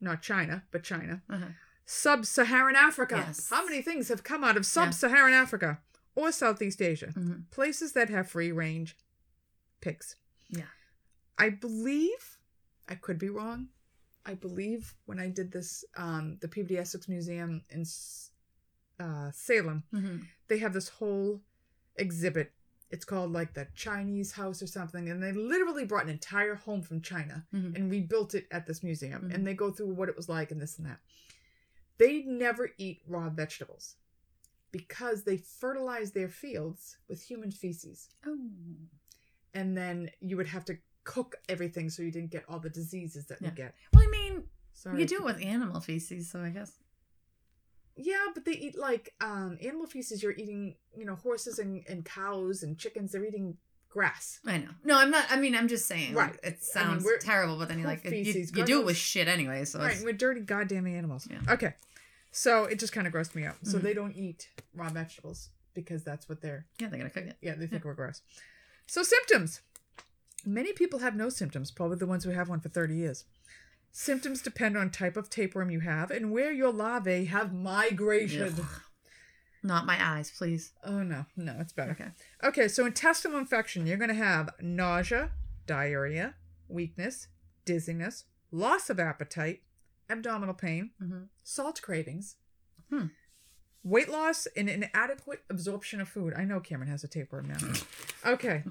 Not 0.00 0.22
China, 0.22 0.64
but 0.70 0.82
China. 0.82 1.22
Uh-huh. 1.28 1.46
Sub 1.84 2.24
Saharan 2.26 2.76
Africa. 2.76 3.16
Yes. 3.26 3.48
How 3.50 3.64
many 3.64 3.82
things 3.82 4.08
have 4.08 4.24
come 4.24 4.42
out 4.42 4.56
of 4.56 4.66
Sub 4.66 4.92
Saharan 4.94 5.32
Africa 5.34 5.80
or 6.14 6.32
Southeast 6.32 6.80
Asia? 6.82 7.12
Mhm. 7.14 7.50
Places 7.50 7.92
that 7.92 8.08
have 8.10 8.28
free 8.30 8.50
range 8.52 8.96
pigs. 9.80 10.16
Yeah. 10.48 10.66
I 11.38 11.50
believe, 11.50 12.38
I 12.88 12.94
could 12.94 13.18
be 13.18 13.28
wrong. 13.28 13.68
I 14.24 14.34
believe 14.34 14.94
when 15.04 15.20
I 15.20 15.28
did 15.28 15.52
this, 15.52 15.84
um, 15.96 16.38
the 16.40 16.48
Peabody 16.48 16.78
Essex 16.78 17.06
Museum 17.08 17.64
in 17.70 17.84
uh, 18.98 19.30
Salem, 19.30 19.84
Mhm. 19.92 20.26
they 20.48 20.58
have 20.58 20.72
this 20.72 20.88
whole 20.88 21.42
exhibit. 21.98 22.52
It's 22.90 23.04
called 23.04 23.32
like 23.32 23.54
the 23.54 23.66
Chinese 23.74 24.32
house 24.32 24.62
or 24.62 24.66
something. 24.66 25.08
And 25.08 25.22
they 25.22 25.32
literally 25.32 25.84
brought 25.84 26.04
an 26.04 26.10
entire 26.10 26.54
home 26.54 26.82
from 26.82 27.00
China 27.02 27.46
Mhm. 27.52 27.74
and 27.74 27.90
rebuilt 27.90 28.34
it 28.34 28.46
at 28.50 28.66
this 28.66 28.82
museum. 28.82 29.22
Mhm. 29.28 29.34
And 29.34 29.46
they 29.46 29.54
go 29.54 29.72
through 29.72 29.92
what 29.94 30.08
it 30.08 30.16
was 30.16 30.28
like 30.28 30.50
and 30.52 30.60
this 30.60 30.78
and 30.78 30.86
that. 30.86 31.00
They 31.98 32.22
never 32.22 32.70
eat 32.78 33.02
raw 33.06 33.28
vegetables 33.30 33.96
because 34.70 35.24
they 35.24 35.36
fertilize 35.38 36.12
their 36.12 36.28
fields 36.28 36.98
with 37.08 37.22
human 37.22 37.50
feces. 37.50 38.10
Oh. 38.24 38.38
And 39.54 39.76
then 39.76 40.10
you 40.20 40.36
would 40.36 40.48
have 40.48 40.64
to 40.66 40.78
cook 41.04 41.36
everything 41.48 41.88
so 41.88 42.02
you 42.02 42.10
didn't 42.10 42.30
get 42.30 42.44
all 42.48 42.58
the 42.60 42.68
diseases 42.70 43.26
that 43.26 43.40
Yeah. 43.40 43.48
you 43.50 43.54
get. 43.54 43.74
Well, 43.92 44.04
I 44.06 44.10
mean, 44.10 44.48
Sorry. 44.74 45.00
you 45.00 45.06
do 45.06 45.16
it 45.16 45.24
with 45.24 45.40
animal 45.40 45.80
feces, 45.80 46.28
so 46.30 46.42
I 46.42 46.50
guess. 46.50 46.78
Yeah, 47.96 48.26
but 48.34 48.44
they 48.44 48.52
eat 48.52 48.78
like 48.78 49.14
um 49.20 49.58
animal 49.62 49.86
feces. 49.86 50.22
You're 50.22 50.32
eating, 50.32 50.74
you 50.96 51.04
know, 51.04 51.14
horses 51.14 51.58
and, 51.58 51.82
and 51.88 52.04
cows 52.04 52.62
and 52.62 52.76
chickens. 52.78 53.12
They're 53.12 53.24
eating 53.24 53.56
grass. 53.88 54.38
I 54.46 54.58
know. 54.58 54.68
No, 54.84 54.98
I'm 54.98 55.10
not. 55.10 55.24
I 55.30 55.36
mean, 55.36 55.54
I'm 55.56 55.68
just 55.68 55.86
saying. 55.86 56.14
Right. 56.14 56.32
Like, 56.32 56.40
it 56.44 56.62
sounds 56.62 57.04
we're- 57.04 57.18
terrible, 57.18 57.56
but 57.56 57.68
then 57.68 57.78
you're 57.78 57.88
like, 57.88 58.04
you, 58.04 58.10
feces. 58.10 58.52
you 58.54 58.64
do 58.64 58.80
it 58.80 58.86
with 58.86 58.96
shit 58.98 59.28
anyway. 59.28 59.64
So 59.64 59.78
Right, 59.78 59.92
it's, 59.94 60.04
we're 60.04 60.12
dirty 60.12 60.40
goddamn 60.42 60.86
animals. 60.86 61.26
Yeah. 61.30 61.40
Okay, 61.54 61.72
so 62.32 62.64
it 62.64 62.78
just 62.78 62.92
kind 62.92 63.06
of 63.06 63.12
grossed 63.14 63.34
me 63.34 63.44
out. 63.44 63.56
So 63.62 63.78
Mhm. 63.78 63.82
they 63.82 63.94
don't 63.94 64.14
eat 64.14 64.48
raw 64.74 64.90
vegetables 64.90 65.48
because 65.72 66.04
that's 66.04 66.28
what 66.28 66.42
they're 66.42 66.66
yeah, 66.78 66.88
they're 66.88 66.98
gonna 66.98 67.10
cook 67.10 67.24
it. 67.24 67.36
yeah 67.40 67.54
they 67.54 67.66
think 67.66 67.84
we're 67.84 67.94
gross. 67.94 68.20
So 68.86 69.02
symptoms: 69.02 69.62
Many 70.44 70.72
people 70.74 70.98
have 71.00 71.16
no 71.16 71.28
symptoms, 71.30 71.70
probably 71.70 71.96
the 71.96 72.06
ones 72.06 72.24
who 72.24 72.30
have 72.30 72.48
one 72.50 72.60
for 72.60 72.68
30 72.68 72.94
years. 72.94 73.24
Symptoms 73.98 74.42
depend 74.42 74.76
on 74.76 74.90
type 74.90 75.16
of 75.16 75.30
tapeworm 75.30 75.70
you 75.70 75.80
have 75.80 76.10
and 76.10 76.30
where 76.30 76.52
your 76.52 76.70
larvae 76.70 77.24
have 77.24 77.54
migrated. 77.54 78.52
Ugh. 78.60 78.66
Not 79.62 79.86
my 79.86 79.96
eyes, 79.98 80.30
please. 80.36 80.72
Oh 80.84 81.02
no, 81.02 81.24
no, 81.34 81.56
it's 81.60 81.72
better. 81.72 81.92
Okay. 81.92 82.10
Okay, 82.44 82.68
so 82.68 82.84
intestinal 82.84 83.38
infection, 83.38 83.86
you're 83.86 83.96
going 83.96 84.10
to 84.10 84.14
have 84.14 84.50
nausea, 84.60 85.30
diarrhea, 85.66 86.34
weakness, 86.68 87.28
dizziness, 87.64 88.24
loss 88.52 88.90
of 88.90 89.00
appetite, 89.00 89.62
abdominal 90.10 90.54
pain, 90.54 90.90
Mm-hmm. 91.02 91.22
salt 91.42 91.80
cravings, 91.80 92.36
Hmm. 92.90 93.06
weight 93.82 94.10
loss, 94.10 94.46
and 94.58 94.68
inadequate 94.68 95.42
absorption 95.48 96.02
of 96.02 96.08
food. 96.10 96.34
I 96.36 96.44
know 96.44 96.60
Cameron 96.60 96.90
has 96.90 97.02
a 97.02 97.08
tapeworm 97.08 97.48
now. 97.48 97.72
okay. 98.32 98.62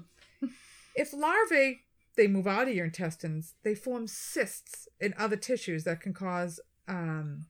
If 0.94 1.12
larvae 1.12 1.80
they 2.16 2.26
move 2.26 2.46
out 2.46 2.68
of 2.68 2.74
your 2.74 2.86
intestines, 2.86 3.54
they 3.62 3.74
form 3.74 4.06
cysts 4.06 4.88
in 5.00 5.14
other 5.18 5.36
tissues 5.36 5.84
that 5.84 6.00
can 6.00 6.12
cause 6.14 6.60
um, 6.88 7.46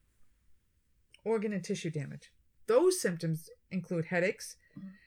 organ 1.23 1.53
and 1.53 1.63
tissue 1.63 1.89
damage. 1.89 2.31
Those 2.67 2.99
symptoms 3.01 3.49
include 3.71 4.05
headaches, 4.05 4.57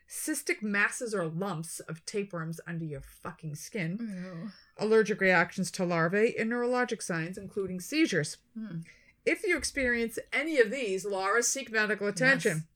cystic 0.09 0.63
masses 0.63 1.15
or 1.15 1.27
lumps 1.27 1.81
of 1.81 2.05
tapeworms 2.07 2.59
under 2.67 2.85
your 2.85 3.03
fucking 3.03 3.55
skin, 3.55 4.51
allergic 4.79 5.21
reactions 5.21 5.71
to 5.73 5.85
larvae, 5.85 6.35
and 6.39 6.51
neurologic 6.51 7.03
signs, 7.03 7.37
including 7.37 7.81
seizures. 7.81 8.39
Hmm. 8.59 8.79
If 9.27 9.47
you 9.47 9.57
experience 9.59 10.19
any 10.33 10.59
of 10.59 10.71
these, 10.71 11.05
Laura, 11.05 11.43
seek 11.43 11.71
medical 11.71 12.09
attention. 12.09 12.57
Yes. 12.57 12.67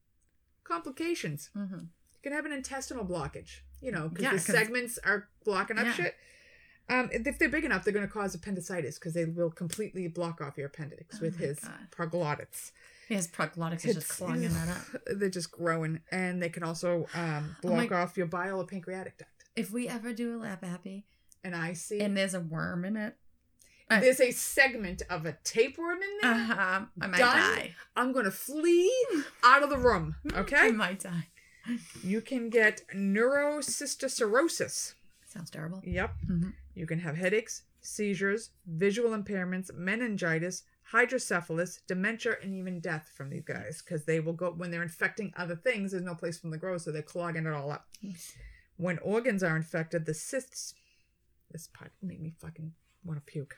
Complications. 0.65 1.51
Mm-hmm. 1.57 1.75
You 1.77 2.21
can 2.23 2.33
have 2.33 2.45
an 2.45 2.53
intestinal 2.53 3.05
blockage, 3.05 3.61
you 3.81 3.91
know, 3.91 4.09
because 4.09 4.23
Yeah, 4.25 4.33
the 4.33 4.39
segments 4.41 4.99
are 5.05 5.29
blocking 5.45 5.79
up 5.79 5.87
Yeah. 5.87 5.93
shit. 5.93 6.15
Um, 6.89 7.09
if 7.13 7.39
they're 7.39 7.49
big 7.49 7.65
enough, 7.65 7.83
they're 7.85 7.95
going 7.95 8.07
to 8.07 8.13
cause 8.13 8.35
appendicitis 8.35 8.99
because 8.99 9.15
they 9.15 9.25
will 9.25 9.51
completely 9.51 10.07
block 10.09 10.41
off 10.43 10.59
your 10.59 10.67
appendix 10.67 11.17
Oh 11.19 11.23
with 11.25 11.39
his 11.39 11.59
God. 11.61 11.73
proglottids. 11.91 12.73
His 13.09 13.27
proglottids 13.29 13.85
is 13.87 13.95
just 13.97 14.09
clogging 14.11 14.53
that 14.53 14.69
up. 14.69 15.01
They're 15.19 15.29
just 15.31 15.51
growing, 15.51 16.01
and 16.11 16.43
they 16.43 16.49
can 16.49 16.63
also 16.63 17.07
um, 17.15 17.57
Oh 17.65 17.69
my- 17.69 17.87
block 17.87 17.93
off 17.93 18.17
your 18.17 18.27
bile 18.27 18.61
or 18.61 18.67
pancreatic 18.67 19.19
duct. 19.19 19.31
If 19.57 19.71
we 19.71 19.89
ever 19.89 20.13
do 20.13 20.37
a 20.37 20.39
lap 20.39 20.65
appy 20.65 21.05
And 21.45 21.55
I 21.55 21.75
see 21.75 22.01
and 22.01 22.17
there's 22.17 22.35
a 22.35 22.41
worm 22.41 22.85
in 22.85 22.97
it, 22.97 23.17
I- 23.91 24.01
there's 24.01 24.21
a 24.21 24.31
segment 24.31 25.03
of 25.11 25.27
a 25.27 25.37
tapeworm 25.45 25.99
in 26.03 26.09
there. 26.23 26.31
uh-huh, 26.33 26.81
I 27.01 27.07
might 27.07 27.19
Done? 27.19 27.37
die. 27.57 27.75
I'm 27.97 28.13
going 28.13 28.25
to 28.25 28.31
flee 28.31 28.91
out 29.43 29.63
of 29.63 29.69
the 29.71 29.79
room. 29.79 30.17
Okay. 30.35 30.57
I 30.59 30.71
might 30.71 31.01
die. 31.01 31.29
you 32.03 32.21
can 32.23 32.49
get 32.51 32.83
neurocysticercosis. 32.95 34.95
Sounds 35.27 35.51
terrible. 35.51 35.81
Yep. 35.85 36.15
Mhm. 36.31 36.53
You 36.75 36.87
can 36.87 36.99
have 37.01 37.17
headaches, 37.17 37.63
seizures, 37.81 38.51
visual 38.67 39.11
impairments, 39.11 39.73
meningitis, 39.75 40.65
hydrocephalus, 40.93 41.81
dementia, 41.87 42.37
and 42.43 42.55
even 42.55 42.81
death 42.81 43.11
from 43.15 43.31
these 43.31 43.45
guys 43.45 43.83
because 43.83 44.05
they 44.05 44.21
will 44.21 44.33
go 44.33 44.51
when 44.51 44.71
they're 44.71 44.83
infecting 44.83 45.33
other 45.37 45.57
things. 45.57 45.93
There's 45.93 46.05
no 46.05 46.15
place 46.15 46.37
for 46.37 46.43
them 46.43 46.53
to 46.53 46.59
grow, 46.59 46.79
so 46.79 46.91
they're 46.93 47.03
clogging 47.03 47.47
it 47.47 47.53
all 47.53 47.71
up. 47.71 47.87
When 48.77 48.99
organs 48.99 49.43
are 49.43 49.57
infected, 49.57 50.05
the 50.05 50.15
cysts. 50.15 50.75
This 51.51 51.69
part 51.69 51.93
made 52.03 52.21
me 52.21 52.35
fucking 52.41 52.73
want 53.05 53.25
to 53.25 53.33
puke. 53.33 53.57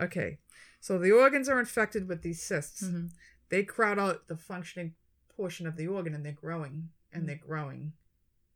Okay, 0.00 0.38
so 0.80 0.98
the 0.98 1.10
organs 1.10 1.48
are 1.48 1.58
infected 1.58 2.08
with 2.08 2.22
these 2.22 2.40
cysts. 2.42 2.82
Mhm. 2.84 3.10
They 3.48 3.64
crowd 3.64 3.98
out 3.98 4.28
the 4.28 4.36
functioning 4.36 4.94
portion 5.28 5.66
of 5.66 5.76
the 5.76 5.88
organ, 5.88 6.14
and 6.14 6.24
they're 6.24 6.32
growing 6.32 6.90
and 7.12 7.28
they're 7.28 7.36
growing, 7.36 7.92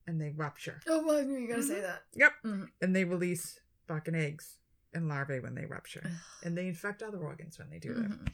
and 0.06 0.20
they 0.20 0.30
rupture. 0.30 0.80
Oh, 0.87 1.04
well, 1.06 1.22
you 1.22 1.46
gotta 1.48 1.62
say 1.62 1.80
that. 1.80 2.04
Yep. 2.14 2.32
Mhm. 2.44 2.70
And 2.80 2.94
they 2.94 3.04
release 3.04 3.61
fucking 3.88 4.14
eggs 4.14 4.57
and 4.94 5.09
larvae 5.09 5.40
when 5.40 5.55
they 5.55 5.64
rupture. 5.66 6.11
and 6.44 6.57
they 6.57 6.68
infect 6.68 7.03
other 7.03 7.18
organs 7.18 7.59
when 7.59 7.68
they 7.70 7.79
do 7.79 7.94
that. 7.94 8.11
Mhm. 8.11 8.33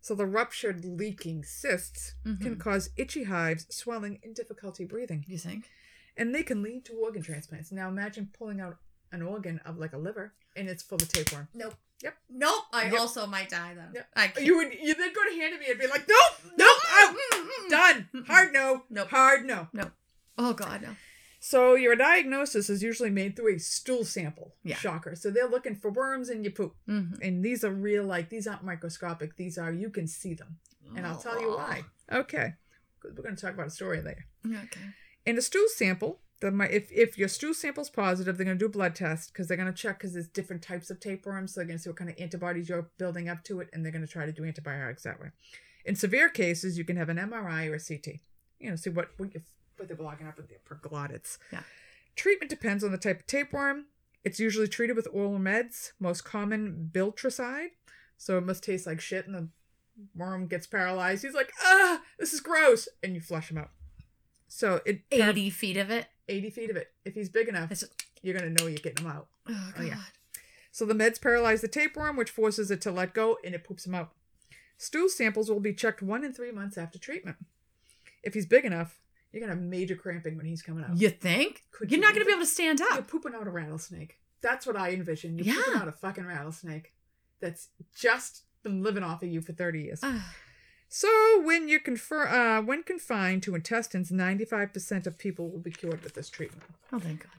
So 0.00 0.14
the 0.14 0.26
ruptured, 0.26 0.84
leaking 0.84 1.44
cysts 1.44 2.14
can 2.24 2.36
Mhm. 2.56 2.60
cause 2.60 2.90
itchy 2.96 3.24
hives, 3.24 3.66
swelling, 3.74 4.20
and 4.22 4.34
difficulty 4.34 4.84
breathing. 4.84 5.24
You 5.26 5.38
think? 5.38 5.70
And 6.16 6.34
they 6.34 6.42
can 6.42 6.62
lead 6.62 6.84
to 6.86 6.92
organ 6.92 7.22
transplants. 7.22 7.72
Now 7.72 7.88
imagine 7.88 8.30
pulling 8.38 8.60
out 8.60 8.78
an 9.12 9.22
organ 9.22 9.58
of 9.60 9.78
like 9.78 9.92
a 9.92 9.98
liver 9.98 10.34
and 10.54 10.68
it's 10.68 10.82
full 10.82 10.96
of 11.02 11.08
tapeworm. 11.08 11.48
Nope. 11.54 11.74
Yep. 12.02 12.16
Nope. 12.28 12.64
I 12.72 12.90
Yep. 12.90 13.00
also 13.00 13.26
might 13.26 13.48
die 13.48 13.74
though. 13.74 13.90
Yep. 13.94 14.08
I 14.14 14.28
can't. 14.28 14.44
You 14.46 14.56
would 14.58 14.74
you 14.74 14.94
then 14.94 15.12
go 15.14 15.24
to 15.24 15.34
hand 15.36 15.54
it 15.54 15.60
me 15.60 15.70
and 15.70 15.80
be 15.80 15.86
like, 15.86 16.06
nope, 16.06 16.52
nope, 16.56 16.80
out, 16.90 17.16
Mm-mm. 17.16 17.70
done. 17.70 18.08
Hard 18.26 18.52
no. 18.52 18.84
Nope. 18.90 19.08
Hard 19.08 19.44
no. 19.46 19.68
no. 19.72 19.90
Oh 20.36 20.52
God, 20.52 20.82
no. 20.82 20.96
So 21.46 21.74
your 21.74 21.94
diagnosis 21.94 22.70
is 22.70 22.82
usually 22.82 23.10
made 23.10 23.36
through 23.36 23.56
a 23.56 23.58
stool 23.58 24.02
sample. 24.06 24.54
Yeah. 24.62 24.76
Shocker. 24.76 25.14
So 25.14 25.30
they're 25.30 25.46
looking 25.46 25.76
for 25.76 25.90
worms 25.90 26.30
in 26.30 26.42
your 26.42 26.52
poop. 26.52 26.74
Mhm. 26.88 27.18
And 27.20 27.44
these 27.44 27.62
are 27.62 27.70
real, 27.70 28.02
like 28.02 28.30
these 28.30 28.46
aren't 28.46 28.64
microscopic. 28.64 29.36
These 29.36 29.58
are 29.58 29.70
you 29.70 29.90
can 29.90 30.06
see 30.06 30.32
them. 30.32 30.56
And 30.96 31.06
I'll 31.06 31.18
tell 31.18 31.38
you 31.38 31.48
why. 31.50 31.82
Okay. 32.10 32.54
We're 33.02 33.10
going 33.10 33.36
to 33.36 33.42
talk 33.42 33.52
about 33.52 33.66
a 33.66 33.70
story 33.70 34.00
later. 34.00 34.24
Okay. 34.46 34.94
In 35.26 35.36
a 35.36 35.42
stool 35.42 35.66
sample, 35.68 36.22
the, 36.40 36.48
if, 36.74 36.90
if 36.90 37.18
your 37.18 37.28
stool 37.28 37.52
sample's 37.52 37.90
positive, 37.90 38.38
they're 38.38 38.46
going 38.46 38.58
to 38.58 38.62
do 38.62 38.70
a 38.70 38.78
blood 38.78 38.94
test 38.94 39.30
because 39.30 39.46
they're 39.46 39.58
going 39.58 39.70
to 39.70 39.82
check 39.82 39.98
because 39.98 40.14
there's 40.14 40.28
different 40.28 40.62
types 40.62 40.88
of 40.88 40.98
tapeworms. 40.98 41.52
So 41.52 41.60
they're 41.60 41.66
going 41.66 41.76
to 41.76 41.82
see 41.82 41.90
what 41.90 41.98
kind 41.98 42.08
of 42.08 42.16
antibodies 42.18 42.70
you're 42.70 42.88
building 42.96 43.28
up 43.28 43.44
to 43.44 43.60
it, 43.60 43.68
and 43.74 43.84
they're 43.84 43.92
going 43.92 44.06
to 44.06 44.10
try 44.10 44.24
to 44.24 44.32
do 44.32 44.46
antibiotics 44.46 45.02
that 45.02 45.20
way. 45.20 45.28
In 45.84 45.94
severe 45.94 46.30
cases, 46.30 46.78
you 46.78 46.84
can 46.84 46.96
have 46.96 47.10
an 47.10 47.18
MRI 47.18 47.70
or 47.70 47.74
a 47.74 47.78
CT. 47.78 48.20
You 48.58 48.70
know, 48.70 48.76
see 48.76 48.88
what 48.88 49.10
what, 49.18 49.34
you, 49.34 49.42
what 49.76 49.88
they're 49.88 49.96
blocking 49.96 50.26
up 50.26 50.36
with 50.36 50.48
the 50.48 50.54
proglottids. 50.68 51.38
Yeah. 51.52 51.60
Treatment 52.16 52.50
depends 52.50 52.84
on 52.84 52.92
the 52.92 52.98
type 52.98 53.20
of 53.20 53.26
tapeworm. 53.26 53.86
It's 54.24 54.38
usually 54.40 54.68
treated 54.68 54.96
with 54.96 55.08
oral 55.12 55.38
meds, 55.38 55.92
most 56.00 56.24
common 56.24 56.90
biltricide. 56.92 57.68
So 58.16 58.38
it 58.38 58.44
must 58.46 58.62
taste 58.64 58.86
like 58.86 59.00
shit, 59.00 59.26
and 59.26 59.34
the 59.34 59.48
worm 60.16 60.46
gets 60.46 60.66
paralyzed. 60.66 61.22
He's 61.24 61.34
like, 61.34 61.52
ah, 61.62 62.00
this 62.18 62.32
is 62.32 62.40
gross, 62.40 62.88
and 63.02 63.14
you 63.14 63.20
flush 63.20 63.50
him 63.50 63.58
out. 63.58 63.70
So 64.48 64.80
it 64.86 65.02
80 65.10 65.50
feet 65.50 65.76
of 65.76 65.90
it. 65.90 66.06
80 66.28 66.50
feet 66.50 66.70
of 66.70 66.76
it. 66.76 66.92
If 67.04 67.14
he's 67.14 67.28
big 67.28 67.48
enough, 67.48 67.70
It's- 67.72 67.84
you're 68.22 68.38
going 68.38 68.54
to 68.54 68.62
know 68.62 68.68
you're 68.68 68.78
getting 68.78 69.04
him 69.04 69.10
out. 69.10 69.28
Oh, 69.46 69.52
Oh, 69.52 69.72
God. 69.76 69.86
yeah. 69.86 70.00
So 70.70 70.86
the 70.86 70.94
meds 70.94 71.20
paralyze 71.20 71.60
the 71.60 71.68
tapeworm, 71.68 72.16
which 72.16 72.30
forces 72.30 72.70
it 72.70 72.80
to 72.82 72.90
let 72.90 73.12
go 73.12 73.36
and 73.44 73.54
it 73.54 73.62
poops 73.64 73.84
him 73.86 73.94
out. 73.94 74.14
Stool 74.78 75.08
samples 75.10 75.50
will 75.50 75.60
be 75.60 75.74
checked 75.74 76.00
one 76.02 76.24
and 76.24 76.34
three 76.34 76.50
months 76.50 76.78
after 76.78 76.98
treatment. 76.98 77.36
If 78.22 78.32
he's 78.34 78.46
big 78.46 78.64
enough, 78.64 78.98
you're 79.34 79.46
to 79.50 79.54
have 79.56 79.62
major 79.64 79.96
cramping 79.96 80.36
when 80.36 80.46
he's 80.46 80.62
coming 80.62 80.84
out. 80.84 80.96
You 80.96 81.10
think? 81.10 81.64
Could 81.72 81.90
You're 81.90 81.98
you 81.98 82.02
not 82.02 82.12
going 82.14 82.22
to 82.22 82.26
be 82.26 82.32
able 82.32 82.42
to 82.44 82.46
stand 82.50 82.80
up. 82.80 82.94
You're 82.94 83.02
pooping 83.02 83.34
out 83.34 83.46
a 83.46 83.50
rattlesnake. 83.50 84.18
That's 84.40 84.66
what 84.66 84.76
I 84.76 84.90
envision. 84.92 85.36
You're 85.38 85.46
Yeah. 85.56 85.62
pooping 85.64 85.80
out 85.82 85.88
a 85.88 85.92
fucking 85.92 86.24
rattlesnake 86.26 86.92
that's 87.40 87.68
just 87.94 88.44
been 88.62 88.82
living 88.82 89.02
off 89.02 89.22
of 89.22 89.28
you 89.28 89.40
for 89.40 89.52
30 89.52 89.82
years. 89.82 90.00
Ah, 90.02 90.34
So 90.88 91.40
when 91.42 91.66
you 91.68 91.80
confer, 91.80 92.26
uh, 92.28 92.62
when 92.62 92.82
confined 92.84 93.42
to 93.44 93.54
intestines, 93.54 94.10
95% 94.12 95.06
of 95.06 95.18
people 95.18 95.50
will 95.50 95.58
be 95.60 95.70
cured 95.72 96.02
with 96.04 96.14
this 96.14 96.30
treatment. 96.30 96.62
oh, 96.92 96.98
thank 97.00 97.20
God. 97.24 97.32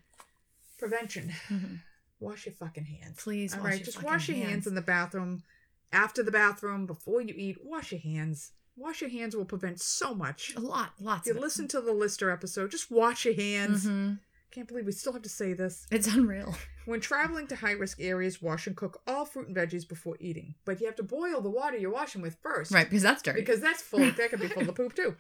Prevention. 0.78 1.32
Mhm. 1.48 1.80
Wash 2.20 2.46
your 2.46 2.56
fucking 2.56 2.86
hands. 2.86 3.22
Please 3.22 3.54
All 3.54 3.60
wash 3.62 3.70
right, 3.70 3.78
your 3.80 3.86
just 3.86 3.98
fucking 3.98 4.10
wash 4.10 4.28
your 4.30 4.38
hands. 4.38 4.68
in 4.68 4.76
the 4.76 4.82
bathroom, 4.82 5.44
after 5.92 6.22
the 6.24 6.32
bathroom, 6.32 6.86
before 6.86 7.22
you 7.22 7.34
eat. 7.38 7.64
Wash 7.64 7.92
your 7.92 8.02
hands. 8.02 8.52
Wash 8.78 9.02
your 9.02 9.10
hands 9.10 9.36
will 9.36 9.46
prevent 9.46 9.80
so 9.80 10.14
much. 10.14 10.54
A 10.56 10.60
lot. 10.60 10.94
Lots 11.00 11.28
If 11.28 11.28
you 11.28 11.32
of 11.34 11.38
it. 11.38 11.42
listen 11.46 11.68
to 11.70 11.82
the 11.82 11.94
Lister 11.94 12.30
episode, 12.30 12.72
just 12.72 12.92
wash 12.92 13.26
your 13.26 13.34
hands. 13.34 13.86
Mhm. 13.86 14.20
Can't 14.52 14.68
believe 14.68 14.86
we 14.86 14.92
still 14.92 15.14
have 15.14 15.22
to 15.22 15.30
say 15.30 15.54
this. 15.54 15.86
It's 15.92 16.08
unreal. 16.08 16.56
When 16.86 17.00
traveling 17.02 17.48
to 17.48 17.56
high 17.56 17.72
risk 17.72 18.00
areas, 18.00 18.44
wash 18.44 18.68
and 18.68 18.76
cook 18.78 19.02
all 19.08 19.26
fruit 19.26 19.48
and 19.48 19.56
veggies 19.58 19.88
before 19.88 20.18
eating. 20.20 20.54
But 20.66 20.80
you 20.80 20.86
have 20.86 20.96
to 20.98 21.04
boil 21.04 21.42
the 21.42 21.50
water 21.50 21.76
you're 21.78 21.90
washing 21.92 22.22
with 22.22 22.38
first. 22.44 22.72
Right, 22.72 22.88
because 22.88 23.02
that's 23.02 23.24
dirty. 23.24 23.40
Because 23.42 23.60
that's 23.60 23.82
full. 23.82 24.00
That 24.12 24.30
could 24.30 24.40
be 24.40 24.48
full 24.48 24.70
of 24.70 24.76
poop 24.76 24.94
too. 24.96 25.16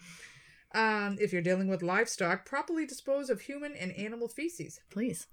Um, 0.75 1.17
if 1.19 1.33
you're 1.33 1.41
dealing 1.41 1.67
with 1.67 1.81
livestock, 1.81 2.45
properly 2.45 2.85
dispose 2.85 3.31
of 3.31 3.41
human 3.41 3.75
and 3.75 3.91
animal 3.93 4.27
feces. 4.27 4.79
Please. 4.91 5.25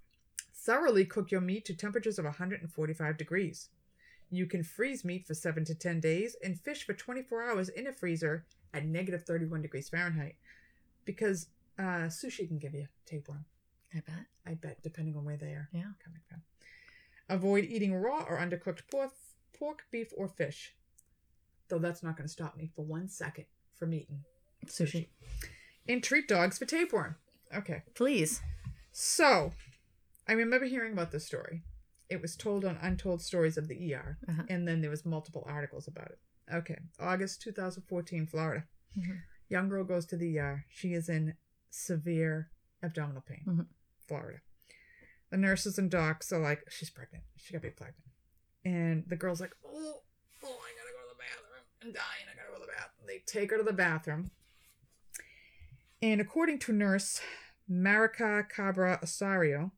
Thoroughly 0.55 1.05
cook 1.05 1.31
your 1.31 1.43
meat 1.43 1.67
to 1.67 1.75
temperatures 1.75 2.19
of 2.19 2.25
145 2.25 3.17
degrees. 3.19 3.69
You 4.35 4.47
can 4.47 4.63
freeze 4.65 5.05
meat 5.05 5.27
for 5.27 5.35
7 5.35 5.63
to 5.67 5.75
10 5.75 6.01
days 6.01 6.37
and 6.43 6.59
fish 6.59 6.87
for 6.87 6.95
24 6.95 7.43
hours 7.51 7.69
in 7.69 7.87
a 7.87 7.93
freezer 7.93 8.47
at 8.73 8.87
negative 8.87 9.25
31 9.25 9.61
degrees 9.61 9.91
Fahrenheit. 9.91 10.37
Because 11.05 11.49
uh, 11.79 12.09
sushi 12.09 12.49
can 12.49 12.59
give 12.59 12.73
you 12.75 12.87
tapeworm, 13.05 13.45
I 13.95 14.01
bet. 14.01 14.25
I 14.47 14.55
bet, 14.55 14.83
depending 14.83 15.17
on 15.17 15.27
where 15.27 15.37
they 15.37 15.49
are 15.53 15.69
Yeah. 15.75 15.93
coming 16.03 16.23
from. 16.31 16.41
Avoid 17.29 17.65
eating 17.65 17.95
raw 17.95 18.25
or 18.27 18.39
undercooked 18.39 18.81
pork, 18.91 19.13
pork 19.53 19.83
beef, 19.91 20.09
or 20.17 20.29
fish. 20.29 20.75
Though 21.69 21.79
that's 21.79 22.03
not 22.03 22.17
going 22.17 22.27
to 22.27 22.33
stop 22.33 22.57
me 22.57 22.71
for 22.75 22.87
one 22.87 23.09
second 23.09 23.45
from 23.79 23.93
eating. 23.93 24.25
Sushi. 24.67 25.09
And 25.87 26.03
treat 26.03 26.27
dogs 26.27 26.57
for 26.57 26.65
tapeworm. 26.65 27.17
Okay. 27.55 27.83
Please. 27.95 28.41
So, 28.93 29.53
I 30.27 30.33
remember 30.33 30.65
hearing 30.67 30.93
about 30.95 31.11
this 31.13 31.27
story. 31.27 31.65
It 32.13 32.21
was 32.21 32.37
told 32.37 32.63
on 32.67 32.77
Untold 32.77 33.23
Stories 33.23 33.57
of 33.57 33.69
the 33.69 33.95
ER, 33.95 34.19
Uh-huh. 34.29 34.43
and 34.51 34.69
then 34.69 34.83
there 34.83 34.91
was 34.91 35.07
multiple 35.07 35.45
articles 35.47 35.89
about 35.89 36.11
it. 36.11 36.19
Okay, 36.53 36.77
August 36.99 37.41
2014, 37.41 38.27
Florida. 38.27 38.69
Mhm. 38.95 39.23
Young 39.49 39.69
girl 39.71 39.83
goes 39.83 40.05
to 40.07 40.17
the 40.19 40.39
ER. 40.39 40.67
She 40.69 40.93
is 40.93 41.09
in 41.09 41.39
severe 41.71 42.51
abdominal 42.83 43.23
pain. 43.23 43.45
Mhm. 43.47 43.67
Florida. 44.07 44.41
the 45.31 45.39
nurses 45.39 45.79
and 45.79 45.91
docs 45.91 46.31
are 46.31 46.39
like, 46.39 46.63
she's 46.71 46.91
pregnant. 46.91 47.25
She 47.39 47.55
gotta 47.55 47.63
be 47.63 47.71
pregnant. 47.71 48.05
And 48.67 49.09
the 49.09 49.17
girl's 49.17 49.41
like, 49.41 49.55
oh, 49.65 50.03
oh, 50.43 50.59
I 50.67 50.73
gotta 50.77 50.93
go 50.93 51.09
to 51.09 51.15
the 51.15 51.19
bathroom. 51.19 51.65
I'm 51.81 51.93
dying. 51.95 52.29
I 52.31 52.35
gotta 52.37 52.49
go 52.53 52.55
to 52.57 52.67
the 52.67 52.73
bathroom. 52.77 53.07
They 53.07 53.21
take 53.21 53.51
her 53.51 53.57
to 53.57 53.63
the 53.65 53.73
bathroom. 53.73 54.31
And 56.03 56.21
according 56.21 56.59
to 56.59 56.73
nurse 56.75 57.23
Marica 57.67 58.45
Cabra 58.47 58.99
Osario, 59.03 59.73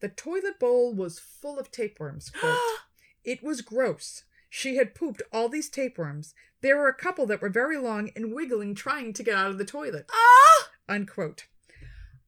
the 0.00 0.08
toilet 0.08 0.58
bowl 0.60 0.94
was 0.94 1.18
full 1.18 1.58
of 1.58 1.70
tapeworms. 1.70 2.30
It 3.24 3.42
was 3.42 3.60
gross. 3.60 4.22
She 4.48 4.76
had 4.76 4.94
pooped 4.94 5.20
all 5.32 5.48
these 5.48 5.68
tapeworms. 5.68 6.32
There 6.60 6.76
were 6.76 6.86
a 6.86 6.94
couple 6.94 7.26
that 7.26 7.42
were 7.42 7.48
very 7.48 7.76
long 7.76 8.10
and 8.14 8.32
wiggling 8.32 8.76
trying 8.76 9.12
to 9.14 9.24
get 9.24 9.34
out 9.34 9.50
of 9.50 9.58
the 9.58 9.64
toilet. 9.64 10.06
Ah! 10.12 10.68
Unquote. 10.88 11.46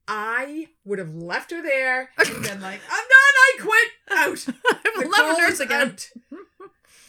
I 0.09 0.71
would 0.85 0.99
have 0.99 1.15
left 1.15 1.53
her 1.53 1.63
there 1.63 2.11
and 2.19 2.43
been 2.43 2.61
like, 2.61 2.81
I'm 2.91 3.05
done, 3.05 3.37
I 3.37 3.59
quit. 3.61 3.91
Out. 4.11 4.55
I 4.71 4.79
The 4.83 5.03
will 5.05 5.11
love 5.13 5.21
a 5.21 5.39
girl 5.39 5.49
nurse 5.49 5.61
again. 5.61 5.89
out. 5.89 6.09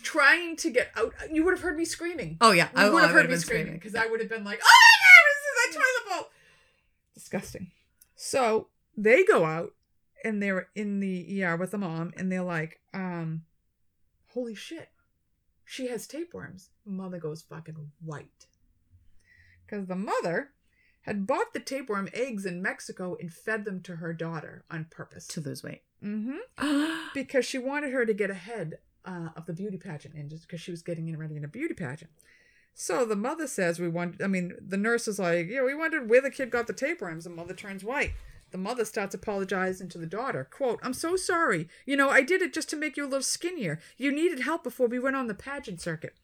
Trying 0.03 0.55
to 0.57 0.69
get 0.69 0.91
out. 0.95 1.13
You 1.31 1.43
would 1.45 1.55
have 1.55 1.61
heard 1.63 1.77
me 1.77 1.85
screaming. 1.85 2.37
Oh 2.41 2.51
yeah, 2.51 2.65
You 2.75 2.83
I, 2.83 2.89
would 2.89 3.01
have 3.01 3.11
heard 3.11 3.29
me 3.29 3.35
screaming 3.37 3.63
screaming. 3.65 3.79
because 3.79 3.95
I 3.95 4.05
would 4.05 4.19
have 4.19 4.29
been 4.29 4.43
like, 4.43 4.59
"Oh 4.63 4.67
my 4.67 4.97
god, 5.05 5.25
this 5.25 5.71
is 5.71 5.75
a 5.75 5.79
toilet 5.79 6.21
bowl!" 6.21 6.31
Disgusting. 7.15 7.71
So 8.15 8.67
they 8.95 9.23
go 9.25 9.45
out 9.45 9.73
and 10.23 10.41
they're 10.41 10.69
in 10.75 10.99
the 10.99 11.43
ER 11.43 11.55
with 11.55 11.71
the 11.71 11.77
mom, 11.77 12.13
and 12.17 12.31
they're 12.31 12.43
like, 12.43 12.79
"Um, 12.93 13.45
holy 14.27 14.55
shit, 14.55 14.89
she 15.65 15.87
has 15.87 16.07
tapeworms." 16.07 16.69
Mother 16.85 17.19
goes 17.19 17.41
fucking 17.41 17.91
white 18.03 18.47
because 19.65 19.87
the 19.87 19.95
mother 19.95 20.51
had 21.01 21.25
bought 21.25 21.53
the 21.53 21.59
tapeworm 21.59 22.09
eggs 22.13 22.45
in 22.45 22.61
Mexico 22.61 23.15
and 23.19 23.31
fed 23.33 23.65
them 23.65 23.81
to 23.81 23.97
her 23.97 24.13
daughter 24.13 24.63
on 24.69 24.85
purpose. 24.85 25.27
to 25.27 25.41
lose 25.41 25.63
weight. 25.63 25.83
Mm-hmm 26.03 26.99
because 27.13 27.45
she 27.45 27.57
wanted 27.57 27.91
her 27.91 28.05
to 28.05 28.13
get 28.13 28.29
ahead 28.29 28.77
uh, 29.05 29.29
of 29.35 29.45
the 29.45 29.53
beauty 29.53 29.77
pageant 29.77 30.15
and 30.15 30.29
just 30.29 30.47
because 30.47 30.61
she 30.61 30.71
was 30.71 30.81
getting 30.81 31.07
in 31.07 31.17
ready 31.17 31.35
in 31.35 31.43
a 31.43 31.47
beauty 31.47 31.73
pageant. 31.73 32.11
So 32.73 33.05
the 33.05 33.15
mother 33.15 33.47
says, 33.47 33.79
We 33.79 33.89
want, 33.89 34.21
I 34.23 34.27
mean, 34.27 34.53
the 34.65 34.77
nurse 34.77 35.07
is 35.07 35.19
like, 35.19 35.47
Yeah, 35.49 35.63
we 35.63 35.73
wondered 35.75 36.09
where 36.09 36.21
the 36.21 36.31
kid 36.31 36.51
got 36.51 36.67
the 36.67 36.73
tapeworms. 36.73 37.23
The 37.25 37.29
mother 37.29 37.53
turns 37.53 37.83
white. 37.83 38.13
The 38.51 38.57
mother 38.57 38.85
starts 38.85 39.13
apologizing 39.15 39.89
to 39.89 39.97
the 39.97 40.05
daughter. 40.07 40.43
Quote, 40.49 40.79
I'm 40.83 40.93
so 40.93 41.15
sorry. 41.15 41.67
You 41.85 41.95
know, 41.97 42.09
I 42.09 42.21
did 42.21 42.41
it 42.41 42.53
just 42.53 42.69
to 42.69 42.75
make 42.75 42.97
you 42.97 43.03
a 43.03 43.07
little 43.07 43.21
skinnier. 43.21 43.79
You 43.97 44.11
needed 44.11 44.39
help 44.41 44.63
before 44.63 44.87
we 44.87 44.99
went 44.99 45.15
on 45.15 45.27
the 45.27 45.35
pageant 45.35 45.81
circuit. 45.81 46.15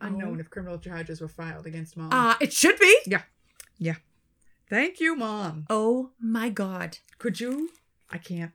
Unknown 0.00 0.36
Oh. 0.36 0.40
if 0.40 0.50
criminal 0.50 0.78
charges 0.78 1.20
were 1.20 1.28
filed 1.28 1.66
against 1.66 1.96
mom. 1.96 2.12
Uh, 2.12 2.34
it 2.40 2.52
should 2.52 2.78
be. 2.78 2.98
Yeah. 3.06 3.22
Yeah. 3.78 3.96
Thank 4.68 5.00
you, 5.00 5.14
mom. 5.16 5.66
Oh 5.70 6.10
my 6.20 6.48
god. 6.50 6.98
Could 7.18 7.40
you? 7.40 7.70
I 8.10 8.18
can't. 8.18 8.52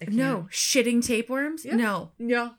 I 0.00 0.06
can't. 0.06 0.16
No, 0.16 0.48
shitting 0.50 1.04
tapeworms? 1.04 1.64
Yeah. 1.64 1.76
No. 1.76 2.10
No. 2.18 2.54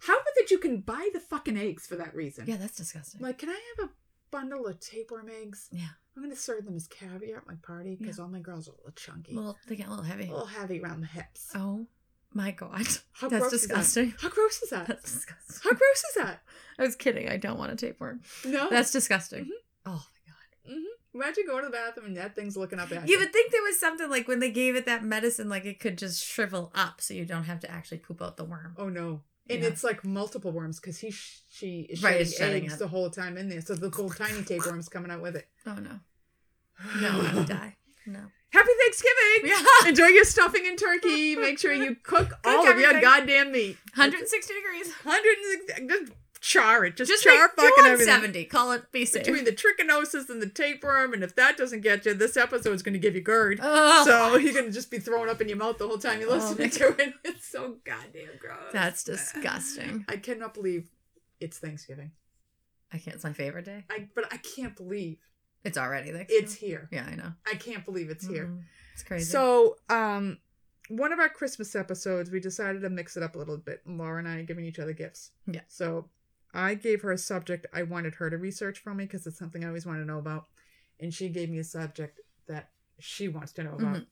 How 0.00 0.14
about 0.14 0.26
that 0.36 0.50
you 0.50 0.58
can 0.58 0.80
buy 0.80 1.08
the 1.12 1.20
fucking 1.20 1.56
eggs 1.56 1.86
for 1.86 1.96
that 1.96 2.14
reason? 2.14 2.44
Yeah, 2.46 2.56
that's 2.56 2.76
disgusting. 2.76 3.20
Like, 3.20 3.38
can 3.38 3.48
I 3.50 3.60
have 3.76 3.88
a 3.88 3.92
bundle 4.30 4.66
of 4.66 4.78
tapeworm 4.80 5.28
eggs? 5.28 5.68
yeah. 5.72 5.88
I'm 6.16 6.22
gonna 6.22 6.34
serve 6.36 6.64
them 6.64 6.76
as 6.76 6.86
caviar 6.86 7.36
at 7.38 7.46
my 7.46 7.56
party 7.62 7.94
because 7.94 8.18
all 8.18 8.28
my 8.28 8.40
girls 8.40 8.68
are 8.68 8.72
a 8.72 8.76
little 8.76 8.92
chunky, 8.92 9.36
Well, 9.36 9.56
they 9.68 9.76
get 9.76 9.86
a 9.86 9.90
little 9.90 10.04
heavy. 10.04 10.24
a 10.28 10.30
little 10.30 10.46
heavy 10.46 10.80
around 10.80 11.02
the 11.02 11.06
hips. 11.08 11.50
Oh 11.54 11.86
my 12.32 12.50
god. 12.52 12.86
How 13.12 13.28
that's 13.28 13.40
gross 13.42 13.52
is 13.52 13.60
that? 13.68 13.74
disgusting. 13.76 14.14
How 14.20 14.28
gross 14.30 14.62
is 14.62 14.70
that? 14.70 14.86
That's 14.86 15.02
disgusting. 15.12 15.56
How 15.62 15.70
gross 15.76 16.04
is 16.08 16.14
that? 16.16 16.42
I 16.78 16.82
was 16.82 16.96
kidding. 16.96 17.28
I 17.28 17.36
don't 17.36 17.58
want 17.58 17.72
a 17.72 17.76
tapeworm. 17.76 18.20
No. 18.44 18.68
That's 18.70 18.90
disgusting. 18.90 19.44
Mhm. 19.44 19.48
Oh 19.86 19.90
my 20.24 20.32
god. 20.72 20.74
hmm 20.74 20.82
Imagine 21.14 21.44
going 21.46 21.62
to 21.64 21.70
the 21.70 21.72
bathroom 21.72 22.06
and 22.06 22.16
that 22.18 22.34
thing's 22.36 22.56
looking 22.58 22.78
up 22.78 22.92
at 22.92 23.08
you. 23.08 23.14
You 23.14 23.20
would 23.20 23.32
think 23.32 23.50
there 23.52 23.62
was 23.62 23.78
something 23.80 24.10
like 24.10 24.28
when 24.28 24.38
they 24.40 24.50
gave 24.50 24.76
it 24.76 24.84
that 24.86 25.02
medicine, 25.02 25.48
like 25.48 25.64
it 25.64 25.80
could 25.80 25.96
just 25.96 26.22
shrivel 26.22 26.70
up 26.74 27.00
so 27.00 27.14
you 27.14 27.24
don't 27.24 27.44
have 27.44 27.60
to 27.60 27.70
actually 27.70 27.98
poop 27.98 28.20
out 28.20 28.36
the 28.36 28.44
worm. 28.44 28.74
Oh 28.76 28.88
no. 28.90 29.22
And 29.48 29.62
Yeah. 29.62 29.68
it's 29.68 29.84
like 29.84 30.04
multiple 30.04 30.50
worms 30.50 30.80
because 30.80 30.98
he 30.98 31.10
sh- 31.10 31.40
she 31.50 31.80
is 31.90 32.02
Right, 32.02 32.26
shedding 32.28 32.64
eggs 32.64 32.74
it. 32.74 32.78
the 32.80 32.88
whole 32.88 33.10
time 33.10 33.36
in 33.36 33.48
there. 33.48 33.60
So 33.60 33.74
the 33.74 33.86
little 33.88 34.10
tiny 34.10 34.42
tapeworms 34.42 34.88
coming 34.88 35.10
out 35.10 35.22
with 35.22 35.36
it. 35.36 35.46
Oh 35.66 35.74
no. 35.74 36.00
No, 37.00 37.20
I 37.20 37.34
would 37.34 37.46
die. 37.48 37.76
No. 38.06 38.20
Happy 38.50 38.70
Thanksgiving! 38.80 39.50
Yeah. 39.50 39.62
Enjoy 39.88 40.06
your 40.06 40.24
stuffing 40.24 40.66
and 40.66 40.78
turkey. 40.78 41.36
Make 41.36 41.58
sure 41.58 41.72
you 41.72 41.96
cook 42.02 42.30
all 42.44 42.66
of 42.68 42.78
your 42.78 43.00
goddamn 43.00 43.52
meat. 43.52 43.76
160 43.94 44.54
degrees. 44.54 44.92
100 45.02 45.88
just 45.88 46.12
char 46.40 46.84
it. 46.84 46.96
Just, 46.96 47.10
Just 47.10 47.24
char 47.24 47.48
do 47.48 47.62
fucking 47.62 47.84
everything. 47.86 48.06
170. 48.08 48.44
Call 48.46 48.72
it 48.72 48.90
be 48.92 49.04
safe. 49.04 49.24
Between 49.24 49.44
the 49.44 49.52
trichinosis 49.52 50.28
and 50.28 50.40
the 50.42 50.48
tapeworm, 50.48 51.12
and 51.14 51.22
if 51.24 51.34
that 51.36 51.56
doesn't 51.56 51.80
get 51.82 52.04
you, 52.06 52.14
this 52.14 52.36
episode's 52.36 52.82
going 52.82 52.92
to 52.94 52.98
give 52.98 53.14
you 53.14 53.20
GERD. 53.22 53.60
Oh, 53.62 54.04
So 54.06 54.36
you're 54.36 54.52
going 54.52 54.66
to 54.66 54.72
just 54.72 54.90
be 54.90 54.98
throwing 54.98 55.28
up 55.30 55.40
in 55.40 55.48
your 55.48 55.58
mouth 55.58 55.78
the 55.78 55.86
whole 55.86 55.98
time 55.98 56.20
you're 56.20 56.30
Oh, 56.30 56.34
listening 56.34 56.68
my 56.68 56.94
to 56.94 57.02
it. 57.02 57.14
It's 57.24 57.46
so 57.48 57.76
goddamn 57.84 58.30
gross. 58.38 58.72
that's 58.72 59.04
disgusting. 59.04 60.04
I 60.08 60.16
cannot 60.16 60.54
believe 60.54 60.88
it's 61.40 61.58
Thanksgiving. 61.58 62.12
I 62.92 62.98
can't. 62.98 63.14
It's 63.16 63.24
my 63.24 63.32
favorite 63.32 63.64
day. 63.64 63.84
I 63.90 64.08
but 64.14 64.32
I 64.32 64.36
can't 64.38 64.76
believe 64.76 65.18
It's 65.64 65.76
already 65.76 66.12
like 66.12 66.26
it's 66.30 66.54
here. 66.54 66.88
Yeah, 66.92 67.06
I 67.10 67.14
know. 67.16 67.32
I 67.50 67.56
can't 67.56 67.84
believe 67.84 68.10
it's 68.10 68.26
here. 68.26 68.46
Mhm. 68.46 68.62
It's 68.94 69.02
crazy. 69.02 69.24
So, 69.30 69.76
um, 69.90 70.38
one 70.88 71.12
of 71.12 71.18
our 71.18 71.28
Christmas 71.28 71.74
episodes, 71.74 72.30
we 72.30 72.38
decided 72.38 72.82
to 72.82 72.88
mix 72.90 73.16
it 73.16 73.22
up 73.24 73.34
a 73.34 73.38
little 73.38 73.56
bit. 73.56 73.82
Laura 73.84 74.18
and 74.20 74.28
I 74.28 74.36
are 74.36 74.42
giving 74.44 74.64
each 74.64 74.78
other 74.78 74.92
gifts. 74.92 75.32
Yeah. 75.46 75.62
So, 75.66 76.08
I 76.56 76.74
gave 76.74 77.02
her 77.02 77.12
a 77.12 77.18
subject 77.18 77.66
I 77.72 77.82
wanted 77.82 78.14
her 78.16 78.30
to 78.30 78.38
research 78.38 78.78
for 78.78 78.94
me 78.94 79.04
because 79.04 79.26
it's 79.26 79.38
something 79.38 79.62
I 79.64 79.68
always 79.68 79.84
want 79.86 79.98
to 80.00 80.04
know 80.04 80.18
about, 80.18 80.46
and 80.98 81.12
she 81.12 81.28
gave 81.28 81.50
me 81.50 81.58
a 81.58 81.64
subject 81.64 82.20
that 82.48 82.70
she 82.98 83.28
wants 83.28 83.52
to 83.52 83.64
know 83.64 83.74
about. 83.74 83.96
Mhm. 83.96 84.06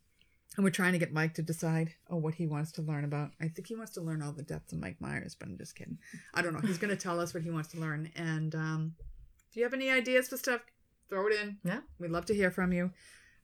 And 0.56 0.62
we're 0.64 0.70
trying 0.70 0.92
to 0.92 0.98
get 0.98 1.12
Mike 1.12 1.34
to 1.34 1.42
decide 1.42 1.94
oh 2.08 2.16
what 2.16 2.34
he 2.34 2.46
wants 2.46 2.70
to 2.72 2.82
learn 2.82 3.04
about. 3.04 3.32
I 3.40 3.48
think 3.48 3.66
he 3.68 3.74
wants 3.74 3.92
to 3.94 4.00
learn 4.02 4.22
all 4.22 4.32
the 4.32 4.42
depths 4.42 4.72
of 4.72 4.78
Mike 4.78 5.00
Myers, 5.00 5.34
but 5.34 5.48
I'm 5.48 5.56
just 5.58 5.74
kidding. 5.74 5.98
I 6.34 6.42
don't 6.42 6.52
know. 6.52 6.60
He's 6.60 6.78
going 6.78 6.94
to 6.96 7.02
tell 7.02 7.18
us 7.18 7.34
what 7.34 7.42
he 7.42 7.50
wants 7.50 7.70
to 7.70 7.80
learn. 7.80 8.10
And 8.14 8.54
um, 8.54 8.94
if 9.50 9.56
you 9.56 9.62
have 9.64 9.74
any 9.74 9.90
ideas 9.90 10.28
for 10.28 10.36
stuff, 10.36 10.60
throw 11.08 11.26
it 11.28 11.32
in. 11.40 11.58
Yeah. 11.64 11.80
We'd 11.98 12.10
love 12.12 12.26
to 12.26 12.34
hear 12.34 12.50
from 12.52 12.72
you. 12.72 12.92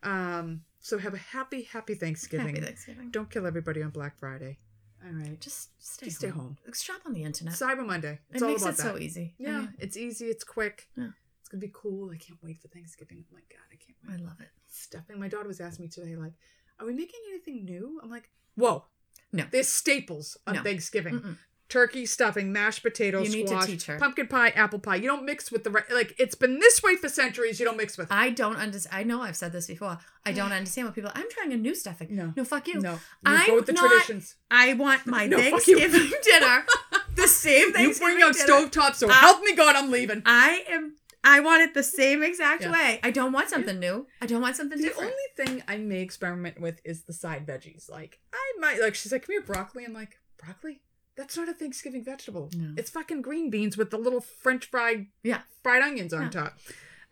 Um, 0.02 0.62
so 0.78 0.98
have 0.98 1.14
a 1.14 1.18
happy, 1.18 1.62
happy 1.62 1.94
Thanksgiving. 1.94 2.54
Happy 2.54 2.60
Thanksgiving. 2.66 3.10
Don't 3.10 3.30
kill 3.30 3.46
everybody 3.46 3.82
on 3.82 3.90
Black 3.90 4.16
Friday. 4.18 4.58
All 5.04 5.12
right. 5.12 5.40
Just 5.40 5.70
stay 5.82 6.06
Just 6.06 6.18
stay 6.18 6.28
home. 6.28 6.56
Shop 6.74 7.00
on 7.06 7.12
the 7.14 7.22
internet. 7.22 7.54
Cyber 7.54 7.86
Monday. 7.86 8.18
It's 8.30 8.42
it 8.42 8.44
all 8.44 8.50
makes 8.50 8.62
about 8.62 8.74
it 8.74 8.76
that. 8.78 8.82
so 8.82 8.98
easy. 8.98 9.34
I 9.40 9.42
Yeah, 9.42 9.58
mean, 9.60 9.74
it's 9.78 9.96
easy. 9.96 10.26
It's 10.26 10.44
quick. 10.44 10.88
Yeah. 10.96 11.08
It's 11.40 11.48
gonna 11.48 11.60
be 11.60 11.70
cool. 11.72 12.10
I 12.10 12.16
can't 12.16 12.38
wait 12.42 12.60
for 12.60 12.68
Thanksgiving. 12.68 13.24
Oh 13.30 13.34
my 13.34 13.40
god, 13.50 13.64
I 13.72 13.76
can't 13.76 13.96
wait. 14.06 14.20
I 14.22 14.28
love 14.28 14.40
it. 14.40 14.48
Stuffing. 14.68 15.18
My 15.18 15.28
daughter 15.28 15.48
was 15.48 15.60
asking 15.60 15.86
me 15.86 15.88
today, 15.88 16.16
like, 16.16 16.34
"Are 16.78 16.86
we 16.86 16.92
making 16.92 17.20
anything 17.30 17.64
new?" 17.64 17.98
I'm 18.02 18.10
like, 18.10 18.30
"Whoa, 18.56 18.84
No. 19.32 19.44
There's 19.50 19.68
staples 19.68 20.36
on 20.46 20.54
No. 20.56 20.62
Thanksgiving: 20.62 21.20
Mm-mm. 21.20 21.36
Turkey 21.70 22.04
stuffing, 22.04 22.52
mashed 22.52 22.82
potatoes, 22.82 23.28
You 23.34 23.36
need 23.42 23.46
to 23.48 23.64
teach 23.64 23.86
her. 23.86 23.98
pumpkin 23.98 24.26
pie, 24.26 24.48
apple 24.50 24.78
pie. 24.78 24.96
You 24.96 25.06
don't 25.08 25.24
mix 25.24 25.50
with 25.50 25.64
the 25.64 25.70
re- 25.70 25.82
like. 25.90 26.14
It's 26.18 26.34
been 26.34 26.58
this 26.58 26.82
way 26.82 26.96
for 26.96 27.08
centuries. 27.08 27.58
You 27.58 27.64
don't 27.66 27.76
mix 27.78 27.96
with. 27.96 28.08
I 28.10 28.30
don't 28.30 28.56
understand. 28.56 28.94
I 28.94 29.04
know 29.04 29.22
I've 29.22 29.36
said 29.36 29.52
this 29.52 29.66
before. 29.68 29.98
I 30.26 30.32
don't 30.32 30.52
understand 30.60 30.86
what 30.88 30.94
people. 30.94 31.10
I'm 31.14 31.30
trying 31.30 31.52
a 31.52 31.56
new 31.56 31.74
stuffing. 31.74 32.08
No. 32.10 32.34
no, 32.36 32.44
fuck 32.44 32.68
you. 32.68 32.80
no, 32.80 32.92
you 32.92 32.98
I'm 33.24 33.46
go 33.46 33.54
with 33.56 33.66
the 33.66 33.72
not- 33.72 33.88
traditions. 33.88 34.34
I 34.50 34.74
want 34.74 35.06
my 35.06 35.26
No. 35.30 35.38
Thanksgiving 35.38 36.10
dinner 36.22 36.64
the 37.14 37.28
same 37.28 37.72
thing. 37.72 37.88
You 37.88 37.94
bring 37.94 38.20
out 38.22 38.34
stovetop, 38.34 38.94
so 38.94 39.08
I- 39.08 39.14
help 39.14 39.40
me 39.42 39.54
God, 39.54 39.76
I'm 39.76 39.90
leaving. 39.90 40.22
I 40.26 40.64
am. 40.68 40.96
I 41.22 41.40
want 41.40 41.60
it 41.62 41.74
the 41.74 41.82
same 41.82 42.22
exact 42.22 42.62
Yeah. 42.62 42.72
way. 42.72 42.98
I 43.02 43.10
don't 43.10 43.32
want 43.32 43.50
something 43.50 43.78
new. 43.78 44.06
I 44.22 44.26
don't 44.26 44.40
want 44.40 44.56
something 44.56 44.78
The 44.78 44.84
different. 44.84 45.12
The 45.36 45.44
only 45.44 45.56
thing 45.58 45.62
I 45.68 45.76
may 45.76 46.00
experiment 46.00 46.58
with 46.60 46.80
is 46.82 47.02
the 47.04 47.12
side 47.12 47.46
veggies. 47.46 47.90
Like 47.90 48.18
I 48.32 48.52
might 48.58 48.80
like 48.80 48.94
she's 48.94 49.12
like, 49.12 49.26
Come 49.26 49.34
here, 49.34 49.42
broccoli. 49.42 49.84
I'm 49.84 49.92
like, 49.92 50.16
broccoli? 50.42 50.80
That's 51.20 51.36
not 51.36 51.48
a 51.48 51.52
Thanksgiving 51.54 52.02
vegetable. 52.02 52.48
No. 52.56 52.72
It's 52.78 52.90
fucking 52.90 53.20
green 53.22 53.50
beans 53.50 53.76
with 53.76 53.90
the 53.90 53.98
little 53.98 54.20
French 54.22 54.64
fried 54.70 55.06
Yeah. 55.22 55.42
fried 55.62 55.82
onions 55.82 56.12
on 56.14 56.22
Yeah. 56.22 56.30
top. 56.30 56.58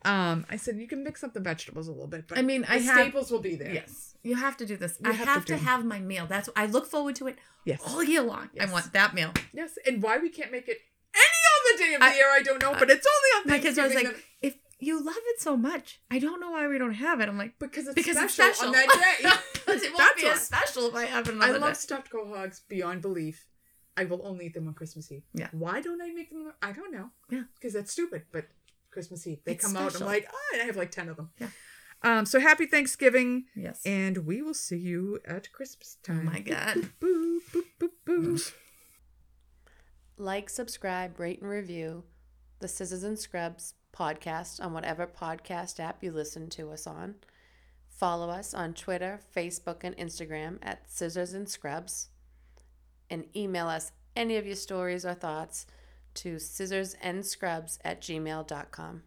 Um, 0.04 0.46
I 0.48 0.56
said 0.56 0.76
you 0.78 0.86
can 0.88 1.02
mix 1.04 1.22
up 1.24 1.34
the 1.34 1.40
vegetables 1.40 1.88
a 1.88 1.92
little 1.92 2.06
bit, 2.06 2.26
but 2.28 2.38
I 2.38 2.42
mean, 2.42 2.62
the 2.62 2.72
I 2.72 2.78
have- 2.78 2.94
staples 2.98 3.30
will 3.30 3.40
be 3.40 3.54
there. 3.56 3.72
Yes, 3.74 4.14
you 4.22 4.36
have 4.36 4.56
to 4.58 4.64
do 4.66 4.76
this. 4.76 4.96
You 5.04 5.10
I 5.10 5.12
have 5.12 5.28
have, 5.28 5.44
to 5.46 5.54
to, 5.54 5.58
have 5.58 5.84
my 5.84 5.98
meal. 5.98 6.26
That's 6.26 6.48
I 6.56 6.66
look 6.66 6.86
forward 6.86 7.16
to 7.16 7.26
it 7.26 7.36
Yes. 7.64 7.82
all 7.84 8.02
year 8.02 8.22
long. 8.22 8.48
Yes. 8.54 8.68
I 8.68 8.72
want 8.72 8.92
that 8.94 9.12
meal. 9.14 9.32
Yes. 9.52 9.76
And 9.86 10.02
why 10.02 10.16
we 10.18 10.30
can't 10.30 10.52
make 10.52 10.68
it 10.68 10.78
any 11.14 11.42
other 11.54 11.78
day 11.84 11.94
of 11.94 12.00
the 12.00 12.06
I- 12.06 12.14
year, 12.14 12.30
I 12.30 12.42
don't 12.42 12.62
know, 12.62 12.72
but 12.78 12.88
it's 12.90 13.06
only 13.06 13.30
on 13.44 13.50
My 13.50 13.58
kids 13.58 13.76
are 13.78 13.82
Thanksgiving. 13.88 14.06
always 14.06 14.22
like, 14.42 14.54
if 14.54 14.54
you 14.78 15.04
love 15.04 15.16
it 15.32 15.40
so 15.40 15.56
much, 15.56 16.00
I 16.10 16.18
don't 16.20 16.40
know 16.40 16.52
why 16.52 16.66
we 16.68 16.78
don't 16.78 16.94
have 16.94 17.20
it. 17.20 17.28
I'm 17.28 17.36
like, 17.36 17.58
because 17.58 17.86
it's 17.88 17.94
because 17.94 18.16
special, 18.16 18.46
it's 18.46 18.58
special 18.58 18.66
on 18.68 18.72
that 18.72 19.18
day. 19.20 19.30
It 19.74 19.92
won't 19.92 19.98
That's 19.98 20.22
be 20.22 20.28
as 20.28 20.46
special 20.46 20.86
if 20.88 20.94
I 20.94 21.04
have 21.04 21.28
it 21.28 21.34
I 21.40 21.50
love 21.50 21.74
day. 21.74 21.74
stuffed 21.74 22.10
quahogs 22.10 22.60
beyond 22.68 23.02
belief. 23.02 23.46
I 24.00 24.04
will 24.04 24.20
only 24.24 24.46
eat 24.46 24.54
them 24.54 24.68
on 24.68 24.74
Christmas 24.74 25.10
Eve. 25.10 25.24
Yeah. 25.34 25.48
Why 25.52 25.80
don't 25.80 26.00
I 26.00 26.10
make 26.12 26.30
them? 26.30 26.52
I 26.62 26.72
don't 26.72 26.92
know. 26.92 27.10
Yeah. 27.30 27.42
Because 27.54 27.72
that's 27.74 27.92
stupid. 27.92 28.22
But 28.32 28.46
Christmas 28.90 29.26
Eve, 29.26 29.40
they 29.44 29.52
It's 29.52 29.64
come 29.66 29.76
out. 29.76 29.92
And 29.94 30.02
I'm 30.02 30.08
like, 30.08 30.28
oh, 30.32 30.50
and 30.54 30.62
I 30.62 30.66
have 30.66 30.76
like 30.76 30.90
ten 30.90 31.08
of 31.08 31.16
them. 31.16 31.30
Yeah. 31.38 31.48
Um. 32.02 32.24
So 32.26 32.38
happy 32.38 32.66
Thanksgiving, 32.66 33.46
Yes. 33.56 33.82
and 33.84 34.18
we 34.18 34.40
will 34.42 34.54
see 34.54 34.78
you 34.78 35.18
at 35.26 35.50
Christmas 35.52 35.96
time. 36.04 36.20
oh 36.28 36.30
my 36.32 36.40
god. 36.40 36.90
Boo, 37.00 37.40
boop, 37.52 37.64
boop, 37.80 37.90
boo. 38.04 38.38
Like, 40.20 40.50
subscribe, 40.50 41.20
rate, 41.20 41.40
and 41.40 41.48
review 41.50 42.02
the 42.58 42.66
Scissors 42.68 43.04
and 43.04 43.16
Scrubs 43.18 43.74
podcast 43.96 44.60
on 44.60 44.72
whatever 44.72 45.06
podcast 45.06 45.78
app 45.78 46.02
you 46.02 46.10
listen 46.10 46.50
to 46.50 46.72
us 46.72 46.86
on. 46.88 47.14
Follow 47.88 48.28
us 48.30 48.52
on 48.52 48.74
Twitter, 48.74 49.20
Facebook, 49.36 49.84
and 49.84 49.96
Instagram 49.96 50.58
at 50.62 50.90
Scissors 50.90 51.32
and 51.34 51.48
Scrubs. 51.48 52.08
And 53.10 53.24
email 53.34 53.68
us 53.68 53.92
any 54.14 54.36
of 54.36 54.46
your 54.46 54.56
stories 54.56 55.06
or 55.06 55.14
thoughts 55.14 55.66
to 56.14 56.36
scissorsandscrubs 56.36 57.78
at 57.84 58.00
gmail.com. 58.00 59.02